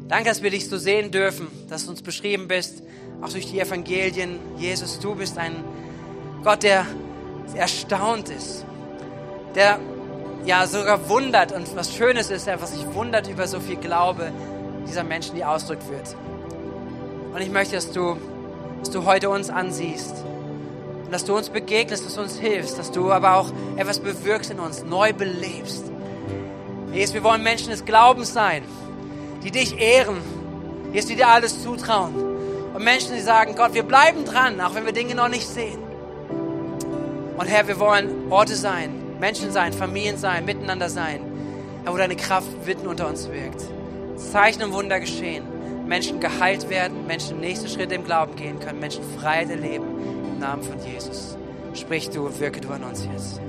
Danke, 0.08 0.28
dass 0.28 0.42
wir 0.42 0.50
dich 0.50 0.68
so 0.68 0.76
sehen 0.76 1.10
dürfen, 1.10 1.46
dass 1.68 1.84
du 1.84 1.90
uns 1.90 2.02
beschrieben 2.02 2.48
bist, 2.48 2.82
auch 3.22 3.28
durch 3.30 3.46
die 3.46 3.60
Evangelien. 3.60 4.38
Jesus, 4.58 4.98
du 4.98 5.14
bist 5.14 5.38
ein 5.38 5.64
Gott, 6.42 6.62
der 6.62 6.86
erstaunt 7.54 8.28
ist, 8.28 8.64
der 9.54 9.78
ja 10.44 10.66
sogar 10.66 11.08
wundert 11.08 11.52
und 11.52 11.74
was 11.76 11.94
Schönes 11.94 12.30
ist, 12.30 12.46
was 12.46 12.72
sich 12.72 12.86
wundert 12.94 13.28
über 13.28 13.46
so 13.46 13.60
viel 13.60 13.76
Glaube 13.76 14.32
dieser 14.86 15.04
Menschen, 15.04 15.34
die 15.34 15.44
ausdrückt 15.44 15.88
wird. 15.90 16.16
Und 17.32 17.40
ich 17.40 17.50
möchte, 17.50 17.76
dass 17.76 17.92
du, 17.92 18.16
dass 18.80 18.90
du 18.90 19.04
heute 19.04 19.30
uns 19.30 19.50
ansiehst 19.50 20.24
und 21.04 21.12
dass 21.12 21.24
du 21.24 21.36
uns 21.36 21.50
begegnest, 21.50 22.04
dass 22.04 22.14
du 22.14 22.22
uns 22.22 22.38
hilfst, 22.38 22.78
dass 22.78 22.90
du 22.90 23.12
aber 23.12 23.36
auch 23.36 23.50
etwas 23.76 24.00
bewirkst 24.00 24.50
in 24.50 24.58
uns, 24.58 24.84
neu 24.84 25.12
belebst. 25.12 25.84
Jesus, 26.92 27.14
wir 27.14 27.22
wollen 27.22 27.42
Menschen 27.42 27.70
des 27.70 27.84
Glaubens 27.84 28.32
sein, 28.32 28.64
die 29.44 29.50
dich 29.50 29.78
ehren, 29.78 30.16
Jesus, 30.92 31.08
die 31.08 31.16
dir 31.16 31.28
alles 31.28 31.62
zutrauen. 31.62 32.14
Und 32.74 32.84
Menschen, 32.84 33.14
die 33.14 33.20
sagen, 33.20 33.54
Gott, 33.56 33.74
wir 33.74 33.82
bleiben 33.82 34.24
dran, 34.24 34.60
auch 34.60 34.74
wenn 34.74 34.86
wir 34.86 34.92
Dinge 34.92 35.14
noch 35.14 35.28
nicht 35.28 35.46
sehen. 35.46 35.78
Und 37.36 37.46
Herr, 37.46 37.68
wir 37.68 37.78
wollen 37.78 38.30
Orte 38.30 38.54
sein, 38.54 38.99
Menschen 39.20 39.52
sein, 39.52 39.74
Familien 39.74 40.16
sein, 40.16 40.46
miteinander 40.46 40.88
sein, 40.88 41.20
Herr, 41.84 41.92
wo 41.92 41.98
deine 41.98 42.16
Kraft 42.16 42.48
mitten 42.66 42.86
unter 42.86 43.06
uns 43.06 43.28
wirkt. 43.30 43.62
Zeichen 44.16 44.62
und 44.62 44.72
Wunder 44.72 44.98
geschehen. 44.98 45.44
Menschen 45.86 46.20
geheilt 46.20 46.70
werden, 46.70 47.06
Menschen 47.06 47.40
nächste 47.40 47.68
Schritte 47.68 47.94
im 47.94 48.04
Glauben 48.04 48.34
gehen 48.36 48.60
können, 48.60 48.80
Menschen 48.80 49.02
Freiheit 49.18 49.50
erleben 49.50 49.86
im 50.26 50.38
Namen 50.38 50.62
von 50.62 50.76
Jesus. 50.84 51.36
Sprich 51.74 52.10
du, 52.10 52.30
wirke 52.38 52.60
du 52.60 52.70
an 52.70 52.84
uns 52.84 53.06
jetzt. 53.12 53.40